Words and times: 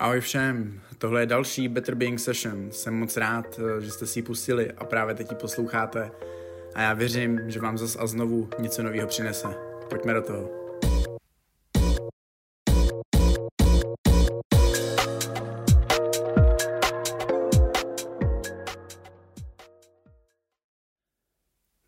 Ahoj 0.00 0.20
všem, 0.20 0.80
tohle 0.98 1.22
je 1.22 1.26
další 1.26 1.68
Better 1.68 1.94
Being 1.94 2.20
Session. 2.20 2.72
Jsem 2.72 2.94
moc 2.94 3.16
rád, 3.16 3.60
eh, 3.78 3.80
že 3.80 3.90
jste 3.90 4.06
si 4.06 4.18
ji 4.18 4.22
pustili 4.22 4.72
a 4.72 4.84
právě 4.84 5.14
teď 5.14 5.30
ji 5.30 5.36
posloucháte. 5.36 6.10
A 6.74 6.82
já 6.82 6.94
věřím, 6.94 7.50
že 7.50 7.60
vám 7.60 7.78
zas 7.78 7.96
a 8.00 8.06
znovu 8.06 8.48
něco 8.58 8.82
nového 8.82 9.08
přinese. 9.08 9.48
Pojďme 9.90 10.14
do 10.14 10.22
toho. 10.22 10.50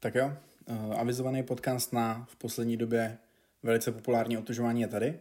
Tak 0.01 0.15
jo, 0.15 0.33
uh, 0.67 1.01
avizovaný 1.01 1.43
podcast 1.43 1.93
na 1.93 2.27
v 2.29 2.37
poslední 2.37 2.77
době 2.77 3.19
velice 3.63 3.93
populární 3.93 4.39
otužování 4.39 4.81
je 4.81 4.89
tady. 4.89 5.19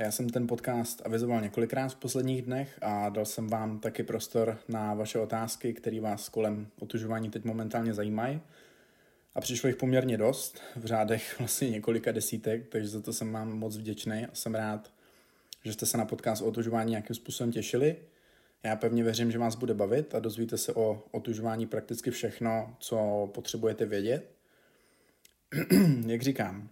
Já 0.00 0.10
jsem 0.10 0.30
ten 0.30 0.46
podcast 0.46 1.02
avizoval 1.06 1.40
několikrát 1.40 1.88
v 1.88 1.96
posledních 1.96 2.42
dnech 2.42 2.78
a 2.82 3.08
dal 3.08 3.24
jsem 3.24 3.48
vám 3.48 3.80
taky 3.80 4.02
prostor 4.02 4.58
na 4.68 4.94
vaše 4.94 5.18
otázky, 5.18 5.74
které 5.74 6.00
vás 6.00 6.28
kolem 6.28 6.66
otužování 6.78 7.30
teď 7.30 7.44
momentálně 7.44 7.94
zajímají. 7.94 8.40
A 9.34 9.40
přišlo 9.40 9.66
jich 9.66 9.76
poměrně 9.76 10.16
dost, 10.16 10.62
v 10.76 10.84
řádech 10.84 11.34
vlastně 11.38 11.70
několika 11.70 12.12
desítek, 12.12 12.68
takže 12.68 12.88
za 12.88 13.00
to 13.00 13.12
jsem 13.12 13.32
vám 13.32 13.58
moc 13.58 13.76
vděčný 13.76 14.26
a 14.26 14.34
jsem 14.34 14.54
rád, 14.54 14.92
že 15.64 15.72
jste 15.72 15.86
se 15.86 15.98
na 15.98 16.04
podcast 16.04 16.42
o 16.42 16.46
otužování 16.46 16.90
nějakým 16.90 17.16
způsobem 17.16 17.52
těšili. 17.52 17.96
Já 18.62 18.76
pevně 18.76 19.04
věřím, 19.04 19.30
že 19.30 19.38
vás 19.38 19.54
bude 19.54 19.74
bavit 19.74 20.14
a 20.14 20.18
dozvíte 20.18 20.56
se 20.58 20.74
o 20.74 21.02
otužování 21.10 21.66
prakticky 21.66 22.10
všechno, 22.10 22.76
co 22.78 23.28
potřebujete 23.34 23.86
vědět. 23.86 24.30
Jak 26.06 26.22
říkám, 26.22 26.68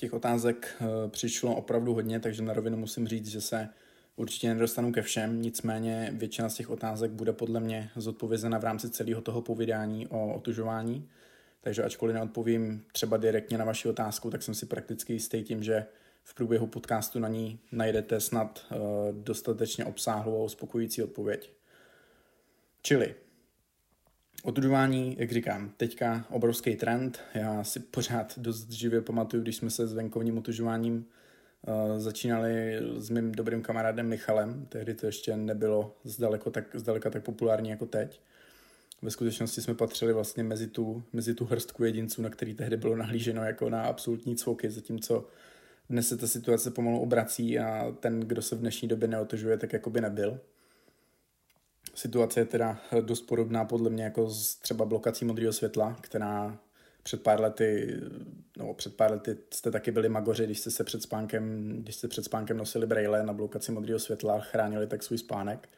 těch 0.00 0.12
otázek 0.12 0.76
eh, 0.80 1.08
přišlo 1.08 1.56
opravdu 1.56 1.94
hodně, 1.94 2.20
takže 2.20 2.42
na 2.42 2.52
rovinu 2.52 2.76
musím 2.76 3.08
říct, 3.08 3.26
že 3.26 3.40
se 3.40 3.68
určitě 4.16 4.48
nedostanu 4.48 4.92
ke 4.92 5.02
všem, 5.02 5.42
nicméně 5.42 6.10
většina 6.12 6.48
z 6.48 6.54
těch 6.54 6.70
otázek 6.70 7.10
bude 7.10 7.32
podle 7.32 7.60
mě 7.60 7.90
zodpovězena 7.96 8.58
v 8.58 8.64
rámci 8.64 8.90
celého 8.90 9.20
toho 9.20 9.42
povídání 9.42 10.06
o 10.06 10.34
otužování. 10.34 11.08
Takže 11.60 11.82
ačkoliv 11.82 12.14
neodpovím 12.14 12.84
třeba 12.92 13.16
direktně 13.16 13.58
na 13.58 13.64
vaši 13.64 13.88
otázku, 13.88 14.30
tak 14.30 14.42
jsem 14.42 14.54
si 14.54 14.66
prakticky 14.66 15.12
jistý 15.12 15.42
tím, 15.42 15.62
že 15.62 15.86
v 16.24 16.34
průběhu 16.34 16.66
podcastu 16.66 17.18
na 17.18 17.28
ní 17.28 17.58
najdete 17.72 18.20
snad 18.20 18.66
uh, 18.70 18.78
dostatečně 19.12 19.84
obsáhlou 19.84 20.40
a 20.40 20.44
uspokojící 20.44 21.02
odpověď. 21.02 21.52
Čili 22.82 23.14
Otužování, 24.42 25.16
jak 25.18 25.32
říkám, 25.32 25.72
teďka 25.76 26.24
obrovský 26.30 26.76
trend. 26.76 27.20
Já 27.34 27.64
si 27.64 27.80
pořád 27.80 28.38
dost 28.38 28.70
živě 28.70 29.00
pamatuju, 29.00 29.42
když 29.42 29.56
jsme 29.56 29.70
se 29.70 29.86
s 29.86 29.92
venkovním 29.92 30.38
otužováním 30.38 30.94
uh, 30.96 31.98
začínali 31.98 32.78
s 32.96 33.10
mým 33.10 33.32
dobrým 33.32 33.62
kamarádem 33.62 34.08
Michalem. 34.08 34.66
Tehdy 34.68 34.94
to 34.94 35.06
ještě 35.06 35.36
nebylo 35.36 35.96
zdaleko 36.04 36.50
tak, 36.50 36.64
zdaleka 36.74 37.10
tak 37.10 37.24
populární 37.24 37.70
jako 37.70 37.86
teď. 37.86 38.20
Ve 39.02 39.10
skutečnosti 39.10 39.62
jsme 39.62 39.74
patřili 39.74 40.12
vlastně 40.12 40.42
mezi 40.42 40.66
tu, 40.66 41.02
mezi 41.12 41.34
tu 41.34 41.44
hrstku 41.44 41.84
jedinců, 41.84 42.22
na 42.22 42.30
který 42.30 42.54
tehdy 42.54 42.76
bylo 42.76 42.96
nahlíženo 42.96 43.44
jako 43.44 43.70
na 43.70 43.82
absolutní 43.82 44.36
cvoky, 44.36 44.70
zatímco 44.70 45.26
dnes 45.90 46.08
se 46.08 46.16
ta 46.16 46.26
situace 46.26 46.70
pomalu 46.70 47.00
obrací 47.00 47.58
a 47.58 47.96
ten, 48.00 48.20
kdo 48.20 48.42
se 48.42 48.56
v 48.56 48.60
dnešní 48.60 48.88
době 48.88 49.08
neotužuje, 49.08 49.56
tak 49.56 49.72
jako 49.72 49.90
by 49.90 50.00
nebyl. 50.00 50.40
Situace 51.94 52.40
je 52.40 52.44
teda 52.44 52.78
dost 53.00 53.20
podobná 53.22 53.64
podle 53.64 53.90
mě 53.90 54.04
jako 54.04 54.30
s 54.30 54.56
třeba 54.56 54.84
blokací 54.84 55.24
modrého 55.24 55.52
světla, 55.52 55.96
která 56.00 56.58
před 57.02 57.22
pár 57.22 57.40
lety, 57.40 58.00
no 58.56 58.74
před 58.74 58.96
pár 58.96 59.10
lety 59.10 59.36
jste 59.50 59.70
taky 59.70 59.90
byli 59.90 60.08
magoři, 60.08 60.44
když 60.44 60.60
jste 60.60 60.70
se 60.70 60.84
před 60.84 61.02
spánkem, 61.02 61.76
když 61.82 61.94
jste 61.94 62.08
před 62.08 62.24
spánkem 62.24 62.56
nosili 62.56 62.86
braille 62.86 63.22
na 63.22 63.32
blokaci 63.32 63.72
modrého 63.72 63.98
světla, 63.98 64.40
chránili 64.40 64.86
tak 64.86 65.02
svůj 65.02 65.18
spánek. 65.18 65.68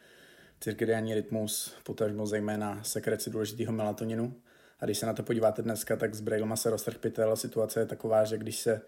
Cirkadiální 0.60 1.14
rytmus, 1.14 1.74
potažmo 1.84 2.26
zejména 2.26 2.82
sekreci 2.84 3.30
důležitého 3.30 3.72
melatoninu. 3.72 4.34
A 4.80 4.84
když 4.84 4.98
se 4.98 5.06
na 5.06 5.12
to 5.12 5.22
podíváte 5.22 5.62
dneska, 5.62 5.96
tak 5.96 6.14
s 6.14 6.20
braillema 6.20 6.56
se 6.56 6.70
roztrh 6.70 6.98
pytel. 6.98 7.36
Situace 7.36 7.80
je 7.80 7.86
taková, 7.86 8.24
že 8.24 8.38
když 8.38 8.56
se 8.56 8.80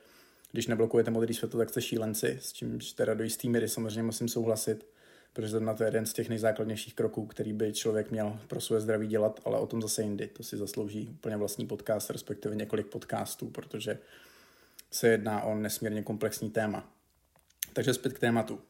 když 0.53 0.67
neblokujete 0.67 1.11
modrý 1.11 1.35
světlo, 1.35 1.59
tak 1.59 1.71
jste 1.71 1.83
šílenci, 1.83 2.39
s 2.43 2.53
čímž 2.53 2.93
teda 2.93 3.15
do 3.15 3.25
jistý 3.25 3.49
míry 3.49 3.69
samozřejmě 3.69 4.03
musím 4.03 4.29
souhlasit 4.29 4.87
protože 5.35 5.61
na 5.61 5.75
to 5.75 5.83
je 5.83 5.87
jeden 5.87 6.07
z 6.07 6.13
těch 6.13 6.29
nejzákladnějších 6.29 6.95
kroků, 6.95 7.27
který 7.27 7.53
by 7.53 7.73
člověk 7.73 8.11
měl 8.11 8.41
pro 8.49 8.61
své 8.61 8.81
zdraví 8.81 9.07
dělat, 9.07 9.41
ale 9.45 9.59
o 9.59 9.67
tom 9.67 9.83
zase 9.83 10.03
jindy. 10.03 10.27
To 10.27 10.43
si 10.43 10.57
zaslouží 10.57 11.09
úplně 11.09 11.37
vlastní 11.37 11.67
podcast, 11.67 12.11
respektive 12.11 12.55
několik 12.55 12.87
podcastů, 12.87 13.51
protože 13.51 13.99
se 14.91 15.09
jedná 15.09 15.43
o 15.43 15.55
nesmírně 15.55 16.03
komplexní 16.03 16.51
téma. 16.51 16.89
Takže 17.73 17.95
zpět 17.95 18.13
k 18.13 18.19
tématu. 18.19 18.61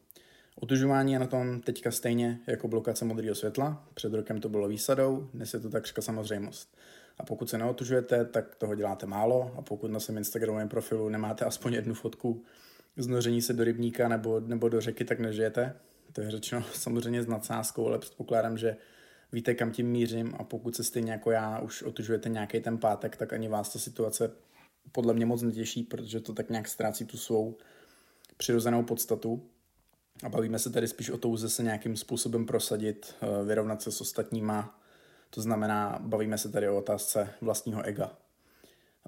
Otužování 0.55 1.13
je 1.13 1.19
na 1.19 1.27
tom 1.27 1.61
teďka 1.61 1.91
stejně 1.91 2.39
jako 2.47 2.67
blokace 2.67 3.05
modrého 3.05 3.35
světla. 3.35 3.87
Před 3.93 4.13
rokem 4.13 4.41
to 4.41 4.49
bylo 4.49 4.67
výsadou, 4.67 5.29
dnes 5.33 5.53
je 5.53 5.59
to 5.59 5.69
takřka 5.69 6.01
samozřejmost. 6.01 6.77
A 7.17 7.23
pokud 7.23 7.49
se 7.49 7.57
neotužujete, 7.57 8.25
tak 8.25 8.55
toho 8.55 8.75
děláte 8.75 9.05
málo 9.05 9.53
a 9.57 9.61
pokud 9.61 9.91
na 9.91 9.99
svém 9.99 10.17
Instagramovém 10.17 10.69
profilu 10.69 11.09
nemáte 11.09 11.45
aspoň 11.45 11.73
jednu 11.73 11.93
fotku 11.93 12.43
znoření 12.97 13.41
se 13.41 13.53
do 13.53 13.63
rybníka 13.63 14.07
nebo, 14.07 14.39
nebo 14.39 14.69
do 14.69 14.81
řeky, 14.81 15.05
tak 15.05 15.19
nežijete. 15.19 15.75
To 16.15 16.21
je 16.21 16.31
řečeno 16.31 16.63
samozřejmě 16.73 17.23
s 17.23 17.27
nadsázkou, 17.27 17.87
ale 17.87 17.99
předpokládám, 17.99 18.57
že 18.57 18.77
víte, 19.31 19.55
kam 19.55 19.71
tím 19.71 19.87
mířím 19.87 20.35
a 20.39 20.43
pokud 20.43 20.75
se 20.75 20.83
stejně 20.83 21.11
jako 21.11 21.31
já 21.31 21.59
už 21.59 21.83
otužujete 21.83 22.29
nějaký 22.29 22.59
ten 22.59 22.77
pátek, 22.77 23.17
tak 23.17 23.33
ani 23.33 23.47
vás 23.47 23.73
ta 23.73 23.79
situace 23.79 24.31
podle 24.91 25.13
mě 25.13 25.25
moc 25.25 25.41
netěší, 25.41 25.83
protože 25.83 26.19
to 26.19 26.33
tak 26.33 26.49
nějak 26.49 26.67
ztrácí 26.67 27.05
tu 27.05 27.17
svou 27.17 27.57
přirozenou 28.37 28.83
podstatu. 28.83 29.49
A 30.23 30.29
bavíme 30.29 30.59
se 30.59 30.69
tady 30.69 30.87
spíš 30.87 31.09
o 31.09 31.17
touze 31.17 31.49
se 31.49 31.63
nějakým 31.63 31.97
způsobem 31.97 32.45
prosadit, 32.45 33.15
eh, 33.21 33.43
vyrovnat 33.45 33.81
se 33.81 33.91
s 33.91 34.01
ostatníma. 34.01 34.79
To 35.29 35.41
znamená, 35.41 35.99
bavíme 36.01 36.37
se 36.37 36.49
tady 36.49 36.69
o 36.69 36.77
otázce 36.77 37.29
vlastního 37.41 37.83
ega. 37.83 38.17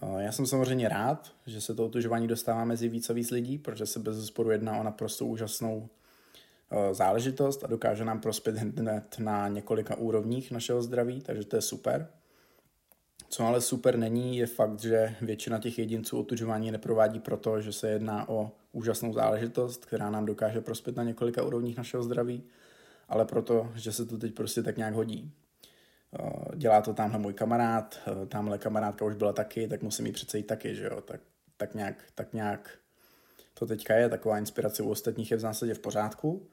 Eh, 0.02 0.24
já 0.24 0.32
jsem 0.32 0.46
samozřejmě 0.46 0.90
rád, 0.90 1.32
že 1.46 1.62
se 1.62 1.76
to 1.76 1.86
otužování 1.86 2.28
dostává 2.28 2.66
mezi 2.66 2.90
víc 2.90 3.10
a 3.10 3.14
víc 3.14 3.32
lidí, 3.32 3.58
protože 3.58 3.86
se 3.86 4.00
bez 4.00 4.16
zesporu 4.16 4.52
jedná 4.52 4.80
o 4.80 4.84
naprosto 4.84 5.26
úžasnou 5.26 5.90
záležitost 6.92 7.64
a 7.64 7.68
dokáže 7.68 8.06
nám 8.06 8.20
prospět 8.20 8.58
hned 8.58 9.20
na 9.20 9.48
několika 9.48 9.96
úrovních 9.96 10.52
našeho 10.52 10.82
zdraví, 10.82 11.22
takže 11.22 11.46
to 11.46 11.56
je 11.56 11.62
super. 11.62 12.08
Co 13.30 13.44
ale 13.44 13.62
super 13.62 13.98
není, 13.98 14.38
je 14.38 14.48
fakt, 14.48 14.80
že 14.80 15.16
většina 15.22 15.60
těch 15.60 15.80
jedinců 15.80 16.20
otužování 16.20 16.72
neprovádí 16.72 17.20
proto, 17.20 17.62
že 17.62 17.74
se 17.74 17.90
jedná 17.90 18.30
o 18.30 18.52
úžasnou 18.72 19.14
záležitost, 19.14 19.86
která 19.86 20.10
nám 20.10 20.26
dokáže 20.26 20.62
prospět 20.62 20.96
na 20.96 21.04
několika 21.04 21.44
úrovních 21.44 21.78
našeho 21.78 22.04
zdraví, 22.04 22.44
ale 23.10 23.26
proto, 23.26 23.72
že 23.76 23.92
se 23.92 24.06
to 24.06 24.18
teď 24.18 24.34
prostě 24.34 24.64
tak 24.64 24.78
nějak 24.78 24.94
hodí. 24.94 25.32
Eh, 26.20 26.56
dělá 26.56 26.82
to 26.82 26.94
tamhle 26.94 27.20
můj 27.20 27.34
kamarád, 27.34 28.00
eh, 28.08 28.26
tamhle 28.26 28.58
kamarádka 28.58 29.06
už 29.06 29.16
byla 29.16 29.34
taky, 29.34 29.68
tak 29.68 29.82
musím 29.82 30.06
jí 30.06 30.12
přece 30.12 30.38
jít 30.38 30.48
taky, 30.48 30.76
že 30.76 30.86
jo, 30.86 31.02
tak, 31.02 31.22
tak, 31.58 31.76
nějak, 31.76 32.04
tak 32.16 32.34
nějak 32.34 32.70
to 33.54 33.66
teďka 33.66 33.96
je, 33.96 34.10
taková 34.10 34.38
inspirace 34.38 34.84
u 34.84 34.90
ostatních 34.90 35.32
je 35.32 35.38
v 35.38 35.40
zásadě 35.40 35.74
v 35.74 35.80
pořádku, 35.80 36.48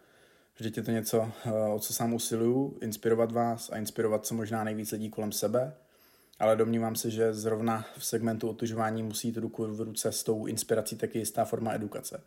Vždyť 0.56 0.76
je 0.76 0.82
to 0.82 0.91
něco, 0.91 1.32
eh, 1.47 1.50
o 1.53 1.78
co 1.78 1.92
sám 1.92 2.15
usiluju, 2.15 2.78
inspirovat 2.81 3.32
vás 3.32 3.70
a 3.70 3.78
inspirovat 3.78 4.26
co 4.26 4.34
možná 4.34 4.65
nejvíc 4.65 4.92
lidí 4.92 5.10
kolem 5.10 5.32
sebe. 5.32 5.75
Ale 6.38 6.56
domnívám 6.56 6.97
se, 6.97 7.10
že 7.10 7.34
zrovna 7.34 7.87
v 7.98 8.06
segmentu 8.06 8.48
otužování 8.48 9.03
musí 9.03 9.28
jít 9.28 9.37
ruku 9.37 9.66
v 9.66 9.81
ruce 9.81 10.12
s 10.12 10.22
tou 10.22 10.47
inspirací 10.47 10.97
taky 10.97 11.19
jistá 11.19 11.44
forma 11.44 11.72
edukace. 11.72 12.22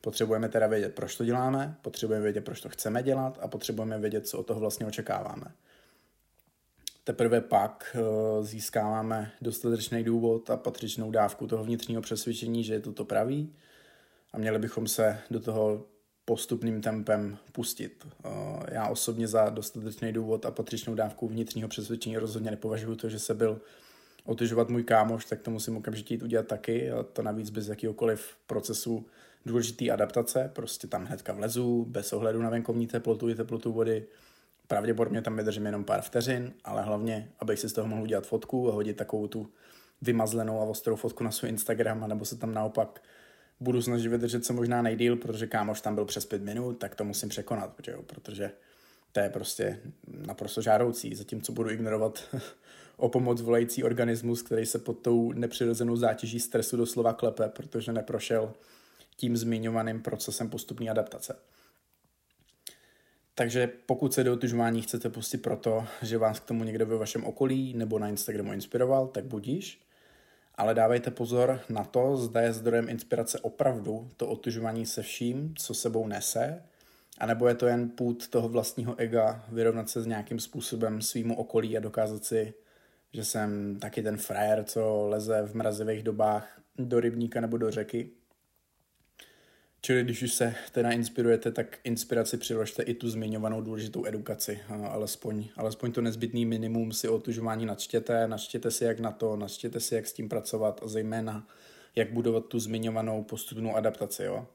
Potřebujeme 0.00 0.48
teda 0.48 0.66
vědět, 0.66 0.94
proč 0.94 1.16
to 1.16 1.24
děláme, 1.24 1.76
potřebujeme 1.82 2.22
vědět, 2.22 2.40
proč 2.40 2.60
to 2.60 2.68
chceme 2.68 3.02
dělat 3.02 3.38
a 3.42 3.48
potřebujeme 3.48 3.98
vědět, 3.98 4.28
co 4.28 4.38
od 4.38 4.46
toho 4.46 4.60
vlastně 4.60 4.86
očekáváme. 4.86 5.44
Teprve 7.04 7.40
pak 7.40 7.96
eh, 7.96 8.44
získáváme 8.44 9.32
dostatečný 9.40 10.04
důvod 10.04 10.50
a 10.50 10.56
patřičnou 10.56 11.10
dávku 11.10 11.46
toho 11.46 11.64
vnitřního 11.64 12.02
přesvědčení, 12.02 12.64
že 12.64 12.74
je 12.74 12.80
to 12.80 12.92
to 12.92 13.04
pravý 13.04 13.54
a 14.32 14.38
měli 14.38 14.58
bychom 14.58 14.88
se 14.88 15.18
do 15.30 15.40
toho 15.40 15.84
postupným 16.28 16.80
tempem 16.82 17.38
pustit. 17.52 18.06
Eh, 18.24 18.28
já 18.74 18.88
osobně 18.88 19.28
za 19.28 19.48
dostatečný 19.48 20.12
důvod 20.12 20.46
a 20.46 20.50
patřičnou 20.50 20.94
dávku 20.94 21.28
vnitřního 21.28 21.68
přesvědčení 21.68 22.18
rozhodně 22.18 22.50
nepovažuji 22.50 22.96
to, 22.96 23.08
že 23.08 23.18
se 23.18 23.34
byl 23.34 23.60
otyžovat 24.24 24.68
můj 24.68 24.82
kámoš, 24.82 25.24
tak 25.24 25.40
to 25.40 25.50
musím 25.50 25.76
okamžitě 25.76 26.14
jít 26.14 26.22
udělat 26.22 26.46
taky. 26.46 26.90
A 26.90 27.02
to 27.02 27.22
navíc 27.22 27.50
bez 27.50 27.68
jakýkoliv 27.68 28.36
procesu 28.46 29.06
důležitý 29.46 29.90
adaptace. 29.90 30.50
Prostě 30.52 30.86
tam 30.86 31.04
hnedka 31.04 31.32
vlezu, 31.32 31.84
bez 31.88 32.12
ohledu 32.12 32.42
na 32.42 32.50
venkovní 32.50 32.86
teplotu 32.86 33.28
i 33.28 33.34
teplotu 33.34 33.72
vody. 33.72 34.06
Pravděpodobně 34.66 35.22
tam 35.22 35.36
vydržím 35.36 35.66
jenom 35.66 35.84
pár 35.84 36.02
vteřin, 36.02 36.52
ale 36.64 36.82
hlavně, 36.82 37.28
abych 37.40 37.58
si 37.58 37.68
z 37.68 37.72
toho 37.72 37.88
mohl 37.88 38.02
udělat 38.02 38.26
fotku 38.26 38.70
a 38.70 38.74
hodit 38.74 38.96
takovou 38.96 39.26
tu 39.26 39.50
vymazlenou 40.02 40.60
a 40.60 40.64
ostrou 40.64 40.96
fotku 40.96 41.24
na 41.24 41.30
svůj 41.30 41.50
Instagram, 41.50 42.08
nebo 42.08 42.24
se 42.24 42.36
tam 42.36 42.54
naopak 42.54 43.02
budu 43.60 43.82
snažit 43.82 44.08
vydržet 44.08 44.44
co 44.44 44.52
možná 44.52 44.82
nejdíl, 44.82 45.16
protože 45.16 45.46
kámoš 45.46 45.80
tam 45.80 45.94
byl 45.94 46.04
přes 46.04 46.26
pět 46.26 46.42
minut, 46.42 46.72
tak 46.72 46.94
to 46.94 47.04
musím 47.04 47.28
překonat, 47.28 47.72
protože, 47.72 47.92
jo, 47.92 48.02
protože 48.02 48.50
to 49.12 49.20
je 49.20 49.30
prostě 49.30 49.80
naprosto 50.26 50.62
žádoucí, 50.62 51.14
zatímco 51.14 51.52
budu 51.52 51.70
ignorovat 51.70 52.36
o 52.96 53.08
pomoc 53.08 53.40
volající 53.40 53.84
organismus, 53.84 54.42
který 54.42 54.66
se 54.66 54.78
pod 54.78 54.98
tou 54.98 55.32
nepřirozenou 55.32 55.96
zátěží 55.96 56.40
stresu 56.40 56.76
doslova 56.76 57.12
klepe, 57.12 57.48
protože 57.48 57.92
neprošel 57.92 58.52
tím 59.16 59.36
zmiňovaným 59.36 60.02
procesem 60.02 60.50
postupní 60.50 60.90
adaptace. 60.90 61.36
Takže 63.34 63.72
pokud 63.86 64.14
se 64.14 64.24
do 64.24 64.32
otužování 64.32 64.82
chcete 64.82 65.08
pustit 65.08 65.38
proto, 65.38 65.86
že 66.02 66.18
vás 66.18 66.40
k 66.40 66.44
tomu 66.44 66.64
někdo 66.64 66.86
ve 66.86 66.96
vašem 66.96 67.24
okolí 67.24 67.74
nebo 67.74 67.98
na 67.98 68.08
Instagramu 68.08 68.52
inspiroval, 68.52 69.06
tak 69.06 69.24
budíš. 69.24 69.87
Ale 70.58 70.74
dávejte 70.74 71.10
pozor 71.10 71.60
na 71.68 71.84
to, 71.84 72.16
zda 72.16 72.40
je 72.40 72.52
zdrojem 72.52 72.88
inspirace 72.88 73.40
opravdu 73.40 74.10
to 74.16 74.28
otužování 74.28 74.86
se 74.86 75.02
vším, 75.02 75.54
co 75.56 75.74
sebou 75.74 76.06
nese, 76.06 76.62
anebo 77.18 77.48
je 77.48 77.54
to 77.54 77.66
jen 77.66 77.88
půd 77.88 78.28
toho 78.28 78.48
vlastního 78.48 78.94
ega 78.96 79.44
vyrovnat 79.48 79.90
se 79.90 80.02
s 80.02 80.06
nějakým 80.06 80.40
způsobem 80.40 81.02
svýmu 81.02 81.36
okolí 81.36 81.76
a 81.76 81.80
dokázat 81.80 82.24
si, 82.24 82.54
že 83.12 83.24
jsem 83.24 83.78
taky 83.80 84.02
ten 84.02 84.16
frajer, 84.16 84.64
co 84.64 85.06
leze 85.08 85.42
v 85.42 85.54
mrazivých 85.54 86.02
dobách 86.02 86.60
do 86.78 87.00
rybníka 87.00 87.40
nebo 87.40 87.56
do 87.56 87.70
řeky 87.70 88.10
Čili 89.80 90.04
když 90.04 90.22
už 90.22 90.32
se 90.32 90.54
teda 90.72 90.90
inspirujete, 90.90 91.52
tak 91.52 91.78
inspiraci 91.84 92.36
přiložte 92.36 92.82
i 92.82 92.94
tu 92.94 93.10
zmiňovanou 93.10 93.60
důležitou 93.60 94.06
edukaci. 94.06 94.60
Alespoň, 94.68 95.44
alespoň 95.56 95.92
to 95.92 96.00
nezbytný 96.00 96.46
minimum 96.46 96.92
si 96.92 97.08
o 97.08 97.14
otužování 97.16 97.66
načtěte, 97.66 98.28
načtěte 98.28 98.70
si 98.70 98.84
jak 98.84 99.00
na 99.00 99.10
to, 99.10 99.36
načtěte 99.36 99.80
si 99.80 99.94
jak 99.94 100.06
s 100.06 100.12
tím 100.12 100.28
pracovat 100.28 100.80
a 100.82 100.88
zejména 100.88 101.48
jak 101.96 102.12
budovat 102.12 102.46
tu 102.46 102.58
zmiňovanou 102.58 103.24
postupnou 103.24 103.76
adaptaci. 103.76 104.22
Jo. 104.22 104.46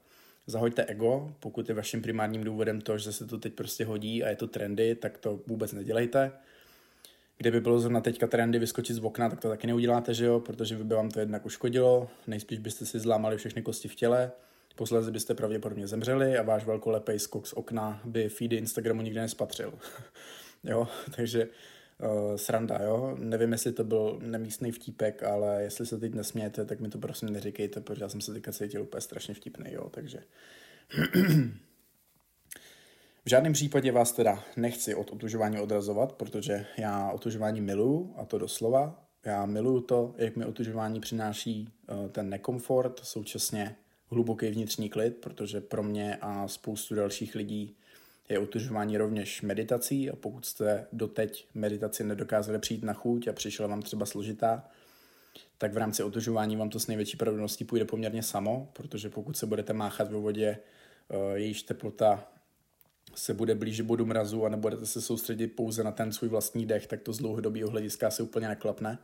Zahoďte 0.46 0.84
ego, 0.84 1.34
pokud 1.40 1.68
je 1.68 1.74
vaším 1.74 2.02
primárním 2.02 2.44
důvodem 2.44 2.80
to, 2.80 2.98
že 2.98 3.12
se 3.12 3.26
to 3.26 3.38
teď 3.38 3.52
prostě 3.52 3.84
hodí 3.84 4.24
a 4.24 4.28
je 4.28 4.36
to 4.36 4.46
trendy, 4.46 4.94
tak 4.94 5.18
to 5.18 5.40
vůbec 5.46 5.72
nedělejte. 5.72 6.32
Kdyby 7.38 7.60
bylo 7.60 7.80
zrovna 7.80 8.00
teďka 8.00 8.26
trendy 8.26 8.58
vyskočit 8.58 8.96
z 8.96 8.98
okna, 8.98 9.28
tak 9.28 9.40
to 9.40 9.48
taky 9.48 9.66
neuděláte, 9.66 10.14
že 10.14 10.24
jo, 10.24 10.40
protože 10.40 10.76
by 10.76 10.94
vám 10.94 11.10
to 11.10 11.20
jednak 11.20 11.46
uškodilo, 11.46 12.08
nejspíš 12.26 12.58
byste 12.58 12.86
si 12.86 12.98
zlámali 12.98 13.36
všechny 13.36 13.62
kosti 13.62 13.88
v 13.88 13.94
těle, 13.94 14.32
Posledně 14.76 15.10
byste 15.10 15.34
pravděpodobně 15.34 15.86
zemřeli 15.86 16.38
a 16.38 16.42
váš 16.42 16.64
velkolepý 16.64 17.18
skok 17.18 17.46
z 17.46 17.52
okna 17.52 18.00
by 18.04 18.28
feedy 18.28 18.56
Instagramu 18.56 19.02
nikdy 19.02 19.20
nespatřil. 19.20 19.78
jo, 20.64 20.88
takže 21.16 21.48
uh, 22.02 22.36
sranda, 22.36 22.78
jo. 22.82 23.16
Nevím, 23.18 23.52
jestli 23.52 23.72
to 23.72 23.84
byl 23.84 24.18
nemístný 24.22 24.72
vtípek, 24.72 25.22
ale 25.22 25.62
jestli 25.62 25.86
se 25.86 25.98
teď 25.98 26.14
nesmějete, 26.14 26.64
tak 26.64 26.80
mi 26.80 26.88
to 26.88 26.98
prosím 26.98 27.28
neříkejte, 27.28 27.80
protože 27.80 28.04
já 28.04 28.08
jsem 28.08 28.20
se 28.20 28.32
teďka 28.32 28.52
cítil 28.52 28.82
úplně 28.82 29.00
strašně 29.00 29.34
vtipný, 29.34 29.72
jo, 29.72 29.88
takže... 29.90 30.18
V 33.26 33.30
žádném 33.30 33.52
případě 33.52 33.92
vás 33.92 34.12
teda 34.12 34.44
nechci 34.56 34.94
od 34.94 35.12
otužování 35.12 35.60
odrazovat, 35.60 36.12
protože 36.12 36.66
já 36.78 37.10
otužování 37.10 37.60
miluju, 37.60 38.14
a 38.16 38.24
to 38.24 38.38
doslova. 38.38 39.04
Já 39.24 39.46
miluju 39.46 39.80
to, 39.80 40.14
jak 40.16 40.36
mi 40.36 40.44
otužování 40.44 41.00
přináší 41.00 41.68
uh, 41.88 42.08
ten 42.08 42.28
nekomfort, 42.28 43.00
současně 43.04 43.76
hluboký 44.10 44.50
vnitřní 44.50 44.88
klid, 44.88 45.16
protože 45.16 45.60
pro 45.60 45.82
mě 45.82 46.16
a 46.20 46.48
spoustu 46.48 46.94
dalších 46.94 47.34
lidí 47.34 47.76
je 48.28 48.38
otužování 48.38 48.98
rovněž 48.98 49.42
meditací 49.42 50.10
a 50.10 50.16
pokud 50.16 50.46
jste 50.46 50.86
doteď 50.92 51.46
meditaci 51.54 52.04
nedokázali 52.04 52.58
přijít 52.58 52.84
na 52.84 52.92
chuť 52.92 53.28
a 53.28 53.32
přišla 53.32 53.66
vám 53.66 53.82
třeba 53.82 54.06
složitá, 54.06 54.68
tak 55.58 55.72
v 55.72 55.76
rámci 55.76 56.02
otužování 56.02 56.56
vám 56.56 56.70
to 56.70 56.80
s 56.80 56.86
největší 56.86 57.16
pravděpodobností 57.16 57.64
půjde 57.64 57.84
poměrně 57.84 58.22
samo, 58.22 58.70
protože 58.72 59.10
pokud 59.10 59.36
se 59.36 59.46
budete 59.46 59.72
máchat 59.72 60.10
ve 60.10 60.18
vodě, 60.18 60.58
eh, 61.10 61.38
jejíž 61.38 61.62
teplota 61.62 62.28
se 63.14 63.34
bude 63.34 63.54
blíže 63.54 63.82
bodu 63.82 64.06
mrazu 64.06 64.44
a 64.44 64.48
nebudete 64.48 64.86
se 64.86 65.00
soustředit 65.00 65.48
pouze 65.48 65.84
na 65.84 65.92
ten 65.92 66.12
svůj 66.12 66.28
vlastní 66.28 66.66
dech, 66.66 66.86
tak 66.86 67.02
to 67.02 67.12
z 67.12 67.18
dlouhodobého 67.18 67.70
hlediska 67.70 68.10
se 68.10 68.22
úplně 68.22 68.48
neklapne. 68.48 68.98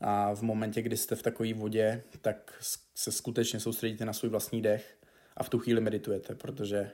A 0.00 0.34
v 0.34 0.42
momentě, 0.42 0.82
kdy 0.82 0.96
jste 0.96 1.16
v 1.16 1.22
takové 1.22 1.54
vodě, 1.54 2.02
tak 2.20 2.64
se 2.94 3.12
skutečně 3.12 3.60
soustředíte 3.60 4.04
na 4.04 4.12
svůj 4.12 4.30
vlastní 4.30 4.62
dech 4.62 4.98
a 5.36 5.42
v 5.42 5.48
tu 5.48 5.58
chvíli 5.58 5.80
meditujete, 5.80 6.34
protože 6.34 6.90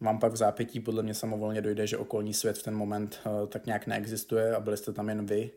vám 0.00 0.18
pak 0.18 0.32
v 0.32 0.36
zápětí 0.36 0.80
podle 0.80 1.02
mě 1.02 1.14
samovolně 1.14 1.60
dojde, 1.60 1.86
že 1.86 1.98
okolní 1.98 2.34
svět 2.34 2.58
v 2.58 2.62
ten 2.62 2.74
moment 2.74 3.20
uh, 3.26 3.48
tak 3.48 3.66
nějak 3.66 3.86
neexistuje 3.86 4.54
a 4.54 4.60
byli 4.60 4.76
jste 4.76 4.92
tam 4.92 5.08
jen 5.08 5.26
vy, 5.26 5.50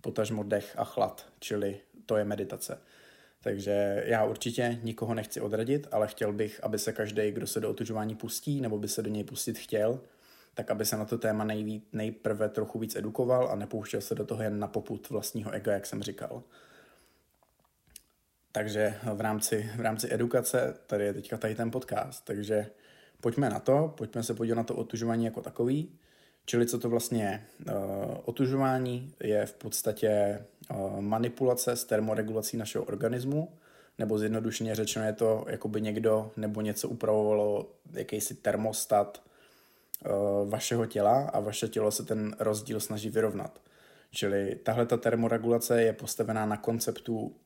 potažmo 0.00 0.42
dech 0.42 0.74
a 0.78 0.84
chlad, 0.84 1.26
čili 1.40 1.80
to 2.06 2.16
je 2.16 2.24
meditace. 2.24 2.78
Takže 3.40 4.02
já 4.06 4.24
určitě 4.24 4.78
nikoho 4.82 5.14
nechci 5.14 5.40
odradit, 5.40 5.86
ale 5.90 6.08
chtěl 6.08 6.32
bych, 6.32 6.64
aby 6.64 6.78
se 6.78 6.92
každý, 6.92 7.30
kdo 7.30 7.46
se 7.46 7.60
do 7.60 7.70
otužování 7.70 8.14
pustí 8.14 8.60
nebo 8.60 8.78
by 8.78 8.88
se 8.88 9.02
do 9.02 9.10
něj 9.10 9.24
pustit 9.24 9.58
chtěl, 9.58 10.00
tak 10.56 10.70
aby 10.70 10.84
se 10.84 10.96
na 10.96 11.04
to 11.04 11.18
téma 11.18 11.44
nejví, 11.44 11.82
nejprve 11.92 12.48
trochu 12.48 12.78
víc 12.78 12.96
edukoval 12.96 13.48
a 13.48 13.54
nepouštěl 13.54 14.00
se 14.00 14.14
do 14.14 14.24
toho 14.24 14.42
jen 14.42 14.58
na 14.58 14.66
poput 14.66 15.10
vlastního 15.10 15.50
ega, 15.50 15.72
jak 15.72 15.86
jsem 15.86 16.02
říkal. 16.02 16.42
Takže 18.52 18.94
v 19.14 19.20
rámci, 19.20 19.70
v 19.76 19.80
rámci 19.80 20.14
edukace 20.14 20.74
tady 20.86 21.04
je 21.04 21.12
teďka 21.12 21.36
tady 21.36 21.54
ten 21.54 21.70
podcast, 21.70 22.24
takže 22.24 22.66
pojďme 23.20 23.50
na 23.50 23.60
to, 23.60 23.94
pojďme 23.96 24.22
se 24.22 24.34
podívat 24.34 24.56
na 24.56 24.64
to 24.64 24.74
otužování 24.74 25.24
jako 25.24 25.42
takový. 25.42 25.98
Čili 26.46 26.66
co 26.66 26.78
to 26.78 26.90
vlastně 26.90 27.22
je? 27.22 27.44
Uh, 27.66 28.16
otužování 28.24 29.14
je 29.20 29.46
v 29.46 29.52
podstatě 29.52 30.42
uh, 30.70 31.00
manipulace 31.00 31.76
s 31.76 31.84
termoregulací 31.84 32.56
našeho 32.56 32.84
organismu, 32.84 33.52
nebo 33.98 34.18
zjednodušeně 34.18 34.74
řečeno 34.74 35.06
je 35.06 35.12
to, 35.12 35.44
jako 35.48 35.68
by 35.68 35.80
někdo 35.80 36.30
nebo 36.36 36.60
něco 36.60 36.88
upravovalo 36.88 37.70
jakýsi 37.92 38.34
termostat 38.34 39.26
Eh, 39.26 39.35
vašeho 40.48 40.86
těla 40.86 41.30
a 41.32 41.40
vaše 41.40 41.68
tělo 41.68 41.90
se 41.90 42.04
ten 42.04 42.36
rozdíl 42.38 42.80
snaží 42.80 43.10
vyrovnat. 43.10 43.60
Čili 44.10 44.56
tahle 44.62 44.86
ta 44.86 44.96
termoregulace 44.96 45.82
je 45.82 45.92
postavená 45.92 46.46
na 46.46 46.56
konceptu 46.56 47.36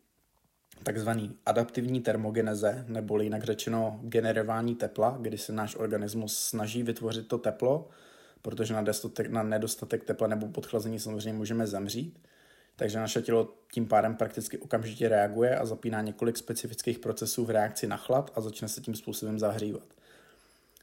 takzvaný 0.83 1.37
adaptivní 1.47 2.01
termogeneze, 2.01 2.85
nebo 2.89 3.21
jinak 3.21 3.45
řečeno 3.45 4.01
generování 4.03 4.75
tepla, 4.75 5.19
kdy 5.21 5.39
se 5.39 5.53
náš 5.53 5.77
organismus 5.77 6.39
snaží 6.39 6.83
vytvořit 6.83 7.29
to 7.29 7.39
teplo, 7.39 7.89
protože 8.43 8.75
na, 8.75 8.81
nedostatek, 8.81 9.31
na 9.31 9.43
nedostatek 9.43 10.05
tepla 10.05 10.27
nebo 10.29 10.49
podchlazení 10.49 11.01
samozřejmě 11.01 11.33
můžeme 11.33 11.67
zemřít. 11.67 12.19
Takže 12.77 12.99
naše 12.99 13.23
tělo 13.23 13.55
tím 13.73 13.89
pádem 13.89 14.17
prakticky 14.17 14.59
okamžitě 14.59 15.09
reaguje 15.09 15.57
a 15.57 15.67
zapíná 15.67 16.03
několik 16.03 16.37
specifických 16.37 16.99
procesů 16.99 17.45
v 17.45 17.51
reakci 17.51 17.87
na 17.87 17.97
chlad 17.97 18.31
a 18.35 18.41
začne 18.41 18.69
se 18.69 18.81
tím 18.81 18.95
způsobem 18.95 19.39
zahřívat. 19.39 20.00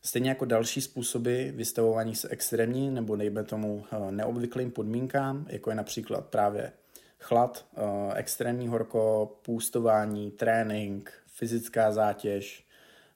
Stejně 0.08 0.30
jako 0.30 0.46
další 0.46 0.82
způsoby 0.82 1.50
vystavování 1.50 2.16
se 2.16 2.30
extrémní 2.30 2.92
nebo 2.92 3.16
nejme 3.16 3.44
tomu 3.44 3.86
eh, 3.92 4.12
neobvyklým 4.12 4.72
podmínkám, 4.72 5.46
jako 5.50 5.70
je 5.70 5.76
například 5.76 6.26
právě 6.26 6.72
chlad, 7.20 7.66
eh, 7.76 8.14
extrémní 8.16 8.68
horko, 8.68 9.36
půstování, 9.42 10.32
trénink, 10.32 11.14
fyzická 11.28 11.92
zátěž, 11.92 12.66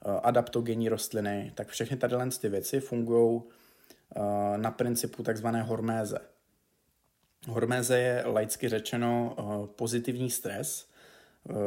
eh, 0.06 0.20
adaptogenní 0.24 0.90
rostliny, 0.90 1.52
tak 1.56 1.68
všechny 1.68 1.98
tady 1.98 2.16
ty 2.42 2.50
věci 2.50 2.80
fungují 2.80 3.42
na 4.56 4.72
principu 4.72 5.24
takzvané 5.24 5.62
horméze. 5.62 6.20
Horméze 7.48 8.00
je 8.00 8.24
laicky 8.26 8.70
řečeno 8.70 9.36
pozitivní 9.76 10.30
stres, 10.30 10.88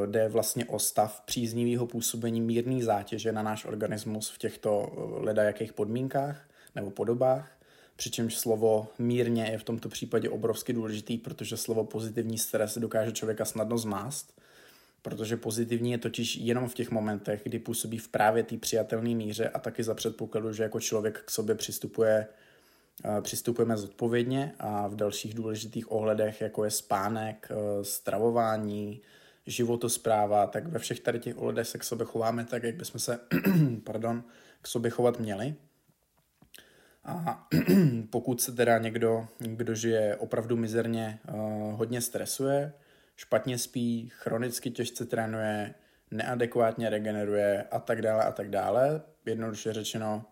jde 0.07 0.28
vlastně 0.28 0.66
o 0.66 0.78
stav 0.78 1.21
příznivého 1.21 1.87
působení 1.87 2.40
mírné 2.40 2.85
zátěže 2.85 3.33
na 3.33 3.43
náš 3.43 3.64
organismus 3.64 4.31
v 4.31 4.38
těchto 4.38 4.93
eh, 4.93 5.25
ledajakých 5.25 5.73
podmínkách 5.73 6.49
nebo 6.75 6.90
podobách. 6.90 7.50
Přičemž 7.97 8.38
slovo 8.38 8.88
mírně 8.99 9.45
je 9.45 9.59
v 9.59 9.64
tomto 9.64 9.88
případě 9.88 10.31
obrovsky 10.31 10.73
důležitý, 10.73 11.19
protože 11.19 11.57
slovo 11.57 11.85
pozitivní 11.85 12.38
stres 12.38 12.78
dokáže 12.78 13.12
člověka 13.12 13.45
snadno 13.45 13.78
zmást, 13.78 14.40
protože 15.02 15.37
pozitivní 15.37 15.93
je 15.93 15.99
totiž 15.99 16.37
jenom 16.37 16.69
v 16.69 16.75
těch 16.75 16.90
momentech, 16.90 17.40
kdy 17.45 17.59
působí 17.59 17.99
v 17.99 18.09
právě 18.09 18.43
té 18.43 18.57
přijatelné 18.57 19.14
míře 19.14 19.49
a 19.49 19.59
taky 19.59 19.83
za 19.83 19.95
předpokladu, 19.95 20.52
že 20.52 20.62
jako 20.62 20.81
člověk 20.81 21.23
k 21.25 21.31
sobě 21.31 21.54
přistupuje 21.54 22.26
eh, 23.04 23.21
přistupujeme 23.21 23.76
zodpovědně 23.76 24.54
a 24.59 24.88
v 24.88 24.97
dalších 24.97 25.35
důležitých 25.35 25.93
ohledech, 25.93 26.40
jako 26.40 26.64
je 26.64 26.71
spánek, 26.71 27.49
stravování, 27.83 29.00
životospráva, 29.47 30.47
tak 30.47 30.67
ve 30.67 30.79
všech 30.79 31.01
tady 31.01 31.21
těch 31.21 31.39
ohledech 31.39 31.67
se 31.67 31.79
k 31.79 31.85
sobě 31.85 32.07
chováme 32.07 32.45
tak, 32.45 32.63
jak 32.63 32.77
bychom 32.77 33.01
se 33.01 33.21
pardon, 33.85 34.25
k 34.63 34.67
sobě 34.69 34.91
chovat 34.91 35.21
měli. 35.21 35.55
A 37.05 37.49
pokud 38.11 38.41
se 38.43 38.53
teda 38.53 38.79
někdo, 38.79 39.27
kdo 39.39 39.75
žije 39.75 40.17
opravdu 40.17 40.57
mizerně, 40.57 41.19
uh, 41.29 41.39
hodně 41.79 42.01
stresuje, 42.01 42.73
špatně 43.17 43.59
spí, 43.59 44.09
chronicky 44.13 44.71
těžce 44.71 45.05
trénuje, 45.05 45.75
neadekvátně 46.11 46.91
regeneruje 46.91 47.63
a 47.71 47.79
tak 47.79 48.03
dále 48.03 48.25
a 48.25 48.33
tak 48.33 48.51
dále, 48.51 49.03
jednoduše 49.27 49.73
řečeno, 49.73 50.25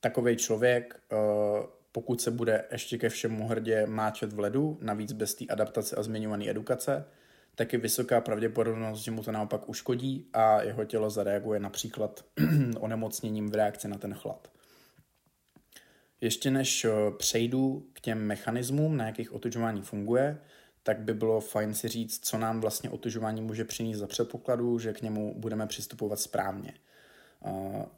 takový 0.00 0.36
člověk, 0.36 1.00
uh, 1.12 1.66
pokud 1.92 2.20
se 2.20 2.30
bude 2.30 2.64
ještě 2.72 2.98
ke 2.98 3.08
všemu 3.08 3.48
hrdě 3.48 3.86
máčet 3.86 4.32
v 4.32 4.38
ledu, 4.38 4.78
navíc 4.82 5.12
bez 5.12 5.34
té 5.34 5.44
adaptace 5.46 5.96
a 5.96 6.02
zmiňované 6.02 6.50
edukace, 6.50 7.04
tak 7.54 7.72
je 7.72 7.78
vysoká 7.78 8.20
pravděpodobnost, 8.20 9.00
že 9.00 9.10
mu 9.10 9.22
to 9.22 9.32
naopak 9.32 9.68
uškodí 9.68 10.26
a 10.32 10.62
jeho 10.62 10.84
tělo 10.84 11.10
zareaguje 11.10 11.60
například 11.60 12.24
onemocněním 12.78 13.50
v 13.50 13.54
reakci 13.54 13.88
na 13.88 13.98
ten 13.98 14.14
chlad. 14.14 14.50
Ještě 16.20 16.50
než 16.50 16.84
eh, 16.84 16.90
přejdu 17.18 17.86
k 17.92 18.00
těm 18.00 18.18
mechanismům, 18.18 18.96
na 18.96 19.06
jakých 19.06 19.32
otužování 19.32 19.82
funguje, 19.82 20.38
tak 20.82 20.98
by 20.98 21.14
bylo 21.14 21.40
fajn 21.40 21.74
si 21.74 21.88
říct, 21.88 22.26
co 22.26 22.38
nám 22.38 22.60
vlastně 22.60 22.90
otužování 22.90 23.42
může 23.42 23.64
přinést 23.64 23.98
za 23.98 24.06
předpokladu, 24.06 24.78
že 24.78 24.92
k 24.92 25.02
němu 25.02 25.34
budeme 25.38 25.66
přistupovat 25.66 26.20
správně. 26.20 26.74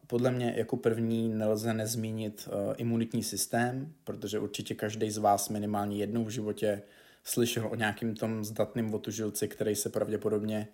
Podle 0.06 0.30
mě 0.30 0.54
jako 0.56 0.76
první 0.76 1.28
nelze 1.28 1.74
nezmínit 1.74 2.48
imunitní 2.76 3.22
systém, 3.22 3.92
protože 4.04 4.38
určitě 4.38 4.74
každý 4.74 5.10
z 5.10 5.18
vás 5.18 5.48
minimálně 5.48 5.96
jednou 5.96 6.24
v 6.24 6.30
životě 6.30 6.82
slyšel 7.24 7.66
o 7.66 7.74
nějakým 7.74 8.14
tom 8.14 8.44
zdatným 8.44 8.94
otužilci, 8.94 9.48
který 9.48 9.74
se 9.74 9.88
pravděpodobně 9.88 10.68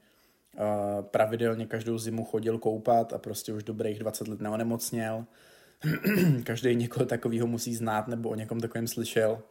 pravidelně 1.00 1.66
každou 1.66 1.98
zimu 1.98 2.24
chodil 2.24 2.58
koupat 2.58 3.12
a 3.12 3.18
prostě 3.18 3.52
už 3.52 3.62
dobrých 3.64 3.98
20 3.98 4.28
let 4.28 4.40
neonemocněl. 4.40 5.24
Každý 6.44 6.76
někoho 6.76 7.06
takového 7.06 7.46
musí 7.46 7.74
znát 7.74 8.08
nebo 8.08 8.28
o 8.28 8.34
někom 8.34 8.60
takovém 8.60 8.86
slyšel. 8.86 9.42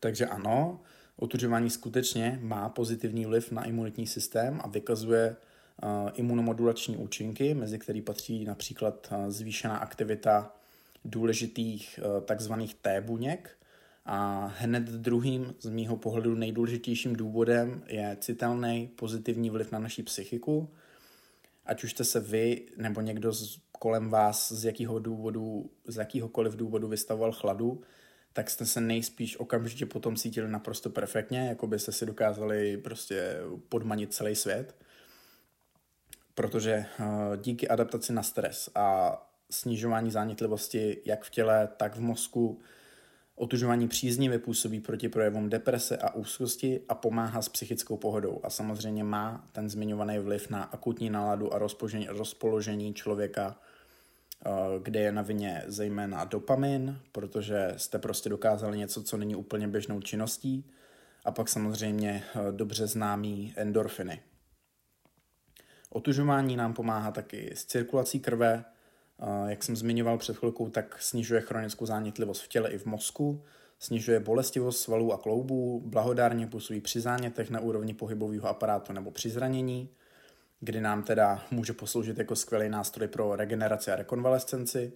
Takže 0.00 0.26
ano, 0.26 0.80
otužování 1.16 1.70
skutečně 1.70 2.38
má 2.42 2.68
pozitivní 2.68 3.26
vliv 3.26 3.52
na 3.52 3.64
imunitní 3.64 4.06
systém 4.06 4.60
a 4.64 4.68
vykazuje 4.68 5.36
uh, 5.82 6.10
imunomodulační 6.14 6.96
účinky, 6.96 7.54
mezi 7.54 7.78
který 7.78 8.02
patří 8.02 8.44
například 8.44 9.08
uh, 9.12 9.30
zvýšená 9.30 9.76
aktivita 9.76 10.56
důležitých 11.04 12.00
uh, 12.02 12.24
takzvaných 12.24 12.74
T 12.74 13.00
buněk. 13.00 13.58
A 14.06 14.46
hned 14.58 14.82
druhým 14.82 15.54
z 15.60 15.68
mýho 15.68 15.96
pohledu 15.96 16.34
nejdůležitějším 16.34 17.16
důvodem 17.16 17.82
je 17.86 18.16
citelný 18.20 18.90
pozitivní 18.96 19.50
vliv 19.50 19.72
na 19.72 19.78
naši 19.78 20.02
psychiku. 20.02 20.68
Ať 21.66 21.84
už 21.84 21.90
jste 21.90 22.04
se 22.04 22.20
vy 22.20 22.62
nebo 22.76 23.00
někdo 23.00 23.32
z, 23.32 23.58
kolem 23.72 24.10
vás 24.10 24.52
z 24.52 24.64
jakého 24.64 24.98
důvodu, 24.98 25.70
z 25.86 25.96
jakýhokoliv 25.96 26.56
důvodu 26.56 26.88
vystavoval 26.88 27.32
chladu, 27.32 27.82
tak 28.32 28.50
jste 28.50 28.66
se 28.66 28.80
nejspíš 28.80 29.36
okamžitě 29.36 29.86
potom 29.86 30.16
cítili 30.16 30.48
naprosto 30.48 30.90
perfektně, 30.90 31.48
jako 31.48 31.66
byste 31.66 31.92
si 31.92 32.06
dokázali 32.06 32.76
prostě 32.76 33.36
podmanit 33.68 34.14
celý 34.14 34.34
svět. 34.34 34.76
Protože 36.34 36.86
uh, 37.00 37.06
díky 37.36 37.68
adaptaci 37.68 38.12
na 38.12 38.22
stres 38.22 38.70
a 38.74 39.16
snižování 39.50 40.10
zánětlivosti 40.10 41.02
jak 41.04 41.24
v 41.24 41.30
těle, 41.30 41.68
tak 41.76 41.96
v 41.96 42.00
mozku, 42.00 42.60
otužování 43.36 43.88
příznivě 43.88 44.38
působí 44.38 44.80
proti 44.80 45.08
projevům 45.08 45.50
deprese 45.50 45.96
a 45.96 46.14
úzkosti 46.14 46.80
a 46.88 46.94
pomáhá 46.94 47.42
s 47.42 47.48
psychickou 47.48 47.96
pohodou. 47.96 48.40
A 48.42 48.50
samozřejmě 48.50 49.04
má 49.04 49.48
ten 49.52 49.70
zmiňovaný 49.70 50.18
vliv 50.18 50.50
na 50.50 50.62
akutní 50.62 51.10
náladu 51.10 51.54
a 51.54 51.58
rozpoložení 52.08 52.94
člověka 52.94 53.56
Eh, 54.46 54.50
kde 54.82 55.00
je 55.00 55.12
na 55.12 55.22
vině 55.22 55.62
zejména 55.66 56.24
dopamin, 56.24 57.00
protože 57.12 57.74
jste 57.76 57.98
prostě 57.98 58.28
dokázali 58.28 58.78
něco, 58.78 59.02
co 59.02 59.16
není 59.16 59.36
úplně 59.36 59.68
běžnou 59.68 60.00
činností, 60.00 60.70
a 61.24 61.30
pak 61.30 61.48
samozřejmě 61.48 62.22
eh, 62.34 62.52
dobře 62.52 62.86
známý 62.86 63.54
endorfiny. 63.56 64.22
Otužování 65.90 66.56
nám 66.56 66.74
pomáhá 66.74 67.10
taky 67.10 67.52
s 67.54 67.64
cirkulací 67.64 68.20
krve, 68.20 68.64
jak 69.46 69.62
jsem 69.62 69.76
zmiňoval 69.76 70.18
před 70.18 70.36
chvilkou, 70.36 70.70
tak 70.70 71.02
snižuje 71.02 71.40
chronickou 71.40 71.86
zánětlivost 71.86 72.42
v 72.42 72.48
těle 72.48 72.70
i 72.70 72.78
v 72.78 72.86
mozku, 72.86 73.42
snižuje 73.78 74.20
bolestivost 74.20 74.80
svalů 74.80 75.12
a 75.12 75.18
kloubů, 75.18 75.82
blahodárně 75.86 76.46
působí 76.46 76.80
při 76.80 77.00
zánětech 77.00 77.50
na 77.50 77.60
úrovni 77.60 77.94
pohybového 77.94 78.48
aparátu 78.48 78.92
nebo 78.92 79.10
při 79.10 79.30
zranění, 79.30 79.88
kdy 80.60 80.80
nám 80.80 81.02
teda 81.02 81.42
může 81.50 81.72
posloužit 81.72 82.18
jako 82.18 82.36
skvělý 82.36 82.68
nástroj 82.68 83.08
pro 83.08 83.36
regeneraci 83.36 83.90
a 83.90 83.96
rekonvalescenci. 83.96 84.92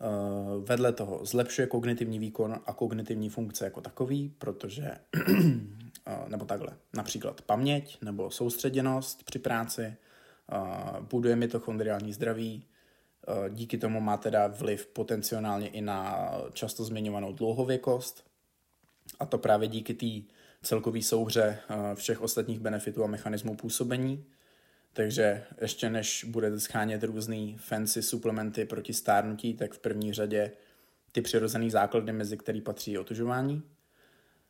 Eh, 0.00 0.60
vedle 0.60 0.92
toho 0.92 1.24
zlepšuje 1.24 1.66
kognitivní 1.66 2.18
výkon 2.18 2.60
a 2.66 2.72
kognitivní 2.72 3.28
funkce 3.28 3.64
jako 3.64 3.80
takový, 3.80 4.34
protože, 4.38 4.90
eh, 6.06 6.24
nebo 6.28 6.44
takhle, 6.44 6.76
například 6.96 7.42
paměť 7.42 8.02
nebo 8.02 8.30
soustředěnost 8.30 9.24
při 9.24 9.38
práci, 9.38 9.82
eh, 9.82 9.96
buduje 11.00 11.36
mitochondriální 11.36 12.12
zdraví, 12.12 12.64
díky 13.48 13.78
tomu 13.78 14.00
má 14.00 14.16
teda 14.16 14.46
vliv 14.46 14.86
potenciálně 14.86 15.68
i 15.68 15.80
na 15.80 16.30
často 16.52 16.84
zmiňovanou 16.84 17.32
dlouhověkost, 17.32 18.24
a 19.18 19.26
to 19.26 19.38
právě 19.38 19.68
díky 19.68 19.94
té 19.94 20.32
celkové 20.62 21.02
souhře 21.02 21.58
všech 21.94 22.20
ostatních 22.20 22.60
benefitů 22.60 23.04
a 23.04 23.06
mechanismů 23.06 23.56
působení. 23.56 24.24
Takže 24.92 25.44
ještě 25.60 25.90
než 25.90 26.24
budete 26.24 26.60
schánět 26.60 27.02
různý 27.02 27.56
fancy 27.58 28.02
suplementy 28.02 28.64
proti 28.64 28.92
stárnutí, 28.92 29.54
tak 29.54 29.72
v 29.74 29.78
první 29.78 30.12
řadě 30.12 30.52
ty 31.12 31.22
přirozené 31.22 31.70
základy, 31.70 32.12
mezi 32.12 32.36
který 32.36 32.60
patří 32.60 32.98
otužování. 32.98 33.62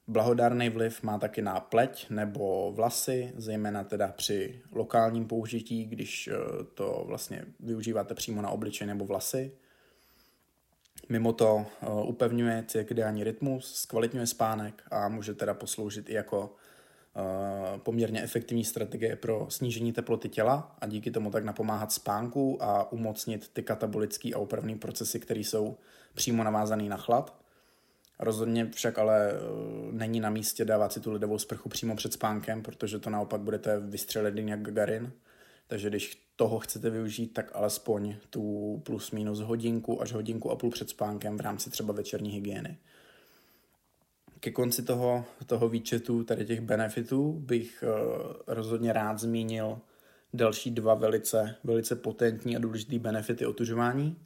Blahodárný 0.09 0.69
vliv 0.69 1.03
má 1.03 1.19
taky 1.19 1.43
na 1.43 1.61
pleť 1.61 2.11
nebo 2.11 2.73
vlasy, 2.73 3.33
zejména 3.37 3.85
teda 3.85 4.09
při 4.09 4.62
lokálním 4.73 5.27
použití, 5.27 5.85
když 5.85 6.29
eh, 6.29 6.65
to 6.75 7.05
vlastně 7.07 7.45
využíváte 7.61 8.15
přímo 8.15 8.43
na 8.43 8.50
obličej 8.50 8.87
nebo 8.87 9.05
vlasy. 9.05 9.53
Mimo 11.09 11.33
to 11.33 11.67
eh, 11.83 11.87
upevňuje 12.05 12.65
cirkadiální 12.67 13.25
rytmus, 13.25 13.75
zkvalitňuje 13.75 14.27
spánek 14.27 14.83
a 14.91 15.09
může 15.09 15.35
teda 15.35 15.55
posloužit 15.55 16.11
i 16.11 16.15
jako 16.15 16.55
Eh, 17.19 17.79
poměrně 17.79 18.23
efektivní 18.23 18.65
strategie 18.65 19.17
pro 19.17 19.47
snížení 19.50 19.93
teploty 19.93 20.29
těla 20.29 20.77
a 20.81 20.87
díky 20.87 21.11
tomu 21.11 21.31
tak 21.31 21.45
napomáhat 21.45 21.93
spánku 21.93 22.62
a 22.62 22.93
umocnit 22.93 23.49
ty 23.53 23.62
katabolické 23.62 24.31
a 24.35 24.38
opravné 24.38 24.77
procesy, 24.77 25.21
které 25.21 25.41
jsou 25.41 25.77
přímo 26.15 26.45
navázané 26.45 26.83
na 26.83 26.97
chlad. 26.97 27.38
Rozhodně 28.19 28.71
však 28.71 28.99
ale 28.99 29.33
eh, 29.33 29.37
není 29.91 30.21
na 30.21 30.31
místě 30.31 30.65
dávat 30.65 30.93
si 30.93 31.01
tu 31.01 31.13
ledovou 31.13 31.39
sprchu 31.39 31.69
přímo 31.69 31.97
před 31.97 32.13
spánkem, 32.13 32.63
protože 32.63 32.99
to 32.99 33.11
naopak 33.11 33.41
budete 33.41 33.81
vystřelit 33.81 34.49
jak 34.49 34.63
Gagarin. 34.63 35.13
Takže 35.67 35.89
když 35.89 36.29
toho 36.37 36.59
chcete 36.59 36.91
využít, 36.91 37.29
tak 37.29 37.51
alespoň 37.55 38.17
tu 38.31 38.83
plus 38.85 39.11
minus 39.11 39.41
hodinku 39.41 40.03
až 40.03 40.13
hodinku 40.13 40.51
a 40.51 40.57
půl 40.57 40.71
před 40.71 40.91
spánkem 40.91 41.37
v 41.37 41.41
rámci 41.41 41.71
třeba 41.71 41.95
večerní 41.95 42.31
hygieny 42.31 42.79
ke 44.41 44.51
konci 44.51 44.83
toho, 44.83 45.25
toho 45.47 45.69
výčetu 45.69 46.25
tady 46.25 46.45
těch 46.45 46.61
benefitů 46.61 47.33
bych 47.33 47.85
uh, 47.87 48.33
rozhodně 48.47 48.93
rád 48.93 49.19
zmínil 49.19 49.79
další 50.35 50.71
dva 50.71 50.95
velice, 50.95 51.55
velice 51.65 51.97
potentní 51.97 52.57
a 52.57 52.59
důležitý 52.59 52.99
benefity 52.99 53.47
otužování. 53.47 54.17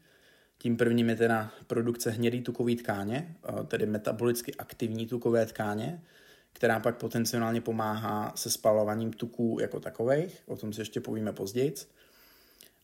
Tím 0.62 0.76
prvním 0.76 1.08
je 1.08 1.16
teda 1.16 1.50
produkce 1.66 2.10
hnědý 2.10 2.40
tukové 2.40 2.74
tkáně, 2.76 3.36
tedy 3.66 3.86
metabolicky 3.86 4.54
aktivní 4.54 5.06
tukové 5.06 5.46
tkáně, 5.46 6.02
která 6.52 6.80
pak 6.80 6.96
potenciálně 6.96 7.60
pomáhá 7.60 8.32
se 8.36 8.50
spalováním 8.50 9.12
tuků 9.12 9.58
jako 9.60 9.80
takových, 9.80 10.42
o 10.46 10.56
tom 10.56 10.72
si 10.72 10.80
ještě 10.80 11.00
povíme 11.00 11.32
později. 11.32 11.74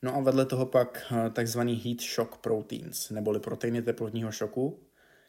No 0.02 0.16
a 0.16 0.20
vedle 0.20 0.46
toho 0.46 0.66
pak 0.66 1.06
uh, 1.10 1.32
takzvaný 1.32 1.74
heat 1.74 2.00
shock 2.00 2.36
proteins, 2.36 3.10
neboli 3.10 3.40
proteiny 3.40 3.82
teplotního 3.82 4.32
šoku, 4.32 4.78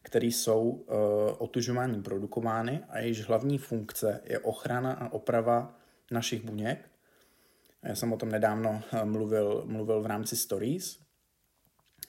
které 0.02 0.28
jsou 0.28 0.62
uh, 0.62 0.96
otužováním 1.38 2.04
produkovány 2.04 2.80
a 2.90 3.00
jejichž 3.00 3.22
hlavní 3.22 3.58
funkce 3.58 4.22
je 4.26 4.40
ochrana 4.40 4.94
a 4.94 5.14
oprava 5.14 5.80
našich 6.12 6.42
buněk. 6.42 6.90
Já 7.84 7.96
jsem 7.96 8.14
o 8.14 8.18
tom 8.18 8.30
nedávno 8.30 8.82
eh, 8.94 9.06
mluvil, 9.06 9.64
mluvil 9.66 10.02
v 10.02 10.06
rámci 10.06 10.36
stories. 10.36 11.09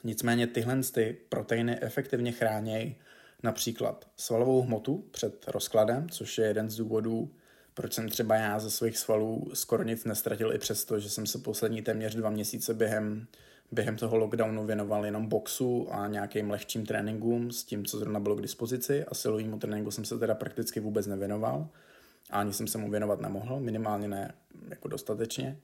Nicméně 0.04 0.46
tyhle 0.46 0.80
ty 0.94 1.16
proteiny 1.28 1.78
efektivně 1.80 2.32
chrání 2.32 2.96
například 3.42 4.08
svalovou 4.16 4.62
hmotu 4.62 5.04
před 5.10 5.44
rozkladem, 5.48 6.08
což 6.08 6.38
je 6.38 6.46
jeden 6.46 6.70
z 6.70 6.76
důvodů, 6.76 7.30
proč 7.74 7.92
jsem 7.92 8.08
třeba 8.08 8.34
já 8.34 8.58
ze 8.58 8.70
svých 8.70 8.98
svalů 8.98 9.50
skoro 9.54 9.82
nic 9.82 10.04
nestratil 10.04 10.52
i 10.52 10.58
přesto, 10.58 10.98
že 10.98 11.10
jsem 11.10 11.26
se 11.26 11.38
poslední 11.38 11.82
téměř 11.82 12.14
dva 12.14 12.30
měsíce 12.30 12.74
během 12.74 13.26
během 13.72 13.96
toho 13.96 14.16
lockdownu 14.16 14.66
věnoval 14.66 15.04
jenom 15.04 15.26
boxu 15.26 15.88
a 15.92 16.06
nějakým 16.08 16.50
lehčím 16.50 16.86
tréninkům 16.86 17.52
s 17.52 17.64
tím, 17.64 17.84
co 17.84 17.98
zrovna 17.98 18.20
bylo 18.20 18.36
k 18.36 18.42
dispozici 18.42 19.04
a 19.04 19.14
silovému 19.14 19.58
tréninku 19.58 19.90
jsem 19.90 20.04
se 20.04 20.18
teda 20.18 20.34
prakticky 20.34 20.80
vůbec 20.80 21.06
nevěnoval 21.06 21.68
a 22.30 22.40
ani 22.40 22.52
jsem 22.52 22.66
se 22.66 22.78
mu 22.78 22.90
věnovat 22.90 23.20
nemohl, 23.20 23.60
minimálně 23.60 24.08
ne 24.08 24.34
jako 24.68 24.88
dostatečně. 24.88 25.58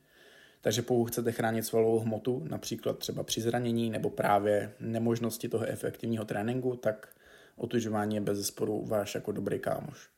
Takže 0.60 0.82
pokud 0.82 1.04
chcete 1.04 1.32
chránit 1.32 1.62
svalovou 1.62 1.98
hmotu, 1.98 2.46
například 2.48 2.98
třeba 2.98 3.22
při 3.22 3.40
zranění 3.40 3.90
nebo 3.90 4.10
právě 4.10 4.72
nemožnosti 4.80 5.48
toho 5.48 5.64
efektivního 5.64 6.24
tréninku, 6.24 6.76
tak 6.76 7.08
otužování 7.56 8.14
je 8.14 8.20
bez 8.20 8.38
zesporu 8.38 8.84
váš 8.86 9.14
jako 9.14 9.32
dobrý 9.32 9.58
kámoš. 9.58 10.08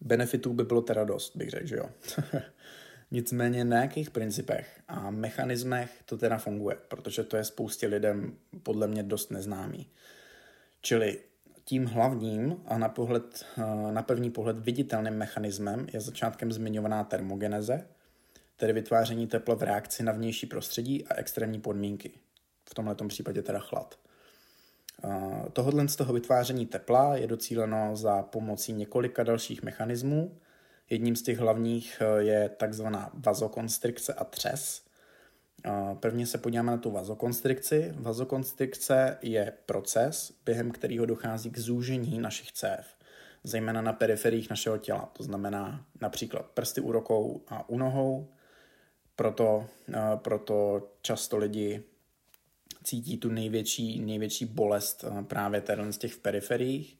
Benefitů 0.00 0.52
by 0.52 0.64
bylo 0.64 0.82
teda 0.82 1.04
dost, 1.04 1.36
bych 1.36 1.50
řekl, 1.50 1.66
že 1.66 1.76
jo. 1.76 1.88
Nicméně 3.10 3.64
na 3.64 3.80
jakých 3.80 4.10
principech 4.10 4.80
a 4.88 5.10
mechanismech 5.10 5.90
to 6.04 6.18
teda 6.18 6.38
funguje, 6.38 6.76
protože 6.88 7.24
to 7.24 7.36
je 7.36 7.44
spoustě 7.44 7.86
lidem 7.86 8.36
podle 8.62 8.88
mě 8.88 9.02
dost 9.02 9.30
neznámý. 9.30 9.86
Čili 10.80 11.18
tím 11.64 11.86
hlavním 11.86 12.56
a 12.66 12.78
na, 12.78 12.88
pohled, 12.88 13.46
na 13.90 14.02
první 14.02 14.30
pohled 14.30 14.58
viditelným 14.58 15.14
mechanismem 15.14 15.86
je 15.92 16.00
začátkem 16.00 16.52
zmiňovaná 16.52 17.04
termogeneze, 17.04 17.86
tedy 18.56 18.72
vytváření 18.72 19.26
tepla 19.26 19.54
v 19.54 19.62
reakci 19.62 20.02
na 20.02 20.12
vnější 20.12 20.46
prostředí 20.46 21.06
a 21.06 21.14
extrémní 21.14 21.60
podmínky. 21.60 22.12
V 22.70 22.74
tomto 22.74 23.08
případě 23.08 23.42
teda 23.42 23.58
chlad. 23.58 23.98
Tohodle 25.52 25.88
z 25.88 25.96
toho 25.96 26.12
vytváření 26.12 26.66
tepla 26.66 27.16
je 27.16 27.26
docíleno 27.26 27.96
za 27.96 28.22
pomocí 28.22 28.72
několika 28.72 29.22
dalších 29.22 29.62
mechanismů, 29.62 30.38
Jedním 30.90 31.16
z 31.16 31.22
těch 31.22 31.38
hlavních 31.38 32.02
eh, 32.02 32.22
je 32.22 32.48
takzvaná 32.48 33.10
vazokonstrikce 33.14 34.14
a 34.14 34.24
třes, 34.24 34.82
Prvně 36.00 36.26
se 36.26 36.38
podíváme 36.38 36.72
na 36.72 36.78
tu 36.78 36.90
vazokonstrikci. 36.90 37.94
Vazokonstrikce 37.96 39.18
je 39.22 39.52
proces, 39.66 40.32
během 40.44 40.70
kterého 40.70 41.06
dochází 41.06 41.50
k 41.50 41.58
zúžení 41.58 42.18
našich 42.18 42.52
cév, 42.52 42.86
zejména 43.44 43.82
na 43.82 43.92
periferiích 43.92 44.50
našeho 44.50 44.78
těla, 44.78 45.10
to 45.12 45.22
znamená 45.22 45.86
například 46.00 46.46
prsty 46.46 46.80
u 46.80 46.92
rokou 46.92 47.42
a 47.48 47.68
u 47.68 47.78
nohou. 47.78 48.28
Proto, 49.16 49.66
proto 50.16 50.88
často 51.02 51.36
lidi 51.36 51.82
cítí 52.84 53.18
tu 53.18 53.28
největší, 53.28 54.00
největší 54.00 54.44
bolest 54.44 55.04
právě 55.22 55.60
tady 55.60 55.92
z 55.92 55.98
těch 55.98 56.12
v 56.12 56.18
periferiích. 56.18 56.98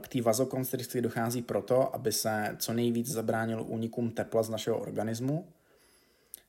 K 0.00 0.08
té 0.08 0.22
vazokonstrikci 0.22 1.00
dochází 1.00 1.42
proto, 1.42 1.94
aby 1.94 2.12
se 2.12 2.56
co 2.58 2.72
nejvíc 2.72 3.06
zabránilo 3.06 3.64
únikům 3.64 4.10
tepla 4.10 4.42
z 4.42 4.48
našeho 4.48 4.78
organismu, 4.78 5.52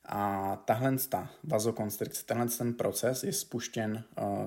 a 0.05 0.55
tahle 0.65 0.97
ta 1.09 1.29
vazokonstrikce, 1.43 2.25
tenhle 2.25 2.47
ten 2.47 2.73
proces 2.73 3.23
je 3.23 3.33
spuštěn 3.33 4.03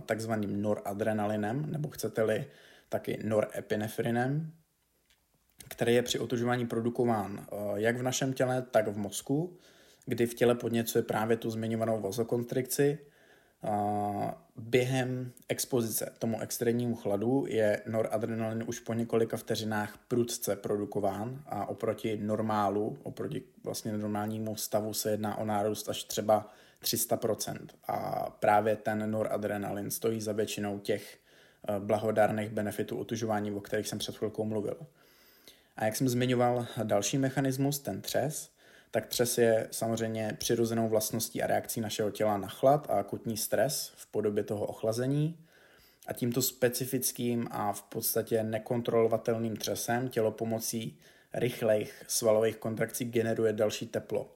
takzvaným 0.07 0.63
noradrenalinem, 0.63 1.73
nebo 1.73 1.89
chcete-li 1.89 2.47
taky 2.89 3.19
norepinefrinem, 3.25 4.53
který 5.69 5.95
je 5.95 6.03
při 6.03 6.19
otužování 6.19 6.67
produkován 6.67 7.47
jak 7.75 7.97
v 7.97 8.03
našem 8.03 8.33
těle, 8.33 8.63
tak 8.63 8.89
v 8.89 8.99
mozku, 8.99 9.59
kdy 10.07 10.27
v 10.27 10.35
těle 10.35 10.55
podněcuje 10.55 11.03
právě 11.03 11.37
tu 11.37 11.51
zmiňovanou 11.51 12.01
vazokonstrikci 12.01 12.99
během 14.57 15.33
expozice 15.49 16.13
tomu 16.19 16.41
extrémnímu 16.41 16.95
chladu 16.95 17.45
je 17.49 17.83
noradrenalin 17.87 18.65
už 18.67 18.81
po 18.81 18.95
několika 18.95 19.37
vteřinách 19.37 19.99
prudce 20.09 20.57
produkován 20.57 21.43
a 21.47 21.67
oproti 21.67 22.19
normálu, 22.23 22.99
oproti 23.03 23.43
vlastně 23.65 23.93
normálnímu 23.93 24.57
stavu 24.57 24.95
se 24.95 25.11
jedná 25.11 25.39
o 25.39 25.45
nárůst 25.45 25.89
až 25.89 26.05
třeba 26.05 26.53
300%. 26.83 27.57
A 27.89 28.31
právě 28.31 28.77
ten 28.77 29.11
noradrenalin 29.11 29.91
stojí 29.91 30.21
za 30.21 30.33
většinou 30.33 30.79
těch 30.79 31.19
eh, 31.69 31.81
blahodárných 31.81 32.51
benefitů 32.51 32.99
otužování, 32.99 33.53
o 33.53 33.61
kterých 33.61 33.89
jsem 33.89 33.99
před 33.99 34.17
chvilkou 34.17 34.45
mluvil. 34.45 34.77
A 35.77 35.85
jak 35.85 35.97
jsem 35.97 36.09
zmiňoval 36.09 36.67
další 36.83 37.19
mechanismus, 37.19 37.79
ten 37.79 38.01
třes, 38.01 38.51
tak 38.97 39.07
třes 39.07 39.39
je 39.39 39.69
samozřejmě 39.71 40.37
přirozenou 40.39 40.89
vlastností 40.89 41.43
a 41.43 41.47
reakcí 41.47 41.81
našeho 41.81 42.11
těla 42.11 42.39
na 42.39 42.49
chlad 42.49 42.91
a 42.91 42.93
akutní 42.93 43.37
stres 43.37 43.93
v 43.97 44.07
podobě 44.07 44.45
toho 44.45 44.67
ochlazení. 44.67 45.39
A 46.07 46.13
tímto 46.13 46.43
specifickým 46.43 47.49
a 47.51 47.73
v 47.73 47.83
podstatě 47.83 48.43
nekontrolovatelným 48.43 49.57
třesem 49.57 50.09
tělo 50.09 50.31
pomocí 50.31 50.99
rychlejch 51.35 52.05
svalových 52.09 52.57
kontrakcí 52.57 53.05
generuje 53.05 53.53
další 53.53 53.87
teplo. 53.87 54.33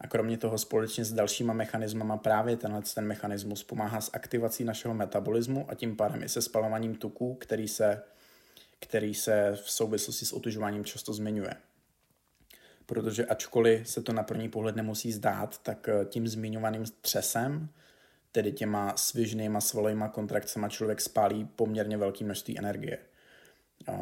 A 0.00 0.06
kromě 0.06 0.38
toho 0.38 0.58
společně 0.58 1.04
s 1.04 1.12
dalšíma 1.12 1.52
mechanismama 1.52 2.16
právě 2.16 2.56
tenhle 2.56 2.82
ten 2.94 3.06
mechanismus 3.06 3.64
pomáhá 3.64 4.00
s 4.00 4.10
aktivací 4.12 4.64
našeho 4.64 4.94
metabolismu 4.94 5.70
a 5.70 5.74
tím 5.74 5.96
pádem 5.96 6.22
i 6.22 6.28
se 6.28 6.42
spalováním 6.42 6.94
tuků, 6.94 7.34
který 7.34 7.68
se, 7.68 8.02
který 8.80 9.14
se 9.14 9.52
v 9.54 9.70
souvislosti 9.70 10.26
s 10.26 10.32
otužováním 10.32 10.84
často 10.84 11.12
zmiňuje 11.12 11.54
protože 12.86 13.26
ačkoliv 13.26 13.88
se 13.88 14.02
to 14.02 14.12
na 14.12 14.22
první 14.22 14.48
pohled 14.48 14.76
nemusí 14.76 15.12
zdát, 15.12 15.58
tak 15.62 15.88
eh, 15.88 16.04
tím 16.04 16.28
zmiňovaným 16.28 16.84
třesem, 17.00 17.68
tedy 18.32 18.52
těma 18.52 18.96
svižnýma 18.96 19.60
svalovýma 19.60 20.08
kontrakcemi 20.08 20.66
člověk 20.68 21.00
spálí 21.00 21.44
poměrně 21.44 21.96
velké 21.96 22.24
množství 22.24 22.58
energie. 22.58 22.98
Eh, 23.88 23.92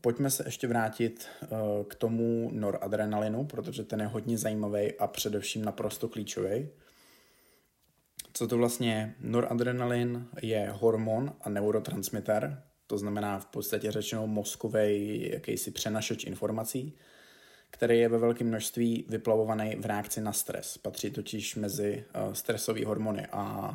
pojďme 0.00 0.30
se 0.30 0.44
ještě 0.46 0.66
vrátit 0.66 1.28
eh, 1.42 1.46
k 1.88 1.94
tomu 1.94 2.50
noradrenalinu, 2.52 3.44
protože 3.44 3.84
ten 3.84 4.00
je 4.00 4.06
hodně 4.06 4.38
zajímavý 4.38 4.92
a 4.98 5.06
především 5.06 5.64
naprosto 5.64 6.08
klíčový. 6.08 6.68
Co 8.32 8.46
to 8.46 8.56
vlastně 8.56 8.92
je? 8.92 9.14
Noradrenalin 9.20 10.26
je 10.42 10.70
hormon 10.72 11.32
a 11.40 11.48
neurotransmitter, 11.48 12.62
to 12.86 12.98
znamená 12.98 13.38
v 13.38 13.46
podstatě 13.46 13.90
řečeno 13.90 14.26
mozkový 14.26 15.30
jakýsi 15.32 15.70
přenašeč 15.70 16.24
informací, 16.24 16.96
který 17.70 17.98
je 17.98 18.08
ve 18.08 18.18
velkém 18.18 18.46
množství 18.46 19.04
vyplavovaný 19.08 19.76
v 19.76 19.86
reakci 19.86 20.20
na 20.20 20.32
stres. 20.32 20.78
Patří 20.78 21.10
totiž 21.10 21.56
mezi 21.56 22.04
uh, 22.26 22.32
stresové 22.32 22.84
hormony 22.84 23.26
a 23.32 23.74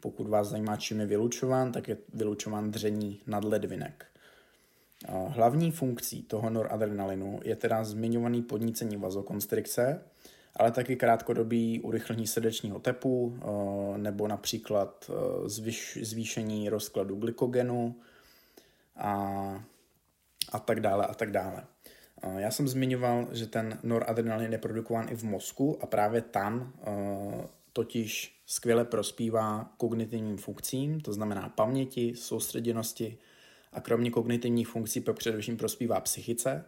pokud 0.00 0.28
vás 0.28 0.48
zajímá, 0.48 0.76
čím 0.76 1.00
je 1.00 1.06
vylučován, 1.06 1.72
tak 1.72 1.88
je 1.88 1.96
vylučován 2.14 2.70
dření 2.70 3.20
nadledvinek. 3.26 4.06
Uh, 5.08 5.32
hlavní 5.32 5.70
funkcí 5.70 6.22
toho 6.22 6.50
noradrenalinu 6.50 7.40
je 7.44 7.56
teda 7.56 7.84
zmiňovaný 7.84 8.42
podnícení 8.42 8.96
vazokonstrikce, 8.96 10.02
ale 10.56 10.70
taky 10.70 10.96
krátkodobý 10.96 11.80
urychlení 11.80 12.26
srdečního 12.26 12.78
tepu 12.78 13.24
uh, 13.24 13.98
nebo 13.98 14.28
například 14.28 15.10
zvýšení 15.94 16.68
rozkladu 16.68 17.16
glykogenu 17.16 17.96
a, 18.96 19.64
a 20.52 20.58
tak 20.58 20.80
dále 20.80 21.06
a 21.06 21.14
tak 21.14 21.30
dále. 21.30 21.64
Já 22.36 22.50
jsem 22.50 22.68
zmiňoval, 22.68 23.28
že 23.32 23.46
ten 23.46 23.78
noradrenalin 23.82 24.52
je 24.52 24.58
produkován 24.58 25.08
i 25.10 25.16
v 25.16 25.22
mozku 25.22 25.78
a 25.80 25.86
právě 25.86 26.20
tam 26.20 26.72
eh, 26.82 27.48
totiž 27.72 28.40
skvěle 28.46 28.84
prospívá 28.84 29.72
kognitivním 29.76 30.36
funkcím, 30.36 31.00
to 31.00 31.12
znamená 31.12 31.48
paměti, 31.48 32.14
soustředěnosti 32.16 33.18
a 33.72 33.80
kromě 33.80 34.10
kognitivních 34.10 34.68
funkcí 34.68 35.04
především 35.12 35.56
prospívá 35.56 36.00
psychice, 36.00 36.64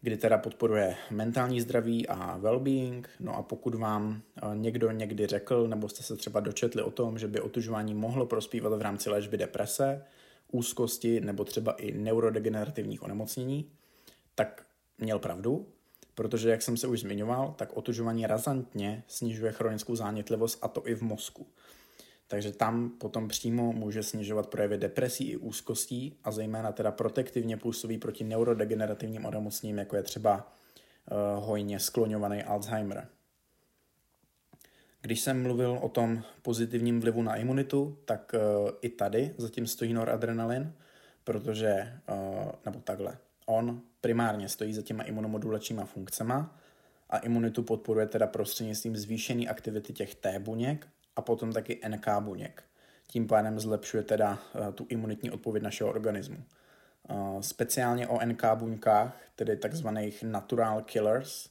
kdy 0.00 0.16
teda 0.16 0.38
podporuje 0.38 0.96
mentální 1.10 1.60
zdraví 1.60 2.08
a 2.08 2.38
well-being. 2.38 3.04
No 3.20 3.36
a 3.36 3.42
pokud 3.42 3.74
vám 3.74 4.22
eh, 4.36 4.40
někdo 4.54 4.90
někdy 4.90 5.26
řekl, 5.26 5.68
nebo 5.68 5.88
jste 5.88 6.02
se 6.02 6.16
třeba 6.16 6.40
dočetli 6.40 6.82
o 6.82 6.90
tom, 6.90 7.18
že 7.18 7.28
by 7.28 7.40
otužování 7.40 7.94
mohlo 7.94 8.26
prospívat 8.26 8.78
v 8.78 8.82
rámci 8.82 9.10
léčby 9.10 9.36
deprese, 9.36 10.04
úzkosti 10.52 11.20
nebo 11.20 11.44
třeba 11.44 11.72
i 11.72 11.92
neurodegenerativních 11.92 13.02
onemocnění, 13.02 13.70
tak 14.40 14.66
měl 14.98 15.18
pravdu, 15.18 15.68
protože, 16.14 16.50
jak 16.50 16.62
jsem 16.62 16.76
se 16.76 16.86
už 16.86 17.00
zmiňoval, 17.00 17.54
tak 17.58 17.76
otužování 17.76 18.26
razantně 18.26 19.04
snižuje 19.06 19.52
chronickou 19.52 19.96
zánětlivost 19.96 20.58
a 20.62 20.68
to 20.68 20.88
i 20.88 20.94
v 20.94 21.02
mozku. 21.02 21.46
Takže 22.26 22.52
tam 22.52 22.90
potom 22.90 23.28
přímo 23.28 23.72
může 23.72 24.02
snižovat 24.02 24.46
projevy 24.46 24.78
depresí 24.78 25.30
i 25.30 25.36
úzkostí 25.36 26.18
a 26.24 26.30
zejména 26.30 26.72
teda 26.72 26.92
protektivně 26.92 27.56
působí 27.56 27.98
proti 27.98 28.24
neurodegenerativním 28.24 29.24
onemocněním, 29.24 29.78
jako 29.78 29.96
je 29.96 30.02
třeba 30.02 30.36
uh, 30.36 31.44
hojně 31.44 31.80
skloňovaný 31.80 32.42
Alzheimer. 32.42 33.08
Když 35.00 35.20
jsem 35.20 35.42
mluvil 35.42 35.78
o 35.82 35.88
tom 35.88 36.22
pozitivním 36.42 37.00
vlivu 37.00 37.22
na 37.22 37.36
imunitu, 37.36 37.98
tak 38.04 38.34
uh, 38.34 38.70
i 38.80 38.88
tady 38.88 39.34
zatím 39.38 39.66
stojí 39.66 39.92
noradrenalin, 39.92 40.72
protože, 41.24 42.00
uh, 42.08 42.52
nebo 42.64 42.80
takhle, 42.80 43.18
on 43.46 43.82
primárně 44.00 44.48
stojí 44.48 44.74
za 44.74 44.82
těma 44.82 45.02
imunomodulačníma 45.02 45.84
funkcema 45.84 46.56
a 47.10 47.18
imunitu 47.18 47.62
podporuje 47.62 48.06
teda 48.06 48.26
prostřednictvím 48.26 48.96
zvýšené 48.96 49.46
aktivity 49.46 49.92
těch 49.92 50.14
T 50.14 50.38
buněk 50.38 50.88
a 51.16 51.22
potom 51.22 51.52
taky 51.52 51.80
NK 51.88 52.06
buněk. 52.20 52.62
Tím 53.06 53.26
pádem 53.26 53.60
zlepšuje 53.60 54.02
teda 54.02 54.38
uh, 54.54 54.74
tu 54.74 54.86
imunitní 54.88 55.30
odpověď 55.30 55.62
našeho 55.62 55.90
organismu. 55.90 56.36
Uh, 57.10 57.40
speciálně 57.40 58.08
o 58.08 58.26
NK 58.26 58.42
buňkách, 58.54 59.16
tedy 59.36 59.56
takzvaných 59.56 60.22
natural 60.22 60.82
killers, 60.82 61.48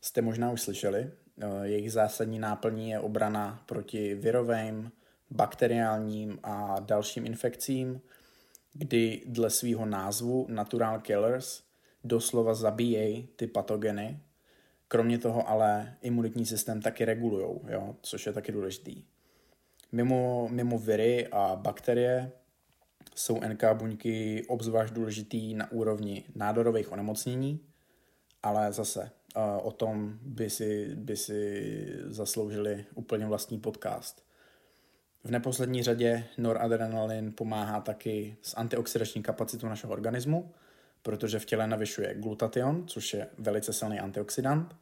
jste 0.00 0.22
možná 0.22 0.50
už 0.50 0.62
slyšeli. 0.62 1.10
Uh, 1.36 1.62
jejich 1.62 1.92
zásadní 1.92 2.38
náplní 2.38 2.90
je 2.90 3.00
obrana 3.00 3.62
proti 3.66 4.14
virovým, 4.14 4.92
bakteriálním 5.30 6.38
a 6.42 6.76
dalším 6.80 7.26
infekcím, 7.26 8.00
kdy 8.72 9.22
dle 9.26 9.50
svého 9.50 9.86
názvu 9.86 10.46
Natural 10.48 11.00
Killers 11.00 11.62
doslova 12.04 12.54
zabíjejí 12.54 13.28
ty 13.36 13.46
patogeny, 13.46 14.20
kromě 14.88 15.18
toho 15.18 15.48
ale 15.48 15.96
imunitní 16.02 16.46
systém 16.46 16.82
taky 16.82 17.04
regulují, 17.04 17.60
což 18.02 18.26
je 18.26 18.32
taky 18.32 18.52
důležitý. 18.52 19.04
Mimo, 19.92 20.48
mimo 20.50 20.78
viry 20.78 21.28
a 21.32 21.56
bakterie 21.56 22.32
jsou 23.14 23.40
NK 23.40 23.64
buňky 23.72 24.44
obzvlášť 24.48 24.94
důležitý 24.94 25.54
na 25.54 25.72
úrovni 25.72 26.24
nádorových 26.34 26.92
onemocnění, 26.92 27.60
ale 28.42 28.72
zase 28.72 29.10
uh, 29.36 29.66
o 29.66 29.70
tom 29.70 30.18
by 30.22 30.50
si, 30.50 30.94
by 30.94 31.16
si 31.16 31.72
zasloužili 32.04 32.84
úplně 32.94 33.26
vlastní 33.26 33.60
podcast. 33.60 34.24
V 35.24 35.30
neposlední 35.30 35.82
řadě 35.82 36.24
noradrenalin 36.38 37.32
pomáhá 37.32 37.80
taky 37.80 38.36
s 38.42 38.56
antioxidační 38.56 39.22
kapacitou 39.22 39.68
našeho 39.68 39.92
organismu, 39.92 40.52
protože 41.02 41.38
v 41.38 41.44
těle 41.44 41.66
navyšuje 41.66 42.14
glutation, 42.14 42.88
což 42.88 43.14
je 43.14 43.28
velice 43.38 43.72
silný 43.72 44.00
antioxidant. 44.00 44.76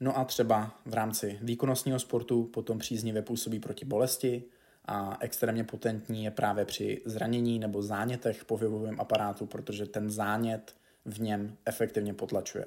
No 0.00 0.18
a 0.18 0.24
třeba 0.24 0.80
v 0.86 0.94
rámci 0.94 1.38
výkonnostního 1.42 1.98
sportu 1.98 2.44
potom 2.44 2.78
příznivě 2.78 3.22
působí 3.22 3.60
proti 3.60 3.84
bolesti 3.84 4.44
a 4.84 5.18
extrémně 5.20 5.64
potentní 5.64 6.24
je 6.24 6.30
právě 6.30 6.64
při 6.64 7.02
zranění 7.04 7.58
nebo 7.58 7.82
zánětech 7.82 8.44
po 8.44 8.58
pohybovém 8.58 9.00
aparátu, 9.00 9.46
protože 9.46 9.86
ten 9.86 10.10
zánět 10.10 10.74
v 11.04 11.20
něm 11.20 11.56
efektivně 11.64 12.14
potlačuje. 12.14 12.66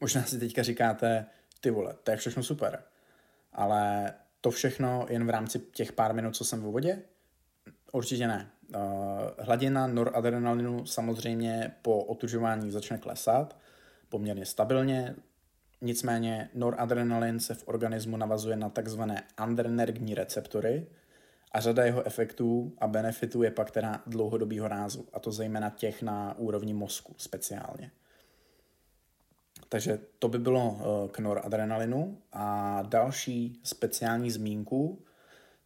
Možná 0.00 0.22
si 0.22 0.38
teďka 0.38 0.62
říkáte, 0.62 1.26
ty 1.60 1.70
vole, 1.70 1.94
to 2.02 2.10
je 2.10 2.16
všechno 2.16 2.42
super, 2.42 2.82
Ale 3.52 4.14
to 4.40 4.50
všechno 4.50 5.06
jen 5.10 5.26
v 5.26 5.30
rámci 5.30 5.58
těch 5.58 5.92
pár 5.92 6.14
minut, 6.14 6.36
co 6.36 6.44
jsem 6.44 6.60
v 6.60 6.64
vodě? 6.64 7.02
Určitě 7.92 8.28
ne. 8.28 8.50
Uh, 8.74 8.82
hladina 9.38 9.86
noradrenalinu 9.86 10.86
samozřejmě 10.86 11.74
po 11.82 12.04
otužování 12.04 12.70
začne 12.70 12.98
klesat 12.98 13.56
poměrně 14.08 14.46
stabilně, 14.46 15.16
nicméně 15.80 16.50
noradrenalin 16.54 17.40
se 17.40 17.54
v 17.54 17.68
organismu 17.68 18.16
navazuje 18.16 18.56
na 18.56 18.68
takzvané 18.68 19.22
adrenergní 19.36 20.14
receptory 20.14 20.86
a 21.52 21.60
řada 21.60 21.84
jeho 21.84 22.06
efektů 22.06 22.72
a 22.78 22.86
benefitů 22.86 23.42
je 23.42 23.50
pak 23.50 23.70
teda 23.70 24.02
dlouhodobýho 24.06 24.68
rázu, 24.68 25.08
a 25.12 25.20
to 25.20 25.32
zejména 25.32 25.70
těch 25.70 26.02
na 26.02 26.38
úrovni 26.38 26.74
mozku 26.74 27.14
speciálně. 27.18 27.90
Takže 29.68 29.98
to 30.18 30.28
by 30.28 30.38
bylo 30.38 30.70
uh, 30.70 31.10
k 31.10 31.18
noradrenalinu 31.18 32.18
a 32.32 32.82
další 32.82 33.60
speciální 33.62 34.30
zmínku 34.30 35.04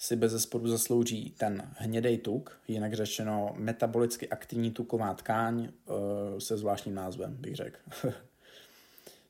si 0.02 0.16
bez 0.16 0.32
zesporu 0.32 0.68
zaslouží 0.68 1.30
ten 1.30 1.62
hnědej 1.76 2.18
tuk, 2.18 2.60
jinak 2.68 2.94
řečeno 2.94 3.54
metabolicky 3.56 4.28
aktivní 4.28 4.70
tuková 4.70 5.14
tkáň 5.14 5.68
uh, 5.86 5.96
se 6.38 6.56
zvláštním 6.56 6.94
názvem, 6.94 7.36
bych 7.36 7.56
řekl. 7.56 7.78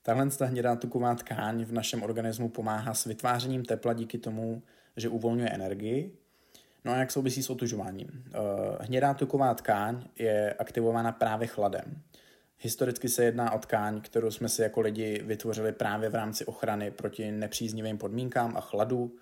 Tahle 0.03 0.31
ta 0.31 0.47
hnědá 0.47 0.77
tuková 0.77 1.15
tkáň 1.15 1.65
v 1.65 1.73
našem 1.73 2.03
organismu 2.03 2.49
pomáhá 2.49 2.95
s 2.95 3.05
vytvářením 3.05 3.65
tepla 3.65 3.93
díky 3.93 4.19
tomu, 4.19 4.63
že 4.97 5.09
uvolňuje 5.09 5.49
energii. 5.51 6.13
No 6.85 6.93
a 6.93 6.97
jak 6.97 7.11
souvisí 7.11 7.43
s 7.43 7.51
otužováním? 7.51 8.09
Uh, 8.09 8.77
hnědá 8.81 9.15
tuková 9.15 9.55
tkáň 9.55 10.05
je 10.19 10.55
aktivována 10.55 11.13
právě 11.13 11.49
chladem. 11.49 12.03
Historicky 12.59 13.09
se 13.09 13.25
jedná 13.25 13.53
o 13.53 13.59
tkáň, 13.59 14.01
kterou 14.01 14.31
jsme 14.31 14.49
si 14.49 14.63
jako 14.63 14.81
lidi 14.81 15.23
vytvořili 15.25 15.73
právě 15.73 16.09
v 16.09 16.15
rámci 16.15 16.45
ochrany 16.45 16.91
proti 16.91 17.31
nepříznivým 17.33 17.99
podmínkám 17.99 18.57
a 18.57 18.61
chladu, 18.61 19.17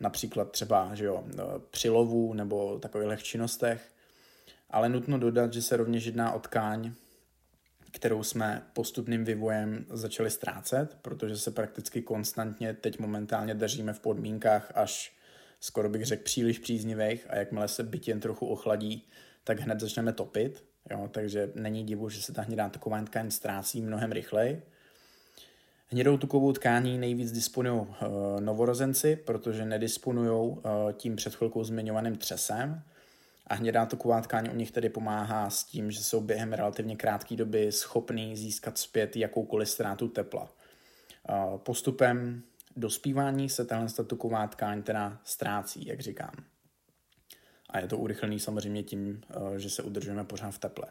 například 0.00 0.50
třeba 0.50 0.94
že 0.94 1.04
jo, 1.04 1.24
při 1.70 1.88
lovu 1.88 2.34
nebo 2.34 2.78
takových 2.78 3.22
činnostech. 3.22 3.90
Ale 4.70 4.88
nutno 4.88 5.18
dodat, 5.18 5.52
že 5.52 5.62
se 5.62 5.76
rovněž 5.76 6.04
jedná 6.04 6.32
o 6.32 6.38
tkáň, 6.38 6.92
kterou 7.92 8.22
jsme 8.22 8.66
postupným 8.72 9.24
vývojem 9.24 9.86
začali 9.90 10.30
ztrácet, 10.30 10.98
protože 11.02 11.36
se 11.36 11.50
prakticky 11.50 12.02
konstantně 12.02 12.74
teď 12.74 12.98
momentálně 12.98 13.54
držíme 13.54 13.92
v 13.92 14.00
podmínkách 14.00 14.72
až 14.74 15.16
skoro 15.60 15.88
bych 15.88 16.04
řekl 16.04 16.22
příliš 16.22 16.58
příznivých 16.58 17.26
a 17.30 17.36
jakmile 17.36 17.68
se 17.68 17.82
byt 17.82 18.08
jen 18.08 18.20
trochu 18.20 18.46
ochladí, 18.46 19.08
tak 19.44 19.60
hned 19.60 19.80
začneme 19.80 20.12
topit. 20.12 20.64
Jo, 20.90 21.08
takže 21.12 21.52
není 21.54 21.84
divu, 21.84 22.08
že 22.08 22.22
se 22.22 22.32
ta 22.32 22.42
hnědá 22.42 22.68
tuková 22.68 23.02
tkáň 23.02 23.30
ztrácí 23.30 23.80
mnohem 23.80 24.12
rychleji. 24.12 24.62
Hnědou 25.88 26.18
tukovou 26.18 26.52
tkání 26.52 26.98
nejvíc 26.98 27.32
disponují 27.32 27.80
uh, 27.80 27.86
novorozenci, 28.40 29.16
protože 29.16 29.64
nedisponují 29.64 30.50
uh, 30.50 30.62
tím 30.92 31.16
před 31.16 31.34
chvilkou 31.34 31.64
zmiňovaným 31.64 32.16
třesem. 32.16 32.82
A 33.46 33.54
hnědá 33.54 33.86
tuková 33.86 34.20
tkáň 34.20 34.50
u 34.52 34.56
nich 34.56 34.70
tedy 34.70 34.88
pomáhá 34.88 35.50
s 35.50 35.64
tím, 35.64 35.90
že 35.90 36.04
jsou 36.04 36.20
během 36.20 36.52
relativně 36.52 36.96
krátké 36.96 37.36
doby 37.36 37.72
schopný 37.72 38.36
získat 38.36 38.78
zpět 38.78 39.16
jakoukoliv 39.16 39.68
ztrátu 39.68 40.08
tepla. 40.08 40.52
Uh, 41.28 41.58
postupem 41.58 42.42
dospívání 42.76 43.48
se 43.48 43.64
tahle 43.64 43.88
tuková 44.06 44.46
tkáň 44.46 44.82
teda 44.82 45.18
ztrácí, 45.24 45.86
jak 45.86 46.00
říkám. 46.00 46.34
A 47.70 47.78
je 47.78 47.88
to 47.88 47.98
urychlený 47.98 48.40
samozřejmě 48.40 48.82
tím, 48.82 49.20
že 49.56 49.70
se 49.70 49.82
udržujeme 49.82 50.24
pořád 50.24 50.50
v 50.50 50.58
teple. 50.58 50.86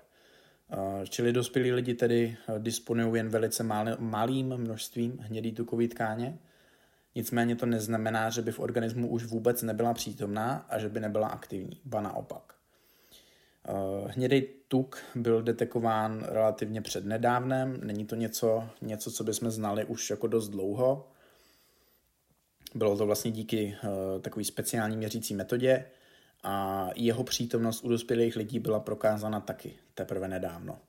Eh, 0.72 1.08
čili 1.08 1.34
dospělí 1.34 1.72
lidi 1.72 1.94
tedy 1.94 2.38
eh, 2.50 2.60
disponují 2.60 3.18
jen 3.20 3.30
velice 3.30 3.64
malým 4.00 4.58
množstvím 4.58 5.18
hnědý 5.22 5.52
tukové 5.52 5.88
tkáně, 5.88 6.40
nicméně 7.16 7.56
to 7.56 7.66
neznamená, 7.66 8.30
že 8.30 8.42
by 8.42 8.52
v 8.52 8.60
organismu 8.60 9.10
už 9.10 9.26
vůbec 9.26 9.62
nebyla 9.62 9.94
přítomná 9.94 10.66
a 10.70 10.80
že 10.80 10.90
by 10.90 11.00
nebyla 11.00 11.28
aktivní, 11.28 11.82
ba 11.86 12.02
naopak. 12.02 12.56
Eh, 13.68 14.12
hnědý 14.12 14.44
tuk 14.68 14.98
byl 15.16 15.42
detekován 15.42 16.24
relativně 16.24 16.82
přednedávnem, 16.82 17.80
není 17.84 18.06
to 18.06 18.16
něco, 18.16 18.70
něco, 18.82 19.12
co 19.12 19.24
bychom 19.24 19.52
znali 19.52 19.86
už 19.86 20.10
jako 20.10 20.28
dost 20.28 20.50
dlouho. 20.50 21.08
Bylo 22.76 22.98
to 22.98 23.06
vlastně 23.06 23.32
díky 23.32 23.76
takové 24.22 24.44
speciální 24.44 24.98
měřící 24.98 25.36
metodě, 25.36 25.86
a 26.46 26.90
jeho 26.96 27.24
přítomnost 27.24 27.84
u 27.84 27.90
dospělých 27.90 28.36
lidí 28.36 28.60
byla 28.60 28.80
prokázána 28.80 29.40
taky 29.40 29.74
teprve 29.94 30.28
nedávno. 30.28 30.80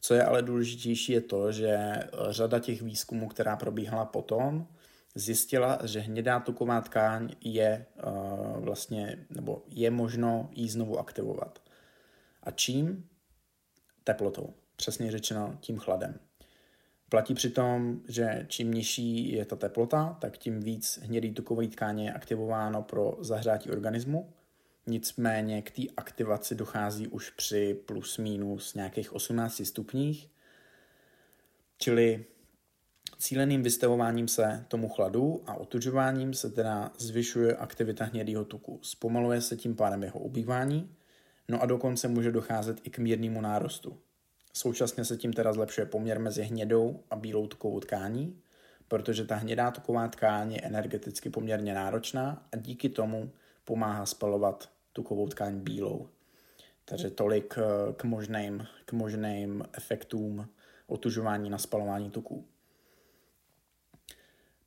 Co 0.00 0.14
je 0.14 0.24
ale 0.24 0.42
důležitější 0.42 1.12
je 1.12 1.20
to, 1.20 1.52
že 1.52 1.78
řada 2.28 2.58
těch 2.58 2.82
výzkumů, 2.82 3.28
která 3.28 3.56
probíhala 3.56 4.04
potom, 4.04 4.66
zjistila, 5.14 5.78
že 5.84 6.00
hnědá 6.00 6.40
tuková 6.40 6.80
tkáň 6.80 7.34
je 7.40 7.86
uh, 8.04 8.64
vlastně, 8.64 9.26
nebo 9.30 9.62
je 9.68 9.90
možno 9.90 10.50
jí 10.52 10.68
znovu 10.68 10.98
aktivovat. 10.98 11.58
A 12.42 12.50
čím? 12.50 13.08
Teplotou. 14.04 14.54
Přesně 14.76 15.10
řečeno 15.10 15.58
tím 15.60 15.78
chladem. 15.78 16.14
Platí 17.08 17.34
přitom, 17.34 18.00
že 18.08 18.46
čím 18.48 18.74
nižší 18.74 19.32
je 19.32 19.44
ta 19.44 19.56
teplota, 19.56 20.16
tak 20.20 20.38
tím 20.38 20.60
víc 20.60 20.98
hnědý 21.02 21.32
tukový 21.34 21.68
tkáně 21.68 22.04
je 22.04 22.12
aktivováno 22.12 22.82
pro 22.82 23.16
zahřátí 23.20 23.70
organismu 23.70 24.32
Nicméně 24.86 25.62
k 25.62 25.70
té 25.70 25.82
aktivaci 25.96 26.54
dochází 26.54 27.06
už 27.06 27.30
při 27.30 27.74
plus 27.86 28.18
minus 28.18 28.74
nějakých 28.74 29.12
18 29.12 29.62
stupních, 29.64 30.30
čili 31.78 32.24
cíleným 33.18 33.62
vystavováním 33.62 34.28
se 34.28 34.64
tomu 34.68 34.88
chladu 34.88 35.42
a 35.46 35.54
otužováním 35.54 36.34
se 36.34 36.50
teda 36.50 36.92
zvyšuje 36.98 37.56
aktivita 37.56 38.04
hnědého 38.04 38.44
tuku. 38.44 38.80
Zpomaluje 38.82 39.40
se 39.40 39.56
tím 39.56 39.76
pádem 39.76 40.02
jeho 40.02 40.20
ubývání, 40.20 40.96
no 41.48 41.62
a 41.62 41.66
dokonce 41.66 42.08
může 42.08 42.32
docházet 42.32 42.80
i 42.82 42.90
k 42.90 42.98
mírnému 42.98 43.40
nárostu. 43.40 43.98
Současně 44.52 45.04
se 45.04 45.16
tím 45.16 45.32
teda 45.32 45.52
zlepšuje 45.52 45.86
poměr 45.86 46.20
mezi 46.20 46.42
hnědou 46.42 47.04
a 47.10 47.16
bílou 47.16 47.46
tukovou 47.46 47.80
tkání, 47.80 48.40
protože 48.88 49.24
ta 49.24 49.36
hnědá 49.36 49.70
tuková 49.70 50.08
tkáň 50.08 50.52
je 50.52 50.60
energeticky 50.60 51.30
poměrně 51.30 51.74
náročná 51.74 52.46
a 52.52 52.56
díky 52.56 52.88
tomu 52.88 53.32
pomáhá 53.64 54.06
spalovat 54.06 54.70
tukovou 54.92 55.28
tkáň 55.28 55.60
bílou. 55.60 56.08
Takže 56.84 57.10
tolik 57.10 57.54
eh, 57.58 57.92
k 57.92 58.04
možným, 58.04 58.66
k 58.84 58.92
možným 58.92 59.64
efektům 59.72 60.48
otužování 60.86 61.50
na 61.50 61.58
spalování 61.58 62.10
tuků. 62.10 62.46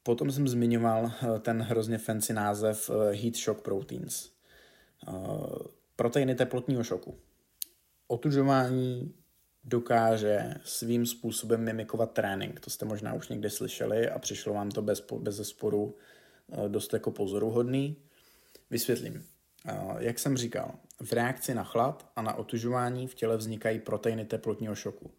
Potom 0.04 0.32
jsem 0.32 0.48
zmiňoval 0.48 1.12
eh, 1.12 1.40
ten 1.40 1.62
hrozně 1.62 1.98
fancy 1.98 2.34
název 2.34 2.90
eh, 2.90 3.16
Heat 3.16 3.36
Shock 3.36 3.62
Proteins. 3.62 4.36
Proteiny 5.96 6.36
teplotního 6.36 6.84
šoku. 6.84 7.18
Otužování 8.08 9.14
dokáže 9.64 10.54
svým 10.64 11.06
způsobem 11.06 11.64
mimikovat 11.64 12.12
trénink. 12.12 12.60
To 12.60 12.70
jste 12.70 12.86
možná 12.86 13.14
už 13.14 13.30
někde 13.30 13.50
slyšeli 13.50 14.10
a 14.10 14.20
přišlo 14.20 14.54
vám 14.54 14.72
to 14.72 14.82
bez, 14.82 15.06
bez 15.20 15.48
sporu 15.48 15.96
dost 16.68 16.94
jako 16.94 17.12
pozoruhodný. 17.12 17.96
Vysvětlím. 18.70 19.26
Jak 20.00 20.20
jsem 20.20 20.38
říkal, 20.38 20.72
v 21.02 21.14
reakci 21.14 21.54
na 21.54 21.64
chlad 21.64 22.12
a 22.16 22.22
na 22.22 22.34
otužování 22.34 23.08
v 23.08 23.16
těle 23.16 23.38
vznikají 23.38 23.80
proteiny 23.80 24.26
teplotního 24.26 24.76
šoku. 24.76 25.12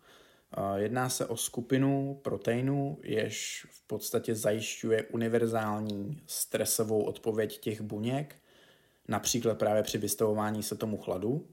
Jedná 0.77 1.09
se 1.09 1.27
o 1.27 1.37
skupinu 1.37 2.21
proteinů, 2.25 2.99
jež 3.03 3.67
v 3.71 3.87
podstatě 3.87 4.35
zajišťuje 4.35 5.03
univerzální 5.03 6.23
stresovou 6.27 7.03
odpověď 7.03 7.59
těch 7.59 7.81
buněk, 7.81 8.37
například 9.09 9.59
právě 9.59 9.83
při 9.83 9.99
vystavování 9.99 10.63
se 10.63 10.77
tomu 10.77 10.97
chladu. 10.97 11.49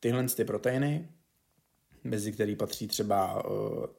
Tyhle 0.00 0.24
ty 0.24 0.44
proteiny, 0.44 1.08
mezi 2.04 2.32
který 2.32 2.56
patří 2.56 2.88
třeba 2.88 3.42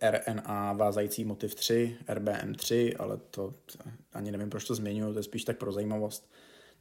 eh, 0.02 0.12
RNA 0.12 0.74
vázající 0.74 1.26
motiv 1.26 1.56
3, 1.56 1.98
RBM3, 2.08 2.96
ale 3.00 3.18
to 3.18 3.54
ani 4.14 4.32
nevím, 4.32 4.50
proč 4.50 4.66
to 4.66 4.76
zmiňuji, 4.76 5.14
to 5.14 5.20
je 5.20 5.24
spíš 5.24 5.44
tak 5.44 5.58
pro 5.58 5.72
zajímavost, 5.72 6.32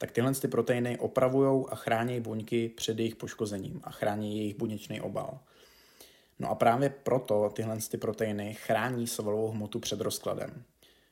tak 0.00 0.10
tyhle 0.10 0.34
ty 0.34 0.48
proteiny 0.48 0.98
opravují 0.98 1.64
a 1.68 1.74
chrání 1.74 2.20
buňky 2.20 2.68
před 2.68 2.98
jejich 2.98 3.16
poškozením 3.16 3.80
a 3.84 3.90
chrání 3.90 4.38
jejich 4.38 4.56
buněčný 4.56 5.00
obal. 5.00 5.38
No 6.38 6.50
a 6.50 6.54
právě 6.54 6.90
proto 6.90 7.50
tyhle 7.54 7.78
ty 7.90 7.96
proteiny 7.96 8.54
chrání 8.54 9.06
svalovou 9.06 9.50
hmotu 9.50 9.80
před 9.80 10.00
rozkladem. 10.00 10.64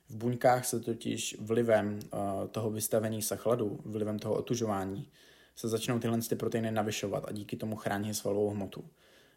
V 0.08 0.16
buňkách 0.16 0.64
se 0.64 0.80
totiž 0.80 1.36
vlivem 1.40 1.98
uh, 2.12 2.20
toho 2.50 2.70
vystavení 2.70 3.22
se 3.22 3.36
chladu, 3.36 3.80
vlivem 3.84 4.18
toho 4.18 4.34
otužování, 4.34 5.08
se 5.56 5.68
začnou 5.68 5.98
tyhle 5.98 6.18
ty 6.20 6.36
proteiny 6.36 6.70
navyšovat 6.70 7.24
a 7.28 7.32
díky 7.32 7.56
tomu 7.56 7.76
chrání 7.76 8.14
svalovou 8.14 8.50
hmotu. 8.50 8.84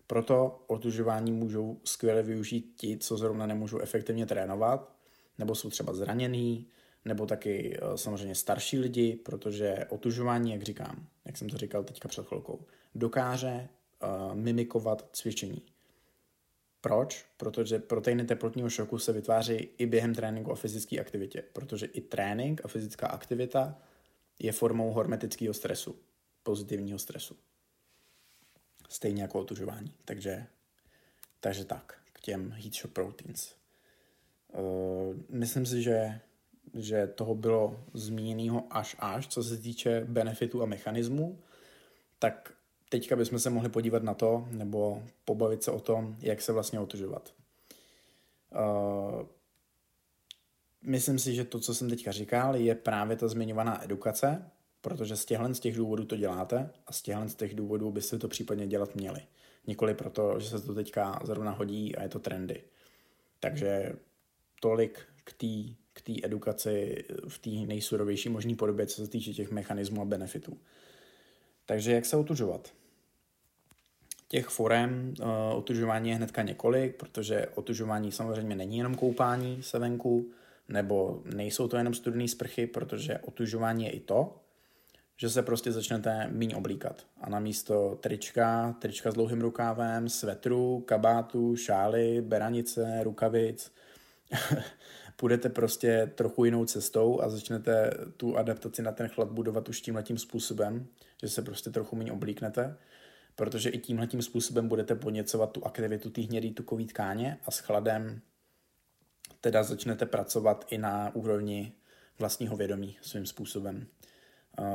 Proto 0.08 0.64
otužování 0.68 1.32
můžou 1.32 1.80
skvěle 1.84 2.24
využít 2.24 2.74
ti, 2.78 2.98
co 2.98 3.18
zrovna 3.18 3.46
nemůžou 3.46 3.80
efektivně 3.80 4.26
trénovat, 4.26 4.92
nebo 5.38 5.56
jsou 5.56 5.70
třeba 5.70 5.94
zraněný, 5.94 6.68
nebo 7.06 7.26
taky 7.26 7.78
eh, 7.78 7.98
samozřejmě 7.98 8.36
starší 8.36 8.80
lidi, 8.80 9.16
protože 9.16 9.86
otužování, 9.90 10.52
jak 10.52 10.64
říkám, 10.64 11.08
jak 11.26 11.38
jsem 11.38 11.50
to 11.50 11.58
říkal 11.58 11.84
teďka 11.84 12.08
před 12.08 12.26
chvilkou, 12.26 12.66
dokáže 12.96 13.68
uh, 14.04 14.36
mimikovat 14.36 15.10
cvičení. 15.14 15.62
Proč? 16.82 17.26
Protože 17.38 17.80
proteiny 17.80 18.26
teplotního 18.26 18.70
šoku 18.70 19.00
se 19.00 19.14
vytváří 19.14 19.70
i 19.78 19.86
během 19.86 20.16
tréninku 20.16 20.52
a 20.52 20.56
fyzické 20.56 21.00
aktivitě, 21.00 21.44
protože 21.54 21.86
i 21.86 22.02
trénink 22.02 22.62
a 22.66 22.68
fyzická 22.68 23.08
aktivita 23.08 23.78
je 24.40 24.52
formou 24.52 24.92
hormetického 24.92 25.54
stresu, 25.54 25.96
pozitivního 26.44 27.00
stresu. 27.00 27.36
Stejně 28.90 29.22
jako 29.22 29.40
otužování. 29.40 29.94
Takže, 30.06 30.46
takže 31.40 31.66
tak, 31.66 32.02
k 32.14 32.20
těm 32.20 32.52
heat 32.52 32.74
shock 32.74 32.94
proteins. 32.94 33.56
Uh, 34.54 35.16
myslím 35.30 35.66
si, 35.66 35.82
že, 35.82 36.20
že 36.74 37.08
toho 37.08 37.36
bylo 37.36 37.84
zmíněného 37.94 38.64
až 38.70 38.96
až, 39.00 39.28
co 39.28 39.44
se 39.44 39.58
týče 39.58 40.06
benefitu 40.06 40.64
a 40.64 40.66
mechanismu, 40.66 41.40
tak 42.20 42.54
teďka 42.90 43.16
bychom 43.16 43.40
se 43.40 43.50
mohli 43.50 43.70
podívat 43.70 44.04
na 44.04 44.14
to, 44.14 44.48
nebo 44.52 45.04
pobavit 45.26 45.64
se 45.64 45.72
o 45.72 45.80
tom, 45.80 46.16
jak 46.20 46.42
se 46.42 46.54
vlastně 46.54 46.80
otužovat. 46.80 47.34
Uh, 48.52 49.26
myslím 50.82 51.20
si, 51.20 51.36
že 51.36 51.44
to, 51.44 51.60
co 51.60 51.76
jsem 51.76 51.90
teďka 51.90 52.12
říkal, 52.12 52.56
je 52.56 52.76
právě 52.76 53.18
ta 53.18 53.28
zmiňovaná 53.28 53.84
edukace, 53.84 54.52
protože 54.82 55.16
z 55.16 55.26
těchhle 55.26 55.54
z 55.54 55.60
těch 55.60 55.76
důvodů 55.76 56.06
to 56.06 56.16
děláte 56.16 56.70
a 56.88 56.94
z 56.94 57.02
těchhle 57.02 57.30
z 57.30 57.36
těch 57.36 57.56
důvodů 57.56 57.92
byste 57.92 58.18
to 58.18 58.28
případně 58.28 58.68
dělat 58.68 58.96
měli. 58.96 59.22
Nikoli 59.68 59.94
proto, 59.94 60.40
že 60.40 60.50
se 60.50 60.62
to 60.62 60.74
teďka 60.74 61.20
zrovna 61.24 61.52
hodí 61.52 61.96
a 61.96 62.04
je 62.04 62.10
to 62.10 62.20
trendy. 62.20 62.64
Takže 63.40 63.94
tolik 64.62 65.00
k 65.24 65.34
té 65.34 65.81
k 65.94 66.02
té 66.02 66.14
edukaci 66.24 67.06
v 67.28 67.40
té 67.40 67.50
nejsurovější 67.50 68.30
možné 68.30 68.56
podobě, 68.56 68.86
co 68.86 69.06
se 69.06 69.12
týče 69.12 69.34
těch 69.34 69.52
mechanismů 69.52 70.02
a 70.02 70.06
benefitů. 70.06 70.58
Takže 71.66 71.92
jak 71.92 72.06
se 72.06 72.18
otužovat? 72.18 72.74
Těch 74.28 74.48
forem 74.48 75.14
uh, 75.20 75.28
otužování 75.58 76.10
je 76.10 76.16
hnedka 76.16 76.42
několik, 76.42 76.96
protože 76.96 77.48
otužování 77.56 78.12
samozřejmě 78.12 78.56
není 78.56 78.78
jenom 78.78 78.96
koupání 78.96 79.64
se 79.64 79.80
venku, 79.80 80.32
nebo 80.70 81.22
nejsou 81.26 81.68
to 81.68 81.78
jenom 81.78 81.94
studené 81.94 82.28
sprchy, 82.28 82.68
protože 82.68 83.18
otužování 83.18 83.86
je 83.86 83.92
i 83.92 84.00
to, 84.00 84.42
že 85.18 85.30
se 85.30 85.44
prostě 85.44 85.72
začnete 85.72 86.28
míň 86.32 86.54
oblíkat. 86.56 87.06
A 87.22 87.30
na 87.30 87.40
místo 87.40 87.98
trička, 88.02 88.76
trička 88.80 89.12
s 89.12 89.14
dlouhým 89.14 89.42
rukávem, 89.42 90.10
svetru, 90.10 90.84
kabátu, 90.86 91.56
šály, 91.56 92.22
beranice, 92.22 93.04
rukavic, 93.04 93.72
půjdete 95.16 95.50
prostě 95.50 96.12
trochu 96.16 96.46
jinou 96.46 96.66
cestou 96.66 97.22
a 97.22 97.30
začnete 97.30 97.92
tu 98.18 98.38
adaptaci 98.38 98.82
na 98.82 98.92
ten 98.92 99.08
chlad 99.08 99.32
budovat 99.32 99.70
už 99.70 99.82
tímhletím 99.82 100.18
způsobem, 100.18 100.88
že 101.22 101.30
se 101.30 101.42
prostě 101.42 101.70
trochu 101.70 101.96
méně 101.96 102.12
oblíknete, 102.12 102.78
protože 103.36 103.70
i 103.70 103.80
tímhletím 103.80 104.22
způsobem 104.22 104.68
budete 104.68 104.96
podněcovat 104.96 105.52
tu 105.52 105.66
aktivitu 105.66 106.10
té 106.10 106.22
hnědé 106.22 106.52
tukové 106.52 106.86
tkáně 106.86 107.38
a 107.46 107.52
s 107.52 107.60
chladem 107.60 108.22
teda 109.42 109.64
začnete 109.64 110.06
pracovat 110.06 110.66
i 110.70 110.78
na 110.78 111.16
úrovni 111.16 111.74
vlastního 112.20 112.58
vědomí 112.58 112.98
svým 113.02 113.26
způsobem. 113.26 113.88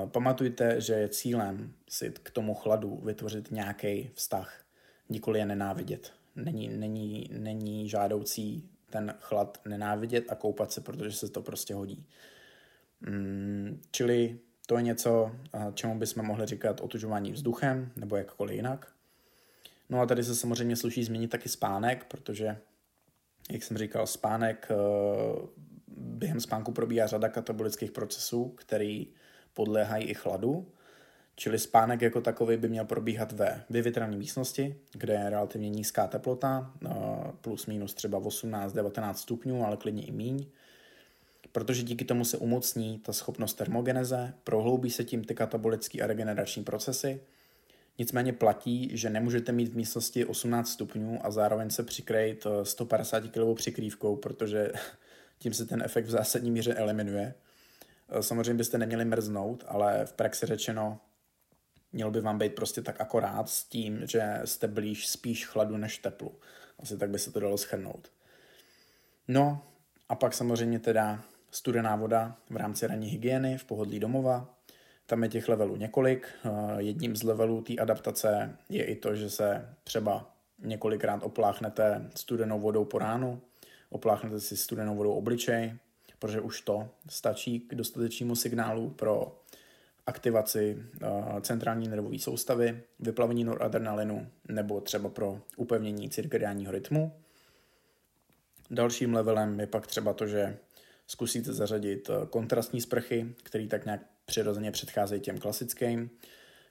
Pamatujte, 0.06 0.80
že 0.80 0.94
je 0.94 1.08
cílem 1.08 1.72
si 1.88 2.10
k 2.22 2.30
tomu 2.30 2.54
chladu 2.54 3.00
vytvořit 3.04 3.50
nějaký 3.50 4.10
vztah, 4.14 4.64
nikoli 5.08 5.38
je 5.38 5.46
nenávidět. 5.46 6.12
Není, 6.36 6.68
není, 6.68 7.30
není 7.32 7.88
žádoucí 7.88 8.70
ten 8.96 9.14
chlad 9.20 9.60
nenávidět 9.64 10.24
a 10.28 10.34
koupat 10.34 10.72
se, 10.72 10.80
protože 10.80 11.12
se 11.12 11.28
to 11.28 11.42
prostě 11.42 11.74
hodí. 11.74 12.06
Mm, 13.00 13.80
čili 13.90 14.38
to 14.66 14.76
je 14.76 14.82
něco, 14.82 15.32
čemu 15.74 15.98
bychom 15.98 16.26
mohli 16.26 16.46
říkat 16.46 16.80
otužování 16.80 17.32
vzduchem 17.32 17.92
nebo 17.96 18.16
jakkoliv 18.16 18.56
jinak. 18.56 18.92
No 19.88 20.00
a 20.00 20.06
tady 20.06 20.24
se 20.24 20.34
samozřejmě 20.34 20.76
sluší 20.76 21.04
změnit 21.04 21.28
taky 21.28 21.48
spánek, 21.48 22.04
protože, 22.04 22.56
jak 23.50 23.62
jsem 23.62 23.78
říkal, 23.78 24.06
spánek, 24.06 24.68
eh, 24.70 24.76
během 25.96 26.40
spánku 26.40 26.72
probíhá 26.72 27.06
řada 27.06 27.28
katabolických 27.28 27.92
procesů, 27.92 28.48
který 28.48 29.06
podléhají 29.54 30.04
i 30.04 30.14
chladu, 30.14 30.72
čili 31.36 31.58
spánek 31.58 32.02
jako 32.02 32.20
takový 32.20 32.56
by 32.56 32.68
měl 32.68 32.84
probíhat 32.84 33.32
ve 33.32 33.64
vyvětrané 33.70 34.16
místnosti, 34.16 34.76
kde 34.92 35.14
je 35.14 35.30
relativně 35.30 35.70
nízká 35.70 36.06
teplota, 36.06 36.72
eh, 36.86 36.90
plus 37.40 37.66
minus 37.66 37.94
třeba 37.94 38.18
18-19 38.18 39.18
stupňů, 39.18 39.64
ale 39.64 39.76
klidně 39.76 40.02
i 40.02 40.12
míň, 40.12 40.46
protože 41.52 41.82
díky 41.82 42.04
tomu 42.04 42.24
se 42.24 42.38
umocní 42.38 42.98
ta 42.98 43.12
schopnost 43.12 43.54
termogeneze, 43.54 44.34
prohloubí 44.44 44.90
se 44.90 45.04
tím 45.04 45.24
ty 45.24 45.34
katabolické 45.34 46.02
a 46.02 46.06
regenerační 46.06 46.64
procesy, 46.64 47.20
Nicméně 47.98 48.32
platí, 48.32 48.90
že 48.92 49.10
nemůžete 49.10 49.52
mít 49.52 49.68
v 49.68 49.76
místnosti 49.76 50.24
18 50.24 50.68
stupňů 50.68 51.18
a 51.22 51.30
zároveň 51.30 51.70
se 51.70 51.82
přikrýt 51.82 52.46
150 52.62 53.20
kg 53.20 53.56
přikrývkou, 53.56 54.16
protože 54.16 54.72
tím 55.38 55.54
se 55.54 55.66
ten 55.66 55.82
efekt 55.82 56.04
v 56.06 56.10
zásadní 56.10 56.50
míře 56.50 56.74
eliminuje. 56.74 57.34
Eh, 58.08 58.22
samozřejmě 58.22 58.54
byste 58.54 58.78
neměli 58.78 59.04
mrznout, 59.04 59.64
ale 59.68 60.06
v 60.06 60.12
praxi 60.12 60.46
řečeno, 60.46 60.98
měl 61.92 62.10
by 62.10 62.20
vám 62.20 62.38
být 62.38 62.54
prostě 62.54 62.82
tak 62.82 63.00
akorát 63.00 63.48
s 63.48 63.64
tím, 63.64 64.06
že 64.06 64.40
jste 64.44 64.68
blíž 64.68 65.06
spíš 65.06 65.46
chladu 65.46 65.76
než 65.76 65.98
teplu. 65.98 66.34
Asi 66.78 66.98
tak 66.98 67.10
by 67.10 67.18
se 67.18 67.32
to 67.32 67.40
dalo 67.40 67.58
schrnout. 67.58 68.12
No 69.28 69.62
a 70.08 70.14
pak 70.14 70.34
samozřejmě 70.34 70.78
teda 70.78 71.22
studená 71.50 71.96
voda 71.96 72.36
v 72.50 72.56
rámci 72.56 72.86
ranní 72.86 73.08
hygieny 73.08 73.58
v 73.58 73.64
pohodlí 73.64 74.00
domova. 74.00 74.54
Tam 75.06 75.22
je 75.22 75.28
těch 75.28 75.48
levelů 75.48 75.76
několik. 75.76 76.28
Eh, 76.44 76.50
jedním 76.78 77.16
z 77.16 77.22
levelů 77.22 77.62
té 77.62 77.76
adaptace 77.76 78.56
je 78.68 78.84
i 78.84 78.96
to, 78.96 79.14
že 79.14 79.30
se 79.30 79.68
třeba 79.84 80.30
několikrát 80.58 81.22
opláchnete 81.22 82.10
studenou 82.14 82.60
vodou 82.60 82.84
po 82.84 82.98
ránu, 82.98 83.40
opláchnete 83.90 84.40
si 84.40 84.56
studenou 84.56 84.96
vodou 84.96 85.12
obličej, 85.12 85.74
protože 86.18 86.40
už 86.40 86.60
to 86.60 86.88
stačí 87.08 87.60
k 87.60 87.74
dostatečnému 87.74 88.36
signálu 88.36 88.90
pro 88.90 89.42
aktivaci 90.06 90.76
uh, 91.02 91.40
centrální 91.40 91.88
nervové 91.88 92.18
soustavy, 92.18 92.82
vyplavení 93.00 93.44
noradrenalinu 93.44 94.26
nebo 94.48 94.80
třeba 94.80 95.08
pro 95.08 95.40
upevnění 95.56 96.10
cirkadiálního 96.10 96.72
rytmu. 96.72 97.12
Dalším 98.70 99.14
levelem 99.14 99.60
je 99.60 99.66
pak 99.66 99.86
třeba 99.86 100.12
to, 100.12 100.26
že 100.26 100.58
zkusíte 101.06 101.52
zařadit 101.52 102.10
eh, 102.10 102.26
kontrastní 102.26 102.80
sprchy, 102.80 103.34
které 103.42 103.66
tak 103.66 103.84
nějak 103.84 104.00
přirozeně 104.24 104.70
předcházejí 104.70 105.20
těm 105.20 105.38
klasickým. 105.38 106.10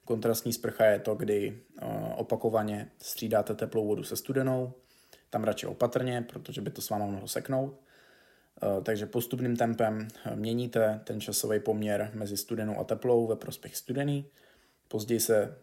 Kontrastní 0.06 0.54
sprcha 0.54 0.86
je 0.86 1.00
to, 1.00 1.16
kdy 1.16 1.62
uh, 1.82 1.90
opakovaně 2.16 2.92
střídáte 2.98 3.54
teplou 3.56 3.88
vodu 3.88 4.04
se 4.04 4.16
studenou, 4.16 4.74
tam 5.30 5.44
radši 5.44 5.68
opatrně, 5.68 6.22
protože 6.22 6.62
by 6.62 6.70
to 6.70 6.82
s 6.82 6.90
váma 6.90 7.06
mohlo 7.06 7.28
seknout. 7.28 7.80
Eh, 8.64 8.82
takže 8.82 9.06
postupným 9.06 9.58
tempem 9.58 10.08
eh, 10.26 10.36
měníte 10.36 11.02
ten 11.04 11.22
časový 11.22 11.60
poměr 11.60 12.12
mezi 12.14 12.38
studenou 12.38 12.80
a 12.80 12.84
teplou 12.84 13.28
ve 13.28 13.36
prospěch 13.36 13.76
studený. 13.76 14.26
Později 14.88 15.20
se 15.20 15.58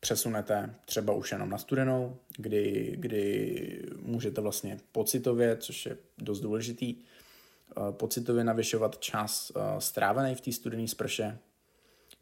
přesunete 0.00 0.74
třeba 0.84 1.12
už 1.12 1.32
jenom 1.32 1.50
na 1.50 1.58
studenou, 1.58 2.16
kdy, 2.36 2.94
kdy 2.98 3.82
můžete 4.02 4.40
vlastně 4.40 4.78
pocitově, 4.92 5.56
což 5.56 5.86
je 5.86 5.96
dost 6.18 6.40
důležitý, 6.40 6.96
eh, 6.96 7.92
pocitově 7.92 8.44
navyšovat 8.44 8.98
čas 8.98 9.52
strávený 9.78 10.34
v 10.34 10.40
té 10.40 10.52
studené 10.52 10.88
sprše. 10.88 11.38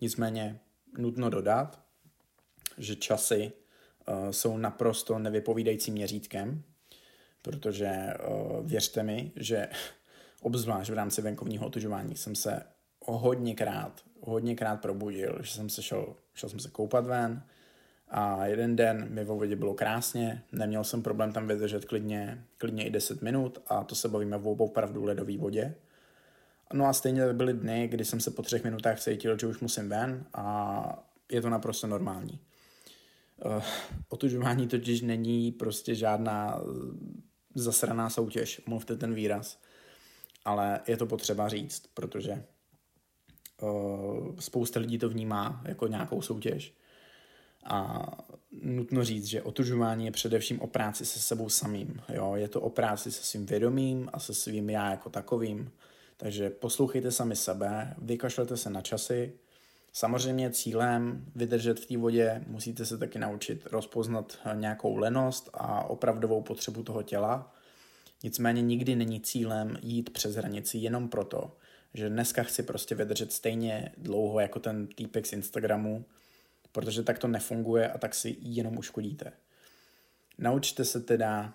Nicméně 0.00 0.60
nutno 0.98 1.30
dodat, 1.30 1.80
že 2.78 2.96
časy 2.96 3.52
jsou 4.30 4.58
naprosto 4.58 5.18
nevypovídajícím 5.18 5.94
měřítkem, 5.94 6.62
protože 7.42 7.90
věřte 8.62 9.02
mi, 9.02 9.32
že 9.36 9.68
obzvlášť 10.42 10.90
v 10.90 10.94
rámci 10.94 11.22
venkovního 11.22 11.66
otužování, 11.66 12.16
jsem 12.16 12.34
se 12.34 12.62
hodněkrát, 13.06 14.02
hodněkrát 14.20 14.80
probudil, 14.80 15.38
že 15.42 15.54
jsem 15.54 15.68
se 15.68 15.82
šel, 15.82 16.16
šel 16.34 16.48
jsem 16.48 16.60
se 16.60 16.70
koupat 16.70 17.06
ven 17.06 17.42
a 18.08 18.46
jeden 18.46 18.76
den 18.76 19.06
mi 19.10 19.24
v 19.24 19.26
vodě 19.26 19.56
bylo 19.56 19.74
krásně, 19.74 20.42
neměl 20.52 20.84
jsem 20.84 21.02
problém 21.02 21.32
tam 21.32 21.48
vydržet 21.48 21.84
klidně, 21.84 22.44
klidně 22.58 22.86
i 22.86 22.90
10 22.90 23.22
minut 23.22 23.58
a 23.66 23.84
to 23.84 23.94
se 23.94 24.08
bavíme 24.08 24.36
o 24.36 24.50
opravdu 24.50 25.04
ledové 25.04 25.38
vodě. 25.38 25.74
No 26.72 26.86
a 26.86 26.92
stejně 26.92 27.32
byly 27.32 27.54
dny, 27.54 27.88
kdy 27.88 28.04
jsem 28.04 28.20
se 28.20 28.30
po 28.30 28.42
třech 28.42 28.64
minutách 28.64 29.00
cítil, 29.00 29.38
že 29.38 29.46
už 29.46 29.60
musím 29.60 29.88
ven 29.88 30.26
a 30.34 31.06
je 31.32 31.42
to 31.42 31.50
naprosto 31.50 31.86
normální. 31.86 32.40
Uh, 33.44 33.62
otužování 34.08 34.68
totiž 34.68 35.00
není 35.00 35.52
prostě 35.52 35.94
žádná 35.94 36.60
zasraná 37.54 38.10
soutěž, 38.10 38.62
mluvte 38.66 38.96
ten 38.96 39.14
výraz 39.14 39.58
ale 40.46 40.80
je 40.86 40.96
to 40.96 41.06
potřeba 41.06 41.48
říct, 41.48 41.82
protože 41.94 42.44
uh, 43.62 44.36
spousta 44.38 44.80
lidí 44.80 44.98
to 44.98 45.08
vnímá 45.08 45.62
jako 45.64 45.86
nějakou 45.86 46.22
soutěž. 46.22 46.74
A 47.64 48.06
nutno 48.62 49.04
říct, 49.04 49.26
že 49.26 49.42
otužování 49.42 50.06
je 50.06 50.12
především 50.12 50.60
o 50.60 50.66
práci 50.66 51.06
se 51.06 51.20
sebou 51.20 51.48
samým. 51.48 52.02
Jo? 52.14 52.32
Je 52.36 52.48
to 52.48 52.60
o 52.60 52.70
práci 52.70 53.12
se 53.12 53.24
svým 53.24 53.46
vědomím 53.46 54.10
a 54.12 54.20
se 54.20 54.34
svým 54.34 54.70
já 54.70 54.90
jako 54.90 55.10
takovým. 55.10 55.70
Takže 56.16 56.50
poslouchejte 56.50 57.10
sami 57.10 57.36
sebe, 57.36 57.94
vykašlete 57.98 58.56
se 58.56 58.70
na 58.70 58.80
časy, 58.80 59.32
Samozřejmě 59.96 60.50
cílem 60.50 61.24
vydržet 61.36 61.80
v 61.80 61.86
té 61.86 61.96
vodě 61.96 62.44
musíte 62.46 62.86
se 62.86 62.98
taky 62.98 63.18
naučit 63.18 63.66
rozpoznat 63.66 64.38
nějakou 64.54 64.96
lenost 64.96 65.50
a 65.54 65.84
opravdovou 65.84 66.42
potřebu 66.42 66.82
toho 66.82 67.02
těla. 67.02 67.54
Nicméně 68.22 68.62
nikdy 68.62 68.96
není 68.96 69.20
cílem 69.20 69.78
jít 69.82 70.10
přes 70.10 70.34
hranici 70.34 70.78
jenom 70.78 71.08
proto, 71.08 71.56
že 71.94 72.08
dneska 72.08 72.42
chci 72.42 72.62
prostě 72.62 72.94
vydržet 72.94 73.32
stejně 73.32 73.92
dlouho 73.98 74.40
jako 74.40 74.60
ten 74.60 74.86
týpek 74.86 75.26
z 75.26 75.32
Instagramu, 75.32 76.04
protože 76.72 77.02
tak 77.02 77.18
to 77.18 77.28
nefunguje 77.28 77.92
a 77.92 77.98
tak 77.98 78.14
si 78.14 78.36
jenom 78.40 78.78
uškodíte. 78.78 79.32
Naučte 80.38 80.84
se 80.84 81.00
teda 81.00 81.54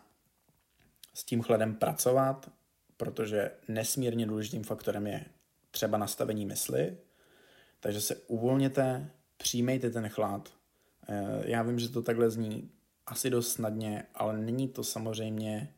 s 1.14 1.24
tím 1.24 1.42
chladem 1.42 1.76
pracovat, 1.76 2.52
protože 2.98 3.52
nesmírně 3.68 4.26
důležitým 4.26 4.64
faktorem 4.64 5.08
je 5.08 5.26
třeba 5.72 5.98
nastavení 5.98 6.46
mysli, 6.46 6.98
takže 7.80 8.02
se 8.02 8.16
uvolněte, 8.16 9.12
přijmejte 9.38 9.90
ten 9.90 10.10
chlad. 10.10 10.54
Eh, 11.10 11.42
já 11.46 11.64
vím, 11.64 11.80
že 11.80 11.90
to 11.90 12.02
takhle 12.02 12.30
zní 12.30 12.72
asi 13.06 13.30
dost 13.30 13.52
snadně, 13.54 14.04
ale 14.16 14.38
není 14.38 14.68
to 14.68 14.84
samozřejmě 14.84 15.74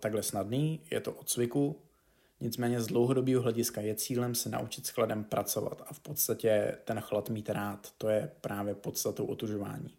takhle 0.00 0.22
snadný, 0.22 0.80
je 0.90 1.00
to 1.00 1.12
od 1.12 1.28
cviku, 1.28 1.76
nicméně 2.40 2.80
z 2.80 2.86
dlouhodobého 2.86 3.42
hlediska 3.42 3.80
je 3.80 3.94
cílem 3.94 4.34
se 4.34 4.48
naučit 4.48 4.86
s 4.86 4.88
chladem 4.88 5.24
pracovat 5.24 5.82
a 5.86 5.92
v 5.92 6.00
podstatě 6.00 6.78
ten 6.84 7.00
chlad 7.00 7.30
mít 7.30 7.50
rád, 7.50 7.92
to 7.98 8.08
je 8.08 8.30
právě 8.40 8.74
podstatou 8.74 9.26
otužování. 9.26 9.94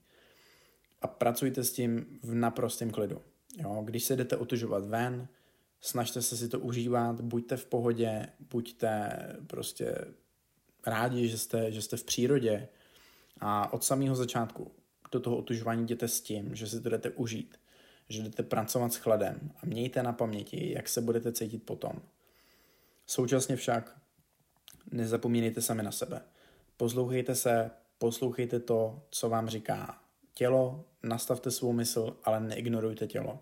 A 1.01 1.07
pracujte 1.07 1.63
s 1.63 1.73
tím 1.73 2.19
v 2.23 2.35
naprostém 2.35 2.91
klidu. 2.91 3.21
Jo? 3.57 3.81
Když 3.85 4.03
se 4.03 4.15
jdete 4.15 4.37
otužovat 4.37 4.85
ven, 4.85 5.27
snažte 5.81 6.21
se 6.21 6.37
si 6.37 6.49
to 6.49 6.59
užívat, 6.59 7.21
buďte 7.21 7.57
v 7.57 7.65
pohodě, 7.65 8.27
buďte 8.39 9.11
prostě 9.47 9.95
rádi, 10.85 11.27
že 11.27 11.37
jste, 11.37 11.71
že 11.71 11.81
jste 11.81 11.97
v 11.97 12.03
přírodě 12.03 12.67
a 13.39 13.73
od 13.73 13.83
samého 13.83 14.15
začátku 14.15 14.71
do 15.11 15.19
toho 15.19 15.37
otužování 15.37 15.83
jděte 15.83 16.07
s 16.07 16.21
tím, 16.21 16.55
že 16.55 16.67
si 16.67 16.81
to 16.81 16.89
jdete 16.89 17.09
užít, 17.09 17.57
že 18.09 18.23
jdete 18.23 18.43
pracovat 18.43 18.93
s 18.93 18.95
chladem 18.95 19.51
a 19.63 19.65
mějte 19.65 20.03
na 20.03 20.13
paměti, 20.13 20.71
jak 20.73 20.89
se 20.89 21.01
budete 21.01 21.31
cítit 21.31 21.63
potom. 21.63 21.93
Současně 23.05 23.55
však 23.55 23.97
nezapomínejte 24.91 25.61
sami 25.61 25.83
na 25.83 25.91
sebe. 25.91 26.21
Poslouchejte 26.77 27.35
se, 27.35 27.71
poslouchejte 27.97 28.59
to, 28.59 29.01
co 29.09 29.29
vám 29.29 29.49
říká 29.49 30.01
tělo, 30.33 30.85
nastavte 31.03 31.51
svou 31.51 31.73
mysl, 31.73 32.17
ale 32.23 32.39
neignorujte 32.39 33.07
tělo. 33.07 33.39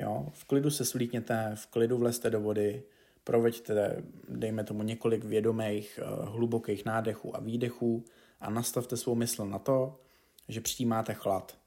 Jo? 0.00 0.26
V 0.32 0.44
klidu 0.44 0.70
se 0.70 0.84
svlíkněte, 0.84 1.52
v 1.54 1.66
klidu 1.66 1.98
vlezte 1.98 2.30
do 2.30 2.40
vody, 2.40 2.82
proveďte, 3.24 4.02
dejme 4.28 4.64
tomu, 4.64 4.82
několik 4.82 5.24
vědomých, 5.24 6.00
eh, 6.02 6.24
hlubokých 6.24 6.84
nádechů 6.84 7.36
a 7.36 7.40
výdechů 7.40 8.04
a 8.40 8.50
nastavte 8.50 8.96
svou 8.96 9.14
mysl 9.14 9.46
na 9.46 9.58
to, 9.58 10.00
že 10.48 10.60
přijímáte 10.60 11.14
chlad. 11.14 11.58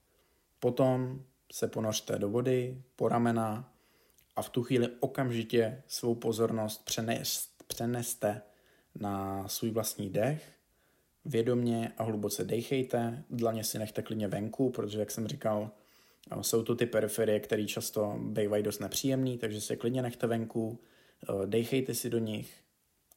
Potom 0.59 1.21
se 1.55 1.67
ponořte 1.67 2.19
do 2.19 2.29
vody, 2.29 2.83
po 2.95 3.07
ramena 3.09 3.73
a 4.35 4.41
v 4.41 4.49
tu 4.49 4.63
chvíli 4.63 4.89
okamžitě 4.99 5.83
svou 5.87 6.15
pozornost 6.15 6.85
přenest, 6.85 7.63
přeneste 7.67 8.41
na 8.95 9.47
svůj 9.47 9.71
vlastní 9.71 10.09
dech, 10.09 10.51
vědomně 11.25 11.91
a 11.97 12.03
hluboce 12.03 12.43
dejchejte, 12.43 13.23
dlaně 13.29 13.63
si 13.63 13.79
nechte 13.79 14.01
klidně 14.01 14.27
venku, 14.27 14.69
protože, 14.69 14.99
jak 14.99 15.11
jsem 15.11 15.27
říkal, 15.27 15.71
jsou 16.41 16.63
to 16.63 16.75
ty 16.75 16.85
periferie, 16.85 17.39
které 17.39 17.65
často 17.65 18.19
bývají 18.19 18.63
dost 18.63 18.79
nepříjemné, 18.79 19.37
takže 19.37 19.61
se 19.61 19.75
klidně 19.75 20.01
nechte 20.01 20.27
venku, 20.27 20.79
Eh, 21.29 21.45
dejchejte 21.47 21.93
si 21.93 22.09
do 22.09 22.17
nich 22.17 22.53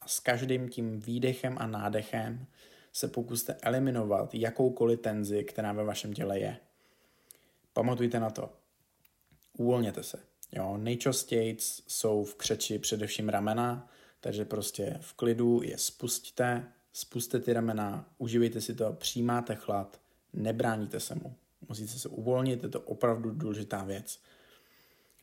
a 0.01 0.07
s 0.07 0.19
každým 0.19 0.69
tím 0.69 0.99
výdechem 0.99 1.57
a 1.59 1.67
nádechem 1.67 2.45
se 2.93 3.07
pokuste 3.07 3.57
eliminovat 3.61 4.35
jakoukoliv 4.35 4.99
tenzi, 4.99 5.43
která 5.43 5.73
ve 5.73 5.83
vašem 5.83 6.13
těle 6.13 6.39
je. 6.39 6.57
Pamatujte 7.79 8.19
na 8.19 8.29
to. 8.29 8.49
Uvolněte 9.57 10.03
se. 10.03 10.19
Jo, 10.51 10.77
nejčastěji 10.77 11.57
jsou 11.87 12.23
v 12.23 12.35
křeči 12.35 12.79
především 12.79 13.29
ramena, 13.29 13.89
takže 14.19 14.45
prostě 14.45 14.97
v 15.01 15.13
klidu 15.13 15.61
je 15.63 15.77
spustíte, 15.77 16.65
spuste 16.93 17.39
ty 17.39 17.53
ramena, 17.53 18.05
uživejte 18.17 18.61
si 18.61 18.75
to, 18.75 18.93
přijímáte 18.93 19.55
chlad, 19.55 19.99
nebráníte 20.33 20.99
se 20.99 21.15
mu. 21.15 21.35
Musíte 21.69 21.91
se 21.91 22.09
uvolnit, 22.09 22.63
je 22.63 22.69
to 22.69 22.81
opravdu 22.81 23.31
důležitá 23.31 23.83
věc. 23.83 24.19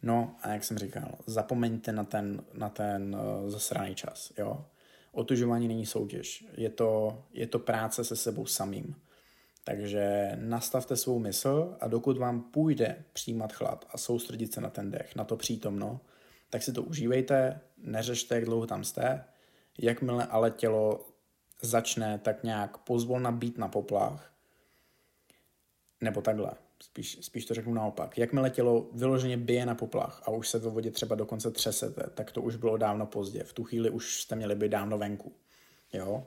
No 0.03 0.37
a 0.43 0.49
jak 0.49 0.65
jsem 0.65 0.79
říkal, 0.79 1.19
zapomeňte 1.27 1.93
na 1.93 2.05
ten, 2.05 2.45
na 2.53 2.69
ten 2.69 3.17
uh, 3.17 3.51
zasraný 3.51 3.95
čas, 3.95 4.33
jo. 4.39 4.65
Otužování 5.13 5.69
není 5.69 5.87
soutěž, 5.87 6.45
je 6.57 6.71
to, 6.71 7.23
je 7.33 7.47
to 7.47 7.59
práce 7.59 8.05
se 8.05 8.17
sebou 8.17 8.47
samým. 8.47 8.97
Takže 9.69 10.33
nastavte 10.35 10.97
svou 10.97 11.19
mysl 11.19 11.77
a 11.81 11.89
dokud 11.89 12.19
vám 12.19 12.43
půjde 12.43 13.05
přijímat 13.13 13.53
chlad 13.53 13.85
a 13.91 13.99
soustředit 13.99 14.55
se 14.55 14.61
na 14.61 14.71
ten 14.71 14.91
dech, 14.91 15.17
na 15.17 15.25
to 15.25 15.37
přítomno, 15.37 16.01
tak 16.51 16.63
si 16.63 16.73
to 16.73 16.83
užívejte, 16.83 17.61
neřešte, 17.77 18.35
jak 18.35 18.45
dlouho 18.45 18.67
tam 18.67 18.85
jste. 18.85 19.25
Jakmile 19.79 20.27
ale 20.27 20.51
tělo 20.51 21.07
začne 21.63 22.19
tak 22.19 22.45
nějak 22.45 22.79
pozvolna 22.79 23.33
být 23.33 23.59
na 23.59 23.69
poplach, 23.69 24.33
nebo 26.01 26.23
takhle, 26.23 26.51
spíš, 26.83 27.19
spíš 27.21 27.45
to 27.45 27.55
řeknu 27.55 27.75
naopak. 27.75 28.19
Jakmile 28.19 28.51
tělo 28.51 28.89
vyloženě 28.93 29.37
bije 29.37 29.67
na 29.67 29.75
poplach 29.75 30.23
a 30.25 30.31
už 30.31 30.49
se 30.49 30.59
ve 30.59 30.71
vodě 30.71 30.91
třeba 30.91 31.15
dokonce 31.15 31.51
třesete, 31.51 32.11
tak 32.15 32.33
to 32.33 32.43
už 32.43 32.57
bylo 32.57 32.77
dávno 32.77 33.07
pozdě. 33.07 33.45
V 33.45 33.53
tu 33.53 33.65
chvíli 33.65 33.91
už 33.91 34.21
jste 34.21 34.37
měli 34.37 34.55
být 34.55 34.69
dávno 34.69 34.99
venku. 34.99 35.33
Jo? 35.93 36.27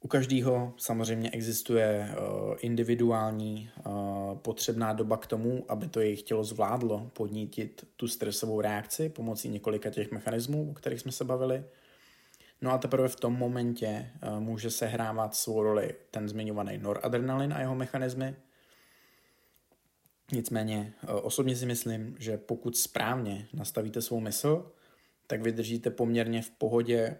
U 0.00 0.08
každého 0.08 0.74
samozřejmě 0.76 1.30
existuje 1.30 2.08
uh, 2.10 2.54
individuální 2.60 3.70
uh, 3.86 3.92
potřebná 4.38 4.92
doba 4.92 5.16
k 5.16 5.26
tomu, 5.26 5.64
aby 5.68 5.88
to 5.88 6.00
jejich 6.00 6.22
tělo 6.22 6.44
zvládlo 6.44 7.10
podnítit 7.12 7.88
tu 7.96 8.08
stresovou 8.08 8.60
reakci 8.60 9.08
pomocí 9.08 9.48
několika 9.48 9.90
těch 9.90 10.10
mechanismů, 10.10 10.70
o 10.70 10.74
kterých 10.74 11.00
jsme 11.00 11.12
se 11.12 11.24
bavili. 11.24 11.64
No 12.62 12.70
a 12.70 12.78
teprve 12.78 13.08
v 13.08 13.16
tom 13.16 13.32
momentě 13.32 14.10
uh, 14.22 14.40
může 14.40 14.70
se 14.70 14.86
hrávat 14.86 15.34
svou 15.34 15.62
roli 15.62 15.94
ten 16.10 16.28
zmiňovaný 16.28 16.78
noradrenalin 16.78 17.52
a 17.52 17.60
jeho 17.60 17.74
mechanismy, 17.74 18.36
Nicméně 20.32 20.92
eh, 21.02 21.06
osobně 21.12 21.56
si 21.56 21.66
myslím, 21.66 22.16
že 22.18 22.36
pokud 22.36 22.76
správně 22.76 23.48
nastavíte 23.52 24.02
svou 24.02 24.20
mysl, 24.20 24.72
tak 25.26 25.42
vydržíte 25.42 25.90
poměrně 25.90 26.42
v 26.42 26.50
pohodě 26.50 27.16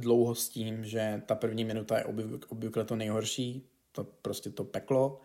dlouho 0.00 0.34
s 0.34 0.48
tím, 0.48 0.84
že 0.84 1.22
ta 1.26 1.34
první 1.34 1.64
minuta 1.64 1.98
je 1.98 2.04
obvykle 2.48 2.84
to 2.84 2.96
nejhorší, 2.96 3.68
to 3.92 4.04
prostě 4.04 4.50
to 4.50 4.64
peklo. 4.64 5.20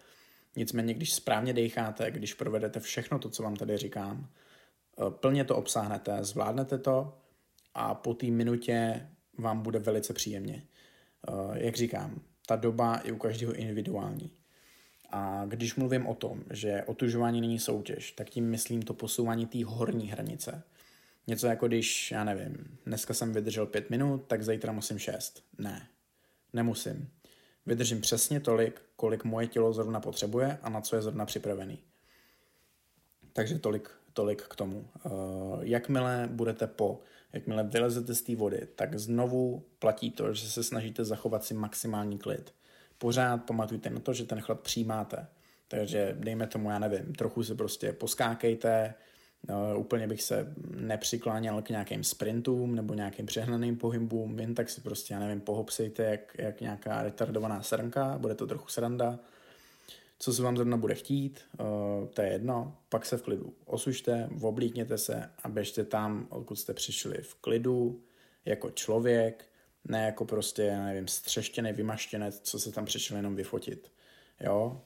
Nicméně, 0.55 0.93
když 0.93 1.13
správně 1.13 1.53
decháte, 1.53 2.11
když 2.11 2.33
provedete 2.33 2.79
všechno 2.79 3.19
to, 3.19 3.29
co 3.29 3.43
vám 3.43 3.55
tady 3.55 3.77
říkám, 3.77 4.29
eh, 4.29 5.11
plně 5.11 5.45
to 5.45 5.55
obsáhnete, 5.55 6.23
zvládnete 6.23 6.77
to 6.77 7.17
a 7.73 7.95
po 7.95 8.13
té 8.13 8.27
minutě 8.27 9.07
vám 9.37 9.61
bude 9.61 9.79
velice 9.79 10.13
příjemně. 10.13 10.63
Eh, 11.27 11.65
jak 11.65 11.75
říkám, 11.75 12.21
ta 12.47 12.55
doba 12.55 13.01
je 13.03 13.11
u 13.11 13.17
každého 13.17 13.53
individuální. 13.53 14.31
A 15.09 15.45
když 15.45 15.75
mluvím 15.75 16.07
o 16.07 16.15
tom, 16.15 16.43
že 16.51 16.83
otužování 16.83 17.41
není 17.41 17.59
soutěž, 17.59 18.11
tak 18.11 18.29
tím 18.29 18.49
myslím 18.49 18.81
to 18.81 18.93
posouvání 18.93 19.45
té 19.45 19.65
horní 19.65 20.07
hranice. 20.07 20.63
Něco 21.27 21.47
jako 21.47 21.67
když, 21.67 22.11
já 22.11 22.23
nevím, 22.23 22.77
dneska 22.85 23.13
jsem 23.13 23.33
vydržel 23.33 23.65
pět 23.65 23.89
minut, 23.89 24.23
tak 24.27 24.43
zítra 24.43 24.71
musím 24.71 24.99
šest. 24.99 25.43
Ne, 25.57 25.87
nemusím. 26.53 27.09
Vydržím 27.65 28.01
přesně 28.01 28.39
tolik, 28.39 28.81
kolik 28.95 29.23
moje 29.23 29.47
tělo 29.47 29.73
zrovna 29.73 29.99
potřebuje 29.99 30.57
a 30.61 30.69
na 30.69 30.81
co 30.81 30.95
je 30.95 31.01
zrovna 31.01 31.25
připravený. 31.25 31.79
Takže 33.33 33.59
tolik, 33.59 33.89
tolik 34.13 34.41
k 34.41 34.55
tomu. 34.55 34.87
Uh, 35.05 35.11
jakmile 35.61 36.29
budete 36.31 36.67
po, 36.67 37.01
jakmile 37.33 37.63
vylezete 37.63 38.15
z 38.15 38.21
té 38.21 38.35
vody, 38.35 38.67
tak 38.75 38.99
znovu 38.99 39.65
platí 39.79 40.11
to, 40.11 40.33
že 40.33 40.49
se 40.49 40.63
snažíte 40.63 41.05
zachovat 41.05 41.43
si 41.43 41.53
maximální 41.53 42.17
klid 42.17 42.53
pořád 43.03 43.37
pamatujte 43.37 43.89
na 43.89 43.99
to, 43.99 44.13
že 44.13 44.25
ten 44.25 44.41
chlad 44.41 44.59
přijímáte. 44.59 45.27
Takže 45.67 46.15
dejme 46.19 46.47
tomu, 46.47 46.69
já 46.69 46.79
nevím, 46.79 47.15
trochu 47.15 47.43
se 47.43 47.55
prostě 47.55 47.93
poskákejte, 47.93 48.93
úplně 49.77 50.07
bych 50.07 50.21
se 50.21 50.53
nepřikláněl 50.75 51.61
k 51.61 51.69
nějakým 51.69 52.03
sprintům 52.03 52.75
nebo 52.75 52.93
nějakým 52.93 53.25
přehnaným 53.25 53.77
pohybům, 53.77 54.39
jen 54.39 54.55
tak 54.55 54.69
si 54.69 54.81
prostě, 54.81 55.13
já 55.13 55.19
nevím, 55.19 55.41
pohopsejte 55.41 56.03
jak, 56.03 56.35
jak 56.37 56.61
nějaká 56.61 57.03
retardovaná 57.03 57.61
srnka, 57.61 58.17
bude 58.17 58.35
to 58.35 58.47
trochu 58.47 58.67
sranda. 58.67 59.19
Co 60.19 60.33
se 60.33 60.43
vám 60.43 60.57
zrovna 60.57 60.77
bude 60.77 60.95
chtít, 60.95 61.41
uh, 61.59 62.07
to 62.07 62.21
je 62.21 62.31
jedno, 62.31 62.77
pak 62.89 63.05
se 63.05 63.17
v 63.17 63.21
klidu 63.21 63.53
osušte, 63.65 64.29
oblíkněte 64.41 64.97
se 64.97 65.29
a 65.43 65.49
běžte 65.49 65.83
tam, 65.83 66.27
odkud 66.29 66.55
jste 66.55 66.73
přišli 66.73 67.17
v 67.21 67.35
klidu, 67.35 68.01
jako 68.45 68.71
člověk, 68.71 69.45
ne 69.85 70.05
jako 70.05 70.25
prostě, 70.25 70.77
nevím, 70.77 71.07
střeštěný 71.07 71.73
vymaštěnec, 71.73 72.39
co 72.39 72.59
se 72.59 72.71
tam 72.71 72.85
přišel 72.85 73.17
jenom 73.17 73.35
vyfotit. 73.35 73.91
Jo? 74.39 74.81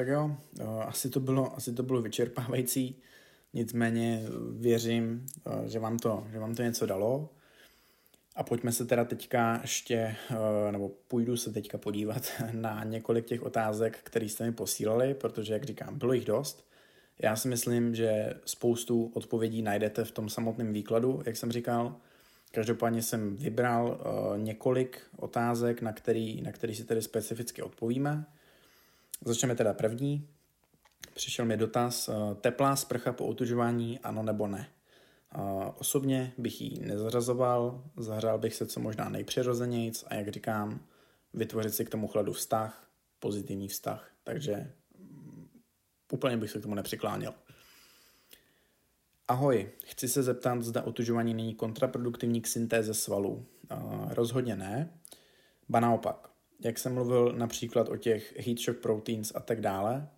Tak 0.00 0.08
jo, 0.08 0.36
asi 0.86 1.10
to 1.10 1.20
bylo, 1.20 1.56
asi 1.56 1.72
to 1.72 1.82
bylo 1.82 2.02
vyčerpávající, 2.02 3.02
nicméně 3.52 4.22
věřím, 4.50 5.26
že 5.66 5.78
vám 5.78 5.98
to, 5.98 6.26
že 6.32 6.38
vám 6.38 6.54
to 6.54 6.62
něco 6.62 6.86
dalo. 6.86 7.28
A 8.36 8.42
pojďme 8.42 8.72
se 8.72 8.84
teda 8.84 9.04
teďka 9.04 9.58
ještě, 9.62 10.16
eh, 10.30 10.72
nebo 10.72 10.88
půjdu 10.88 11.36
se 11.36 11.52
teďka 11.52 11.78
podívat 11.78 12.22
na 12.52 12.84
několik 12.84 13.26
těch 13.26 13.42
otázek, 13.42 13.98
které 14.02 14.26
jste 14.26 14.44
mi 14.44 14.52
posílali, 14.52 15.14
protože, 15.14 15.52
jak 15.52 15.64
říkám, 15.64 15.98
bylo 15.98 16.12
jich 16.12 16.24
dost. 16.24 16.68
Já 17.18 17.36
si 17.36 17.48
myslím, 17.48 17.94
že 17.94 18.34
spoustu 18.44 19.10
odpovědí 19.14 19.62
najdete 19.62 20.04
v 20.04 20.10
tom 20.12 20.28
samotném 20.28 20.72
výkladu, 20.72 21.22
jak 21.26 21.36
jsem 21.36 21.52
říkal. 21.52 21.96
Každopádně 22.52 23.02
jsem 23.02 23.36
vybral 23.36 24.00
několik 24.36 25.02
otázek, 25.16 25.82
na 25.82 25.92
který, 25.92 26.42
na 26.42 26.52
který 26.52 26.74
si 26.74 26.84
tedy 26.84 27.02
specificky 27.02 27.62
odpovíme. 27.62 28.26
Začneme 29.24 29.54
teda 29.54 29.74
první. 29.74 30.28
Přišel 31.14 31.44
mi 31.44 31.56
dotaz, 31.56 32.08
uh, 32.08 32.34
teplá 32.34 32.76
sprcha 32.76 33.12
po 33.12 33.26
otužování, 33.26 33.98
ano 33.98 34.22
nebo 34.22 34.46
ne? 34.46 34.68
Uh, 35.38 35.64
osobně 35.78 36.32
bych 36.38 36.60
ji 36.60 36.80
nezařazoval, 36.80 37.84
zahřál 37.96 38.38
bych 38.38 38.54
se 38.54 38.66
co 38.66 38.80
možná 38.80 39.08
nejpřirozenějc 39.08 40.04
a 40.06 40.14
jak 40.14 40.28
říkám, 40.28 40.80
vytvořit 41.34 41.74
si 41.74 41.84
k 41.84 41.90
tomu 41.90 42.08
chladu 42.08 42.32
vztah, 42.32 42.88
pozitivní 43.18 43.68
vztah. 43.68 44.10
Takže 44.24 44.72
úplně 46.12 46.36
bych 46.36 46.50
se 46.50 46.58
k 46.58 46.62
tomu 46.62 46.74
nepřikláněl. 46.74 47.34
Ahoj, 49.28 49.70
chci 49.84 50.08
se 50.08 50.22
zeptat, 50.22 50.62
zda 50.62 50.82
otužování 50.82 51.34
není 51.34 51.54
kontraproduktivní 51.54 52.40
k 52.40 52.46
syntéze 52.46 52.94
svalů. 52.94 53.46
Uh, 53.72 54.12
rozhodně 54.12 54.56
ne, 54.56 54.98
ba 55.68 55.80
naopak. 55.80 56.29
Jak 56.64 56.78
jsem 56.78 56.94
mluvil 56.94 57.32
například 57.32 57.88
o 57.88 57.96
těch 57.96 58.46
heat 58.46 58.58
shock 58.58 58.80
proteins 58.80 59.32
a 59.34 59.40
tak 59.40 59.60
dále, 59.60 60.08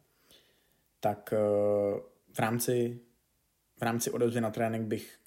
tak 1.01 1.35
uh, 1.35 2.01
v 2.33 2.39
rámci, 2.39 3.01
v 3.79 3.83
rámci 3.83 4.11
odezvy 4.11 4.41
na 4.41 4.51
trénink 4.51 4.87
bych 4.87 5.19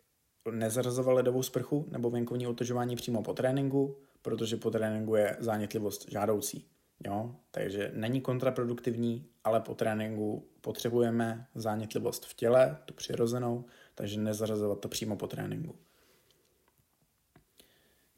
nezařazoval 0.52 1.16
ledovou 1.16 1.44
sprchu 1.44 1.86
nebo 1.92 2.10
venkovní 2.10 2.48
otužování 2.48 2.96
přímo 2.96 3.24
po 3.24 3.34
tréninku, 3.34 3.98
protože 4.22 4.58
po 4.58 4.72
tréninku 4.72 5.16
je 5.16 5.38
zánětlivost 5.40 6.12
žádoucí. 6.12 6.66
Jo? 7.06 7.36
Takže 7.52 7.92
není 7.96 8.22
kontraproduktivní, 8.22 9.30
ale 9.44 9.60
po 9.60 9.76
tréninku 9.76 10.48
potřebujeme 10.62 11.48
zánětlivost 11.56 12.26
v 12.26 12.34
těle, 12.34 12.78
tu 12.86 12.94
přirozenou, 12.94 13.66
takže 13.96 14.20
nezařazovat 14.20 14.80
to 14.80 14.88
přímo 14.88 15.16
po 15.16 15.28
tréninku. 15.28 15.76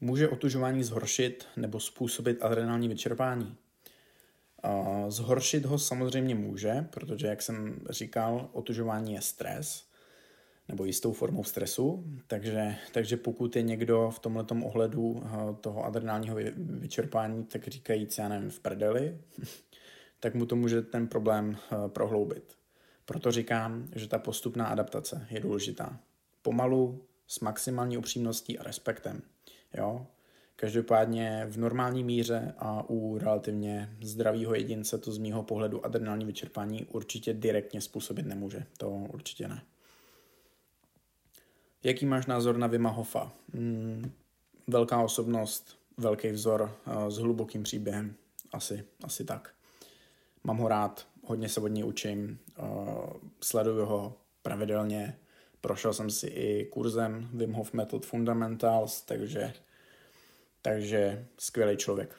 Může 0.01 0.29
otužování 0.29 0.83
zhoršit 0.83 1.45
nebo 1.55 1.79
způsobit 1.79 2.43
adrenální 2.43 2.87
vyčerpání? 2.87 3.57
Zhoršit 5.07 5.65
ho 5.65 5.79
samozřejmě 5.79 6.35
může, 6.35 6.87
protože, 6.89 7.27
jak 7.27 7.41
jsem 7.41 7.79
říkal, 7.89 8.49
otužování 8.53 9.13
je 9.13 9.21
stres 9.21 9.87
nebo 10.67 10.85
jistou 10.85 11.13
formou 11.13 11.43
stresu, 11.43 12.03
takže, 12.27 12.75
takže 12.91 13.17
pokud 13.17 13.55
je 13.55 13.61
někdo 13.61 14.11
v 14.11 14.19
tomto 14.19 14.55
ohledu 14.63 15.23
eh, 15.25 15.55
toho 15.61 15.85
adrenálního 15.85 16.35
vyčerpání, 16.57 17.45
tak 17.45 17.67
říkajíc, 17.67 18.17
já 18.17 18.27
nevím, 18.27 18.49
v 18.49 18.59
prdeli, 18.59 19.17
tak 20.19 20.35
mu 20.35 20.45
to 20.45 20.55
může 20.55 20.81
ten 20.81 21.07
problém 21.07 21.57
eh, 21.57 21.89
prohloubit. 21.89 22.57
Proto 23.05 23.31
říkám, 23.31 23.87
že 23.95 24.07
ta 24.07 24.19
postupná 24.19 24.65
adaptace 24.65 25.27
je 25.29 25.39
důležitá. 25.39 25.99
Pomalu, 26.41 27.03
s 27.27 27.39
maximální 27.39 27.97
upřímností 27.97 28.59
a 28.59 28.63
respektem. 28.63 29.21
Jo? 29.73 30.07
Každopádně 30.55 31.45
v 31.49 31.57
normální 31.57 32.03
míře 32.03 32.53
a 32.57 32.89
u 32.89 33.17
relativně 33.17 33.89
zdravého 34.01 34.55
jedince 34.55 34.97
to 34.97 35.11
z 35.11 35.17
mýho 35.17 35.43
pohledu 35.43 35.85
adrenální 35.85 36.25
vyčerpání 36.25 36.85
určitě 36.85 37.33
direktně 37.33 37.81
způsobit 37.81 38.25
nemůže. 38.25 38.65
To 38.77 38.89
určitě 38.89 39.47
ne. 39.47 39.61
Jaký 41.83 42.05
máš 42.05 42.25
názor 42.25 42.57
na 42.57 42.67
Vima 42.67 42.89
Hofa? 42.89 43.31
Hmm, 43.53 44.11
velká 44.67 45.01
osobnost, 45.01 45.77
velký 45.97 46.29
vzor 46.31 46.61
uh, 46.87 47.07
s 47.07 47.17
hlubokým 47.17 47.63
příběhem. 47.63 48.15
Asi, 48.51 48.83
asi 49.03 49.23
tak. 49.23 49.53
Mám 50.43 50.57
ho 50.57 50.67
rád, 50.67 51.07
hodně 51.23 51.49
se 51.49 51.61
od 51.61 51.67
něj 51.67 51.83
učím, 51.83 52.39
uh, 52.59 53.09
sleduju 53.41 53.85
ho 53.85 54.13
pravidelně, 54.41 55.17
prošel 55.67 55.93
jsem 55.93 56.09
si 56.09 56.27
i 56.27 56.65
kurzem 56.65 57.29
Wim 57.33 57.53
Hof 57.53 57.73
Method 57.73 58.05
Fundamentals, 58.05 59.01
takže, 59.01 59.53
takže 60.61 61.25
skvělý 61.37 61.77
člověk. 61.77 62.15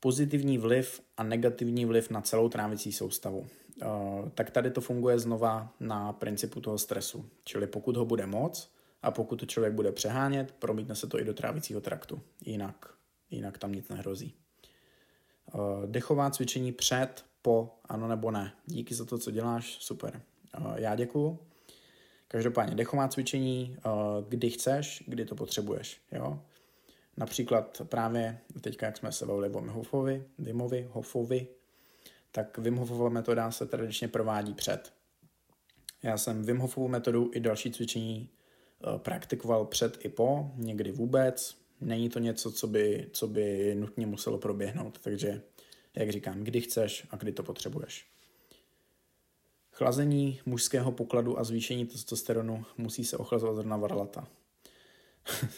Pozitivní 0.00 0.58
vliv 0.58 1.00
a 1.16 1.22
negativní 1.22 1.84
vliv 1.84 2.10
na 2.10 2.20
celou 2.20 2.48
trávicí 2.48 2.92
soustavu. 2.92 3.38
Uh, 3.38 4.28
tak 4.34 4.50
tady 4.50 4.70
to 4.70 4.80
funguje 4.80 5.18
znova 5.18 5.74
na 5.80 6.12
principu 6.12 6.60
toho 6.60 6.78
stresu. 6.78 7.30
Čili 7.44 7.66
pokud 7.66 7.96
ho 7.96 8.04
bude 8.04 8.26
moc 8.26 8.72
a 9.02 9.10
pokud 9.10 9.36
to 9.36 9.46
člověk 9.46 9.74
bude 9.74 9.92
přehánět, 9.92 10.52
promítne 10.52 10.94
se 10.94 11.06
to 11.06 11.20
i 11.20 11.24
do 11.24 11.34
trávicího 11.34 11.80
traktu. 11.80 12.20
Jinak, 12.44 12.94
jinak 13.30 13.58
tam 13.58 13.72
nic 13.72 13.88
nehrozí. 13.88 14.34
Uh, 15.54 15.86
dechová 15.86 16.30
cvičení 16.30 16.72
před, 16.72 17.24
po, 17.42 17.78
ano 17.84 18.08
nebo 18.08 18.30
ne. 18.30 18.52
Díky 18.66 18.94
za 18.94 19.04
to, 19.04 19.18
co 19.18 19.30
děláš, 19.30 19.76
super. 19.80 20.22
Uh, 20.58 20.74
já 20.76 20.94
děkuju. 20.94 21.38
Každopádně 22.28 22.74
dechová 22.74 23.08
cvičení, 23.08 23.76
kdy 24.28 24.50
chceš, 24.50 25.04
kdy 25.06 25.24
to 25.24 25.34
potřebuješ. 25.34 26.00
Jo? 26.12 26.40
Například 27.16 27.82
právě 27.84 28.38
teďka, 28.60 28.86
jak 28.86 28.96
jsme 28.96 29.12
se 29.12 29.26
bavili 29.26 29.48
o 29.48 29.60
Hofovi, 29.60 30.24
Vimovi, 30.38 30.88
Hofovi, 30.90 31.46
tak 32.32 32.58
Wim 32.58 32.76
Hofova 32.76 33.08
metoda 33.08 33.50
se 33.50 33.66
tradičně 33.66 34.08
provádí 34.08 34.54
před. 34.54 34.92
Já 36.02 36.18
jsem 36.18 36.42
Wim 36.42 36.62
metodu 36.86 37.30
i 37.34 37.40
další 37.40 37.70
cvičení 37.70 38.28
eh, 38.28 38.98
praktikoval 38.98 39.64
před 39.64 40.04
i 40.04 40.08
po, 40.08 40.50
někdy 40.54 40.92
vůbec. 40.92 41.56
Není 41.80 42.08
to 42.08 42.18
něco, 42.18 42.52
co 42.52 42.66
by, 42.66 43.08
co 43.12 43.28
by 43.28 43.74
nutně 43.74 44.06
muselo 44.06 44.38
proběhnout, 44.38 44.98
takže 44.98 45.42
jak 45.94 46.10
říkám, 46.10 46.44
kdy 46.44 46.60
chceš 46.60 47.06
a 47.10 47.16
kdy 47.16 47.32
to 47.32 47.42
potřebuješ. 47.42 48.06
Chlazení 49.76 50.40
mužského 50.46 50.92
pokladu 50.92 51.38
a 51.38 51.44
zvýšení 51.44 51.86
testosteronu 51.86 52.64
musí 52.78 53.04
se 53.04 53.16
ochlazovat 53.16 53.54
zrovna 53.54 53.76
varlata. 53.76 54.28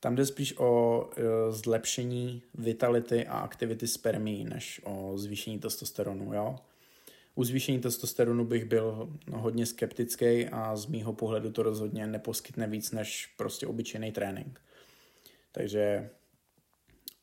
Tam 0.00 0.14
jde 0.14 0.26
spíš 0.26 0.54
o 0.58 1.00
uh, 1.06 1.14
zlepšení 1.54 2.42
vitality 2.54 3.26
a 3.26 3.38
aktivity 3.38 3.86
spermí, 3.86 4.44
než 4.44 4.80
o 4.84 5.12
zvýšení 5.16 5.58
testosteronu, 5.58 6.34
jo. 6.34 6.58
U 7.34 7.44
zvýšení 7.44 7.80
testosteronu 7.80 8.44
bych 8.44 8.64
byl 8.64 9.08
hodně 9.32 9.66
skeptický 9.66 10.46
a 10.46 10.76
z 10.76 10.86
mýho 10.86 11.12
pohledu 11.12 11.50
to 11.50 11.62
rozhodně 11.62 12.06
neposkytne 12.06 12.66
víc 12.66 12.90
než 12.92 13.26
prostě 13.36 13.66
obyčejný 13.66 14.12
trénink. 14.12 14.60
Takže 15.52 16.10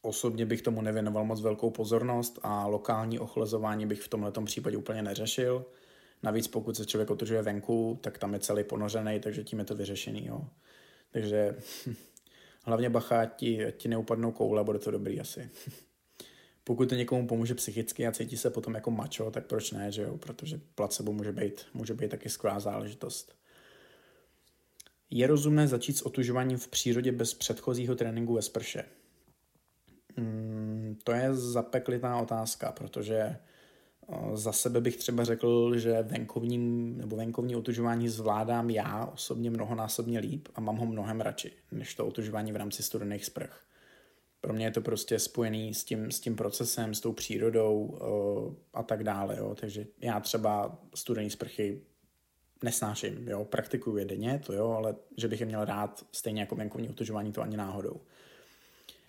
osobně 0.02 0.46
bych 0.46 0.62
tomu 0.62 0.82
nevěnoval 0.82 1.26
moc 1.26 1.42
velkou 1.42 1.70
pozornost 1.70 2.40
a 2.42 2.68
lokální 2.68 3.20
ochlazování 3.20 3.86
bych 3.86 4.02
v 4.02 4.08
tomto 4.08 4.42
případě 4.42 4.78
úplně 4.78 5.02
neřešil. 5.02 5.66
Navíc 6.24 6.48
pokud 6.48 6.78
se 6.78 6.86
člověk 6.86 7.10
otržuje 7.10 7.42
venku, 7.42 8.00
tak 8.02 8.18
tam 8.18 8.34
je 8.34 8.40
celý 8.40 8.64
ponořený, 8.64 9.20
takže 9.20 9.44
tím 9.44 9.60
je 9.60 9.66
to 9.66 9.76
vyřešený. 9.76 10.26
Jo. 10.26 10.42
Takže 11.12 11.56
Hlavně 12.66 12.90
bacha, 12.90 13.26
ti, 13.26 13.66
ti 13.78 13.88
neupadnou 13.88 14.32
koule, 14.32 14.64
bude 14.64 14.80
to 14.80 14.92
dobrý 14.92 15.20
asi. 15.20 15.50
Pokud 16.64 16.90
to 16.90 16.96
někomu 16.96 17.28
pomůže 17.28 17.56
psychicky 17.56 18.08
a 18.08 18.12
cítí 18.12 18.38
se 18.38 18.50
potom 18.50 18.76
jako 18.76 18.92
mačo, 18.92 19.32
tak 19.32 19.46
proč 19.46 19.72
ne, 19.72 19.92
že 19.92 20.02
jo? 20.02 20.18
Protože 20.18 20.60
placebo 20.76 21.14
může 21.14 21.32
být, 21.32 21.66
může 21.74 21.94
být 21.94 22.12
taky 22.12 22.30
skvělá 22.30 22.60
záležitost. 22.60 23.36
Je 25.10 25.28
rozumné 25.28 25.68
začít 25.68 25.98
s 25.98 26.02
otužováním 26.02 26.58
v 26.58 26.68
přírodě 26.68 27.12
bez 27.12 27.34
předchozího 27.34 27.96
tréninku 27.96 28.34
ve 28.34 28.42
sprše? 28.42 28.86
Hmm, 30.18 30.98
to 31.04 31.12
je 31.12 31.34
zapeklitá 31.34 32.18
otázka, 32.18 32.72
protože 32.72 33.38
za 34.34 34.52
sebe 34.52 34.82
bych 34.82 34.98
třeba 34.98 35.24
řekl, 35.24 35.78
že 35.78 36.02
venkovním 36.02 36.98
nebo 36.98 37.16
venkovní 37.16 37.56
otužování 37.56 38.10
zvládám 38.10 38.70
já 38.70 39.06
osobně 39.06 39.50
mnohonásobně 39.50 40.20
líp 40.20 40.48
a 40.56 40.62
mám 40.62 40.78
ho 40.78 40.86
mnohem 40.86 41.22
radši, 41.22 41.52
než 41.72 41.96
to 41.96 42.08
otužování 42.08 42.52
v 42.52 42.56
rámci 42.56 42.84
studených 42.84 43.26
sprch. 43.26 43.62
Pro 44.42 44.54
mě 44.54 44.66
je 44.66 44.72
to 44.72 44.82
prostě 44.82 45.20
spojený 45.20 45.74
s 45.74 45.84
tím, 45.84 46.12
s 46.12 46.20
tím 46.20 46.36
procesem, 46.36 46.94
s 46.94 47.00
tou 47.00 47.12
přírodou 47.12 48.00
a 48.74 48.84
tak 48.84 49.04
dále. 49.04 49.38
Jo. 49.38 49.56
Takže 49.60 49.88
já 50.02 50.20
třeba 50.20 50.80
studený 50.96 51.30
sprchy 51.30 51.82
nesnáším, 52.64 53.28
jo, 53.28 53.46
praktikuju 53.46 53.98
je 53.98 54.06
denně, 54.06 54.42
to 54.46 54.54
jo, 54.54 54.70
ale 54.70 54.96
že 55.18 55.28
bych 55.28 55.40
je 55.40 55.46
měl 55.46 55.66
rád 55.66 56.06
stejně 56.12 56.42
jako 56.42 56.56
venkovní 56.56 56.90
otužování, 56.90 57.32
to 57.32 57.42
ani 57.42 57.58
náhodou. 57.58 58.02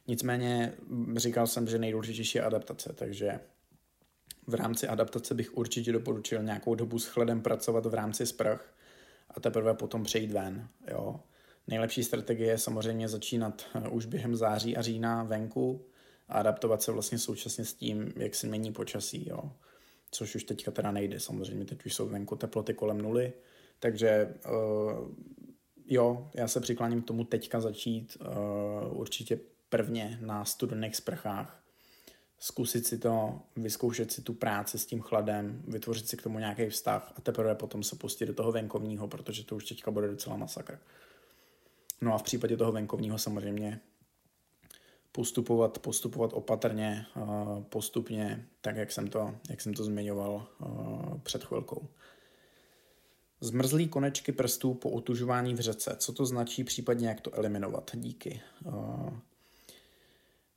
Nicméně 0.06 0.72
říkal 1.16 1.46
jsem, 1.46 1.68
že 1.68 1.78
nejdůležitější 1.78 2.38
je 2.38 2.44
adaptace, 2.44 2.92
takže 2.92 3.40
v 4.46 4.54
rámci 4.54 4.88
adaptace 4.88 5.34
bych 5.34 5.56
určitě 5.56 5.92
doporučil 5.92 6.42
nějakou 6.42 6.74
dobu 6.74 6.98
s 6.98 7.06
chladem 7.06 7.42
pracovat 7.42 7.86
v 7.86 7.94
rámci 7.94 8.26
sprch 8.26 8.74
a 9.30 9.40
teprve 9.40 9.74
potom 9.74 10.04
přejít 10.04 10.32
ven. 10.32 10.68
Jo. 10.90 11.20
Nejlepší 11.66 12.04
strategie 12.04 12.50
je 12.50 12.58
samozřejmě 12.58 13.08
začínat 13.08 13.66
eh, 13.74 13.88
už 13.88 14.06
během 14.06 14.36
září 14.36 14.76
a 14.76 14.82
října 14.82 15.22
venku 15.22 15.86
a 16.28 16.34
adaptovat 16.34 16.82
se 16.82 16.92
vlastně 16.92 17.18
současně 17.18 17.64
s 17.64 17.74
tím, 17.74 18.12
jak 18.16 18.34
se 18.34 18.46
mění 18.46 18.72
počasí. 18.72 19.28
Jo. 19.28 19.52
Což 20.10 20.34
už 20.34 20.44
teďka 20.44 20.70
teda 20.70 20.90
nejde, 20.90 21.20
samozřejmě 21.20 21.64
teď 21.64 21.86
už 21.86 21.94
jsou 21.94 22.08
venku 22.08 22.36
teploty 22.36 22.74
kolem 22.74 22.98
nuly, 22.98 23.32
takže 23.78 24.34
uh, 24.46 25.14
jo, 25.86 26.30
já 26.34 26.48
se 26.48 26.60
přikláním 26.60 27.02
k 27.02 27.06
tomu 27.06 27.24
teďka 27.24 27.60
začít 27.60 28.16
uh, 28.20 29.00
určitě 29.00 29.40
prvně 29.68 30.18
na 30.22 30.44
studených 30.44 30.96
sprchách. 30.96 31.65
Zkusit 32.38 32.86
si 32.86 32.98
to, 32.98 33.40
vyzkoušet 33.56 34.12
si 34.12 34.22
tu 34.22 34.34
práci 34.34 34.78
s 34.78 34.86
tím 34.86 35.00
chladem, 35.00 35.62
vytvořit 35.68 36.08
si 36.08 36.16
k 36.16 36.22
tomu 36.22 36.38
nějaký 36.38 36.68
vztah 36.68 37.12
a 37.16 37.20
teprve 37.20 37.54
potom 37.54 37.82
se 37.82 37.96
pustit 37.96 38.26
do 38.26 38.34
toho 38.34 38.52
venkovního, 38.52 39.08
protože 39.08 39.44
to 39.44 39.56
už 39.56 39.64
teďka 39.64 39.90
bude 39.90 40.08
docela 40.08 40.36
masakr. 40.36 40.78
No 42.00 42.14
a 42.14 42.18
v 42.18 42.22
případě 42.22 42.56
toho 42.56 42.72
venkovního 42.72 43.18
samozřejmě 43.18 43.80
postupovat, 45.12 45.78
postupovat 45.78 46.30
opatrně, 46.34 47.06
uh, 47.16 47.62
postupně, 47.62 48.46
tak 48.60 48.76
jak 48.76 48.92
jsem 48.92 49.08
to, 49.08 49.34
jak 49.50 49.60
jsem 49.60 49.74
to 49.74 49.84
zmiňoval 49.84 50.46
uh, 50.58 51.18
před 51.18 51.44
chvilkou. 51.44 51.88
Zmrzlý 53.40 53.88
konečky 53.88 54.32
prstů 54.32 54.74
po 54.74 54.90
otužování 54.90 55.54
v 55.54 55.60
řece. 55.60 55.96
Co 55.98 56.12
to 56.12 56.26
značí, 56.26 56.64
případně 56.64 57.08
jak 57.08 57.20
to 57.20 57.34
eliminovat? 57.34 57.90
Díky. 57.94 58.40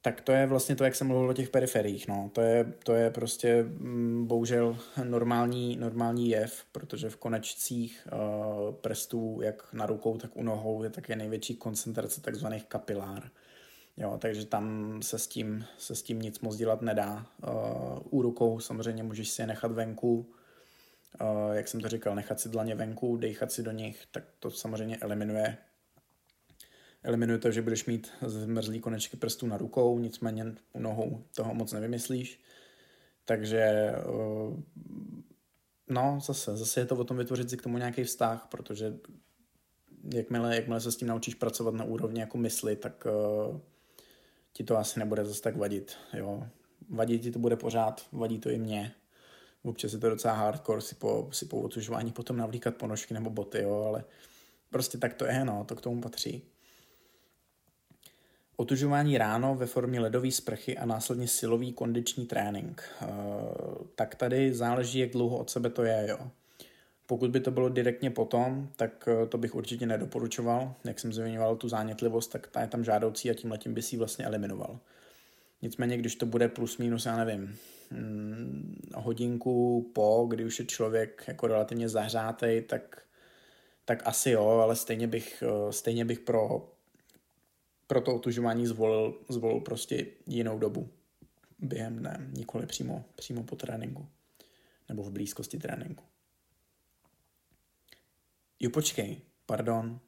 Tak 0.02 0.22
to 0.22 0.32
je 0.32 0.46
vlastně 0.48 0.76
to, 0.76 0.84
jak 0.84 0.96
jsem 0.96 1.08
mluvil 1.08 1.30
o 1.30 1.34
těch 1.34 1.50
periferiích. 1.50 2.08
No. 2.08 2.30
To, 2.34 2.42
je, 2.42 2.74
to 2.84 2.94
je 2.94 3.10
prostě 3.10 3.64
mm, 3.64 4.28
bohužel 4.28 4.78
normální, 5.04 5.76
normální 5.76 6.30
jev, 6.30 6.66
protože 6.72 7.10
v 7.10 7.18
konečcích 7.18 8.08
uh, 8.14 8.76
prstů, 8.76 9.40
jak 9.44 9.74
na 9.74 9.86
rukou, 9.86 10.18
tak 10.18 10.38
u 10.38 10.44
nohou, 10.44 10.84
je 10.84 10.90
také 10.90 11.16
největší 11.16 11.56
koncentrace 11.56 12.22
takzvaných 12.22 12.66
kapilár. 12.66 13.30
Jo, 13.98 14.18
takže 14.22 14.46
tam 14.46 14.98
se 15.02 15.20
s, 15.20 15.28
tím, 15.28 15.66
se 15.78 15.96
s 15.96 16.04
tím 16.04 16.20
nic 16.20 16.40
moc 16.40 16.56
dělat 16.56 16.82
nedá. 16.82 17.26
Uh, 17.48 18.00
u 18.10 18.22
rukou 18.22 18.60
samozřejmě 18.60 19.04
můžeš 19.04 19.30
si 19.30 19.42
je 19.42 19.48
nechat 19.48 19.72
venku, 19.72 20.30
uh, 21.22 21.54
jak 21.54 21.68
jsem 21.68 21.82
to 21.82 21.90
říkal, 21.90 22.16
nechat 22.16 22.40
si 22.40 22.50
dlaně 22.50 22.76
venku, 22.76 23.18
dejchat 23.18 23.52
si 23.52 23.64
do 23.64 23.72
nich, 23.72 24.04
tak 24.12 24.24
to 24.40 24.52
samozřejmě 24.52 24.98
eliminuje 24.98 25.58
eliminuje 27.10 27.40
to, 27.40 27.52
že 27.52 27.62
budeš 27.62 27.86
mít 27.86 28.12
zmrzlý 28.22 28.80
konečky 28.80 29.18
prstů 29.18 29.48
na 29.48 29.58
rukou, 29.58 30.00
nicméně 30.00 30.56
u 30.74 30.80
nohou 30.80 31.24
toho 31.36 31.54
moc 31.54 31.74
nevymyslíš. 31.74 32.42
Takže 33.26 33.94
no, 35.88 36.20
zase, 36.26 36.58
zase 36.58 36.80
je 36.80 36.86
to 36.86 36.96
o 36.96 37.04
tom 37.04 37.18
vytvořit 37.18 37.50
si 37.50 37.58
k 37.58 37.62
tomu 37.62 37.78
nějaký 37.78 38.04
vztah, 38.04 38.48
protože 38.52 38.94
jakmile, 40.14 40.56
jakmile 40.56 40.82
se 40.82 40.92
s 40.92 40.96
tím 40.96 41.08
naučíš 41.08 41.36
pracovat 41.36 41.74
na 41.74 41.84
úrovni 41.84 42.20
jako 42.20 42.38
mysli, 42.38 42.76
tak 42.76 43.08
uh, 43.50 43.60
ti 44.54 44.64
to 44.64 44.78
asi 44.78 45.00
nebude 45.00 45.26
zase 45.26 45.42
tak 45.42 45.58
vadit. 45.58 45.98
Jo. 46.14 46.48
Vadit 46.90 47.22
ti 47.22 47.32
to 47.32 47.40
bude 47.40 47.56
pořád, 47.56 48.06
vadí 48.12 48.40
to 48.40 48.50
i 48.50 48.58
mě. 48.58 48.92
Občas 49.64 49.94
je 49.94 50.00
to 50.00 50.10
docela 50.10 50.34
hardcore 50.34 50.82
si 50.82 50.96
po, 50.96 51.30
si 51.32 51.46
po 51.46 51.62
otužování 51.62 52.12
potom 52.12 52.38
navlíkat 52.38 52.76
ponožky 52.76 53.14
nebo 53.14 53.30
boty, 53.30 53.62
jo, 53.62 53.84
ale 53.88 54.04
prostě 54.70 54.98
tak 54.98 55.14
to 55.14 55.26
je, 55.26 55.46
no, 55.46 55.64
to 55.64 55.76
k 55.76 55.82
tomu 55.82 56.02
patří. 56.02 56.44
Otužování 58.60 59.18
ráno 59.18 59.56
ve 59.56 59.66
formě 59.66 60.00
ledové 60.00 60.32
sprchy 60.32 60.78
a 60.78 60.86
následně 60.86 61.28
silový 61.28 61.74
kondiční 61.74 62.26
trénink. 62.26 62.84
Uh, 63.02 63.08
tak 63.96 64.16
tady 64.16 64.54
záleží, 64.54 65.00
jak 65.00 65.10
dlouho 65.10 65.38
od 65.38 65.50
sebe 65.50 65.70
to 65.70 65.84
je, 65.84 66.06
jo. 66.10 66.18
Pokud 67.06 67.32
by 67.32 67.40
to 67.40 67.52
bylo 67.52 67.70
direktně 67.70 68.12
potom, 68.12 68.70
tak 68.76 69.08
eh, 69.08 69.28
to 69.28 69.38
bych 69.38 69.56
určitě 69.56 69.86
nedoporučoval. 69.86 70.74
Jak 70.86 71.00
jsem 71.00 71.14
zmiňoval 71.14 71.56
tu 71.56 71.70
zánětlivost, 71.70 72.32
tak 72.32 72.48
ta 72.48 72.62
je 72.62 72.68
tam 72.68 72.84
žádoucí 72.84 73.30
a 73.30 73.34
tím 73.34 73.52
letím 73.52 73.74
by 73.74 73.82
si 73.82 73.96
ji 73.96 74.00
vlastně 74.00 74.26
eliminoval. 74.26 74.80
Nicméně, 75.62 75.98
když 75.98 76.16
to 76.16 76.26
bude 76.26 76.48
plus 76.48 76.78
minus, 76.78 77.06
já 77.06 77.18
nevím, 77.18 77.56
hm, 77.92 78.82
hodinku 78.96 79.86
po, 79.94 80.26
kdy 80.30 80.46
už 80.46 80.60
je 80.60 80.66
člověk 80.66 81.24
jako 81.28 81.48
relativně 81.48 81.90
zahřátej, 81.90 82.62
tak, 82.62 83.02
tak 83.86 84.02
asi 84.06 84.32
jo, 84.32 84.48
ale 84.48 84.76
stejně 84.76 85.08
bych, 85.08 85.44
eh, 85.48 85.74
stejně 85.74 86.06
bych 86.06 86.20
pro, 86.20 86.70
pro 87.90 88.02
to 88.02 88.16
otužování 88.16 88.68
zvolil, 88.68 89.20
zvolil 89.30 89.60
prostě 89.60 90.06
jinou 90.26 90.60
dobu 90.60 90.90
během 91.60 91.96
dne, 91.96 92.30
nikoli 92.34 92.66
přímo, 92.66 93.06
přímo 93.16 93.44
po 93.44 93.56
tréninku 93.56 94.08
nebo 94.90 95.04
v 95.04 95.12
blízkosti 95.12 95.58
tréninku. 95.58 96.04
Jo, 98.60 98.70
počkej, 98.70 99.22
pardon. 99.46 100.00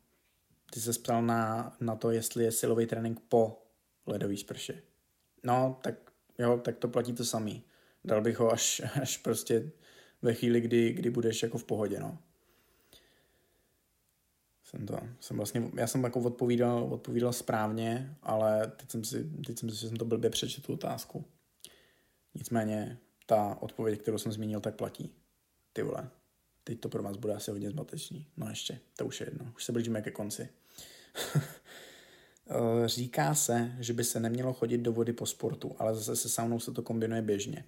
Ty 0.71 0.79
se 0.79 0.93
ptal 0.93 1.21
na, 1.21 1.75
na 1.79 1.95
to, 1.95 2.11
jestli 2.11 2.43
je 2.43 2.51
silový 2.51 2.85
trénink 2.85 3.19
po 3.29 3.65
ledový 4.07 4.37
sprše. 4.37 4.81
No, 5.43 5.79
tak 5.83 5.95
jo, 6.37 6.57
tak 6.57 6.77
to 6.77 6.87
platí 6.87 7.13
to 7.13 7.25
samý. 7.25 7.63
Dal 8.03 8.21
bych 8.21 8.39
ho 8.39 8.51
až, 8.51 8.81
až 9.01 9.17
prostě 9.17 9.71
ve 10.21 10.33
chvíli, 10.33 10.61
kdy, 10.61 10.93
kdy 10.93 11.09
budeš 11.09 11.43
jako 11.43 11.57
v 11.57 11.63
pohodě, 11.63 11.99
no. 11.99 12.17
Jsem 14.71 14.85
to, 14.85 14.99
jsem 15.19 15.37
vlastně, 15.37 15.71
já 15.77 15.87
jsem 15.87 16.03
jako 16.03 16.19
odpovídal, 16.19 16.83
odpovídal 16.83 17.33
správně, 17.33 18.15
ale 18.23 18.71
teď 18.77 18.91
jsem 18.91 19.03
si, 19.03 19.23
teď 19.47 19.59
jsem 19.59 19.69
si, 19.69 19.75
že 19.75 19.87
jsem 19.87 19.97
to 19.97 20.05
blbě 20.05 20.29
přečetl 20.29 20.67
tu 20.67 20.73
otázku. 20.73 21.25
Nicméně 22.35 22.97
ta 23.25 23.57
odpověď, 23.59 24.01
kterou 24.01 24.17
jsem 24.17 24.31
zmínil, 24.31 24.59
tak 24.59 24.75
platí. 24.75 25.11
Ty 25.73 25.83
vole. 25.83 26.09
Teď 26.63 26.79
to 26.79 26.89
pro 26.89 27.03
vás 27.03 27.17
bude 27.17 27.33
asi 27.33 27.51
hodně 27.51 27.69
zmatečný. 27.69 28.27
No 28.37 28.49
ještě, 28.49 28.79
to 28.95 29.05
už 29.05 29.21
je 29.21 29.27
jedno. 29.27 29.51
Už 29.55 29.63
se 29.63 29.71
blížíme 29.71 30.01
ke 30.01 30.11
konci. 30.11 30.49
Eh, 32.49 32.87
říká 32.87 33.35
se, 33.35 33.71
že 33.79 33.93
by 33.93 34.03
se 34.03 34.19
nemělo 34.19 34.53
chodit 34.53 34.77
do 34.77 34.93
vody 34.93 35.13
po 35.13 35.25
sportu, 35.25 35.75
ale 35.79 35.95
zase 35.95 36.15
se 36.15 36.29
saunou 36.29 36.59
se 36.59 36.71
to 36.71 36.81
kombinuje 36.81 37.21
běžně. 37.21 37.65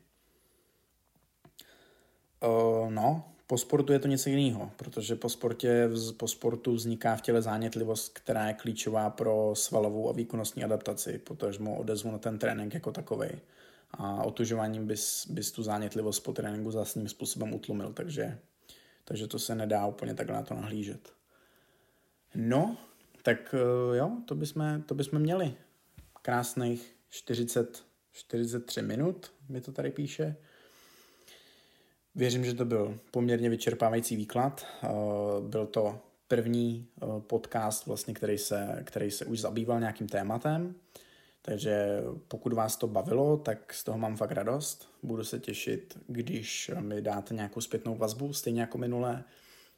Uh, 2.44 2.92
no, 2.92 3.33
po 3.54 3.58
sportu 3.58 3.94
je 3.94 4.00
to 4.00 4.08
něco 4.08 4.30
jiného, 4.30 4.72
protože 4.78 5.16
po, 5.16 5.30
sportě, 5.30 5.90
po 6.18 6.28
sportu 6.28 6.74
vzniká 6.74 7.16
v 7.16 7.22
těle 7.22 7.42
zánětlivost, 7.42 8.20
která 8.20 8.48
je 8.48 8.54
klíčová 8.54 9.10
pro 9.10 9.52
svalovou 9.56 10.10
a 10.10 10.14
výkonnostní 10.14 10.64
adaptaci, 10.64 11.18
potažmo 11.18 11.78
odezvu 11.78 12.12
na 12.12 12.18
ten 12.18 12.40
trénink 12.40 12.74
jako 12.74 12.92
takový. 12.92 13.28
A 13.92 14.24
otužováním 14.24 14.88
bys, 14.88 15.28
bys 15.30 15.52
tu 15.52 15.64
zánětlivost 15.64 16.24
po 16.24 16.34
tréninku 16.34 16.72
zásadním 16.72 17.10
způsobem 17.10 17.54
utlumil, 17.54 17.94
takže 17.94 18.40
takže 19.04 19.28
to 19.28 19.40
se 19.40 19.56
nedá 19.56 19.86
úplně 19.86 20.14
takhle 20.14 20.36
na 20.36 20.44
to 20.44 20.54
nahlížet. 20.54 21.14
No, 22.36 22.78
tak 23.22 23.56
eh, 23.58 23.98
jo, 23.98 24.12
to 24.26 24.36
bychom, 24.36 24.82
to 24.82 24.96
bychom 24.96 25.20
měli. 25.20 25.54
Krásných 26.22 26.96
40, 27.10 27.84
43 28.12 28.82
minut 28.82 29.32
mi 29.50 29.62
to 29.62 29.72
tady 29.72 29.92
píše. 29.92 30.36
Věřím, 32.16 32.46
že 32.46 32.54
to 32.54 32.66
byl 32.66 33.00
poměrně 33.12 33.50
vyčerpávající 33.50 34.16
výklad. 34.16 34.66
Eh, 34.84 34.88
byl 35.42 35.66
to 35.66 36.00
první 36.28 36.88
eh, 37.02 37.06
podcast, 37.20 37.86
vlastně, 37.86 38.14
který, 38.14 38.38
se, 38.38 38.82
který 38.84 39.12
se 39.12 39.26
už 39.26 39.40
zabýval 39.40 39.80
nějakým 39.80 40.08
tématem. 40.08 40.76
Takže 41.42 42.04
pokud 42.28 42.54
vás 42.54 42.78
to 42.78 42.88
bavilo, 42.88 43.38
tak 43.38 43.74
z 43.74 43.84
toho 43.84 43.98
mám 43.98 44.18
fakt 44.18 44.32
radost. 44.32 44.90
Budu 45.04 45.24
se 45.24 45.40
těšit, 45.40 45.98
když 46.08 46.72
mi 46.80 47.02
dáte 47.02 47.34
nějakou 47.34 47.62
zpětnou 47.62 47.96
vazbu, 47.96 48.34
stejně 48.34 48.62
jako 48.62 48.78
minule. 48.78 49.24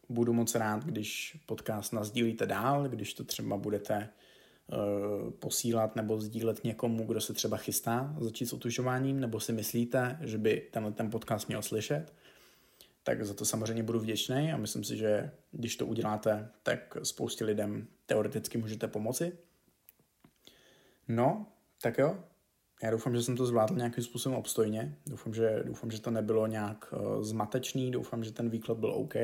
Budu 0.10 0.34
moc 0.34 0.56
rád, 0.56 0.86
když 0.86 1.38
podcast 1.46 1.94
nazdílíte 1.94 2.46
dál, 2.46 2.90
když 2.90 3.14
to 3.14 3.24
třeba 3.24 3.58
budete 3.58 4.10
uh, 4.68 5.32
posílat 5.32 5.96
nebo 5.96 6.22
sdílet 6.22 6.64
někomu, 6.64 7.06
kdo 7.06 7.22
se 7.22 7.34
třeba 7.34 7.58
chystá 7.58 8.16
začít 8.20 8.46
s 8.46 8.54
otužováním, 8.54 9.20
nebo 9.20 9.40
si 9.40 9.54
myslíte, 9.54 10.18
že 10.22 10.38
by 10.38 10.68
tenhle 10.72 10.92
ten 10.92 11.10
podcast 11.10 11.48
měl 11.48 11.62
slyšet, 11.62 12.14
tak 13.06 13.26
za 13.26 13.34
to 13.34 13.46
samozřejmě 13.46 13.84
budu 13.84 14.00
vděčný 14.00 14.52
a 14.54 14.58
myslím 14.58 14.84
si, 14.84 14.98
že 14.98 15.32
když 15.52 15.76
to 15.76 15.86
uděláte, 15.86 16.50
tak 16.64 16.98
spoustě 17.04 17.46
lidem 17.46 17.88
teoreticky 18.06 18.58
můžete 18.58 18.88
pomoci. 18.88 19.38
No, 21.08 21.48
tak 21.82 21.98
jo, 21.98 22.18
já 22.84 22.92
doufám, 22.92 23.16
že 23.16 23.24
jsem 23.24 23.38
to 23.38 23.46
zvládl 23.46 23.76
nějakým 23.76 24.04
způsobem 24.04 24.38
obstojně. 24.38 24.98
Doufám, 25.06 25.34
že, 25.34 25.64
doufám, 25.66 25.92
že 25.92 26.02
to 26.02 26.12
nebylo 26.12 26.48
nějak 26.48 26.94
uh, 26.94 27.24
zmatečný. 27.24 27.92
Doufám, 27.92 28.24
že 28.24 28.32
ten 28.32 28.50
výklad 28.50 28.78
byl 28.78 28.92
OK. 28.92 29.16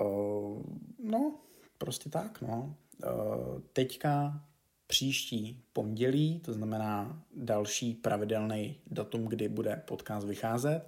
Uh, 0.00 0.62
no, 0.98 1.40
prostě 1.78 2.10
tak, 2.10 2.40
no. 2.40 2.76
Uh, 3.04 3.60
teďka 3.72 4.44
příští 4.86 5.64
pondělí, 5.72 6.40
to 6.40 6.52
znamená 6.52 7.22
další 7.36 7.94
pravidelný 7.94 8.80
datum, 8.86 9.24
kdy 9.24 9.48
bude 9.48 9.82
podcast 9.86 10.26
vycházet, 10.26 10.82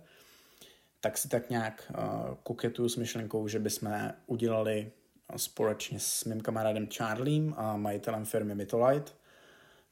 tak 1.03 1.19
si 1.19 1.29
tak 1.29 1.51
nějak 1.51 1.93
uh, 1.99 2.35
koketuju 2.43 2.89
s 2.89 2.97
myšlenkou, 2.97 3.49
že 3.49 3.59
bychom 3.59 4.13
udělali 4.27 4.93
společně 5.37 6.01
s 6.01 6.25
mým 6.25 6.41
kamarádem 6.41 6.89
Charliem 6.97 7.55
a 7.57 7.77
majitelem 7.77 8.25
firmy 8.25 8.55
Mytolite 8.55 9.13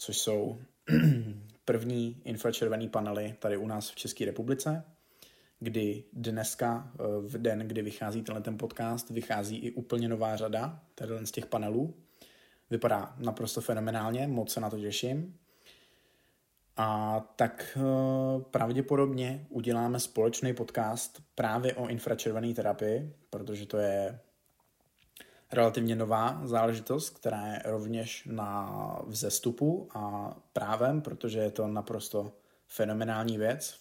což 0.00 0.18
jsou 0.18 0.58
první 1.64 2.22
infračervený 2.24 2.88
panely 2.88 3.34
tady 3.38 3.56
u 3.56 3.66
nás 3.66 3.90
v 3.90 3.94
České 3.94 4.24
republice, 4.24 4.84
kdy 5.58 6.04
dneska, 6.12 6.92
eh, 6.94 7.02
v 7.20 7.38
den, 7.38 7.58
kdy 7.58 7.82
vychází 7.82 8.22
tenhle 8.22 8.42
ten 8.42 8.58
podcast, 8.58 9.10
vychází 9.10 9.56
i 9.56 9.70
úplně 9.70 10.08
nová 10.08 10.36
řada 10.36 10.82
tady 10.94 11.26
z 11.26 11.30
těch 11.30 11.46
panelů. 11.46 11.94
Vypadá 12.70 13.14
naprosto 13.18 13.60
fenomenálně, 13.60 14.26
moc 14.26 14.52
se 14.52 14.60
na 14.60 14.70
to 14.70 14.78
těším. 14.78 15.38
A 16.82 17.20
tak 17.36 17.78
eh, 17.80 17.80
pravděpodobně 18.50 19.46
uděláme 19.48 20.00
společný 20.00 20.54
podcast 20.54 21.22
právě 21.34 21.74
o 21.74 21.88
infračervené 21.88 22.54
terapii, 22.54 23.14
protože 23.30 23.66
to 23.66 23.78
je 23.78 24.20
relativně 25.52 25.96
nová 25.96 26.40
záležitost, 26.44 27.10
která 27.10 27.46
je 27.46 27.62
rovněž 27.64 28.24
na 28.30 28.98
vzestupu 29.06 29.88
a 29.94 30.34
právem, 30.52 31.02
protože 31.02 31.38
je 31.38 31.50
to 31.50 31.66
naprosto 31.66 32.32
fenomenální 32.66 33.38
věc, 33.38 33.80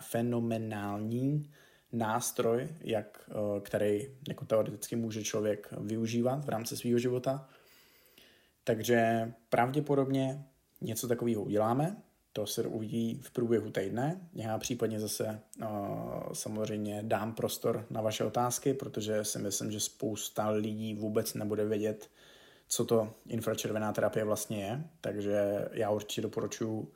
fenomenální 0.00 1.50
nástroj, 1.92 2.68
jak, 2.80 3.30
eh, 3.30 3.60
který 3.60 4.08
jako 4.28 4.44
teoreticky 4.44 4.96
může 4.96 5.22
člověk 5.22 5.68
využívat 5.80 6.44
v 6.44 6.48
rámci 6.48 6.76
svého 6.76 6.98
života. 6.98 7.48
Takže 8.64 9.32
pravděpodobně 9.48 10.44
něco 10.80 11.08
takového 11.08 11.42
uděláme, 11.42 11.96
to 12.36 12.46
se 12.46 12.62
uvidí 12.62 13.20
v 13.22 13.30
průběhu 13.30 13.70
týdne. 13.70 14.20
Já 14.34 14.58
případně 14.58 15.00
zase 15.00 15.40
uh, 15.60 15.68
samozřejmě 16.32 17.02
dám 17.02 17.34
prostor 17.34 17.86
na 17.90 18.00
vaše 18.00 18.24
otázky, 18.24 18.74
protože 18.74 19.24
si 19.24 19.38
myslím, 19.38 19.72
že 19.72 19.80
spousta 19.80 20.48
lidí 20.48 20.94
vůbec 20.94 21.34
nebude 21.34 21.64
vědět, 21.64 22.10
co 22.68 22.84
to 22.84 23.14
infračervená 23.28 23.92
terapie 23.92 24.24
vlastně 24.24 24.64
je. 24.64 24.84
Takže 25.00 25.68
já 25.72 25.90
určitě 25.90 26.22
doporučuji 26.22 26.92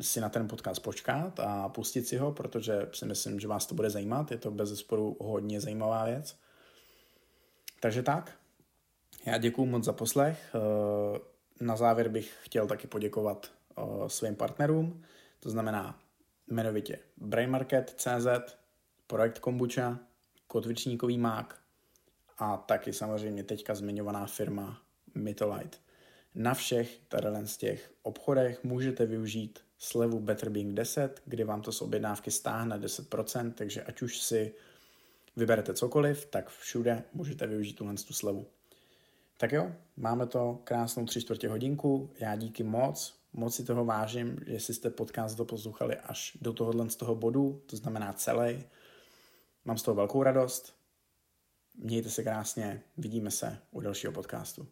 si 0.00 0.20
na 0.20 0.28
ten 0.28 0.48
podcast 0.48 0.82
počkat 0.82 1.40
a 1.40 1.68
pustit 1.68 2.08
si 2.08 2.16
ho, 2.16 2.32
protože 2.32 2.88
si 2.92 3.06
myslím, 3.06 3.40
že 3.40 3.48
vás 3.48 3.66
to 3.66 3.74
bude 3.74 3.90
zajímat. 3.90 4.30
Je 4.30 4.38
to 4.38 4.50
bez 4.50 4.68
zesporu 4.68 5.16
hodně 5.20 5.60
zajímavá 5.60 6.04
věc. 6.04 6.36
Takže 7.80 8.02
tak. 8.02 8.32
Já 9.26 9.38
děkuji 9.38 9.66
moc 9.66 9.84
za 9.84 9.92
poslech. 9.92 10.54
Eh, 10.54 11.18
na 11.60 11.76
závěr 11.76 12.08
bych 12.08 12.36
chtěl 12.42 12.66
taky 12.66 12.86
poděkovat 12.86 13.50
eh, 13.50 13.53
svým 14.06 14.36
partnerům, 14.36 15.02
to 15.40 15.50
znamená 15.50 15.98
jmenovitě 16.50 16.98
Brainmarket.cz, 17.16 18.56
Projekt 19.06 19.38
Kombucha, 19.38 19.98
Kotvičníkový 20.46 21.18
mák 21.18 21.60
a 22.38 22.56
taky 22.56 22.92
samozřejmě 22.92 23.44
teďka 23.44 23.74
zmiňovaná 23.74 24.26
firma 24.26 24.82
Mytolite. 25.14 25.78
Na 26.34 26.54
všech 26.54 27.00
tady 27.08 27.26
z 27.44 27.56
těch 27.56 27.92
obchodech 28.02 28.64
můžete 28.64 29.06
využít 29.06 29.58
slevu 29.78 30.20
Better 30.20 30.50
Being 30.50 30.74
10, 30.74 31.22
kdy 31.24 31.44
vám 31.44 31.62
to 31.62 31.72
z 31.72 31.82
objednávky 31.82 32.30
stáhne 32.30 32.78
10%, 32.78 33.52
takže 33.52 33.82
ať 33.82 34.02
už 34.02 34.20
si 34.20 34.54
vyberete 35.36 35.74
cokoliv, 35.74 36.26
tak 36.26 36.50
všude 36.50 37.02
můžete 37.12 37.46
využít 37.46 37.72
tuhle 37.72 37.94
tu 37.94 38.12
slevu. 38.12 38.46
Tak 39.38 39.52
jo, 39.52 39.72
máme 39.96 40.26
to 40.26 40.60
krásnou 40.64 41.06
tři 41.06 41.20
čtvrtě 41.20 41.48
hodinku, 41.48 42.10
já 42.18 42.36
díky 42.36 42.62
moc, 42.62 43.23
moc 43.34 43.54
si 43.54 43.64
toho 43.64 43.84
vážím, 43.84 44.38
jestli 44.46 44.74
jste 44.74 44.90
podcast 44.90 45.38
doposlouchali 45.38 45.96
až 45.96 46.38
do 46.40 46.52
tohohle 46.52 46.90
z 46.90 46.96
toho 46.96 47.14
bodu, 47.14 47.62
to 47.66 47.76
znamená 47.76 48.12
celý. 48.12 48.64
Mám 49.64 49.78
z 49.78 49.82
toho 49.82 49.94
velkou 49.94 50.22
radost. 50.22 50.74
Mějte 51.74 52.10
se 52.10 52.22
krásně, 52.22 52.82
vidíme 52.96 53.30
se 53.30 53.58
u 53.70 53.80
dalšího 53.80 54.12
podcastu. 54.12 54.68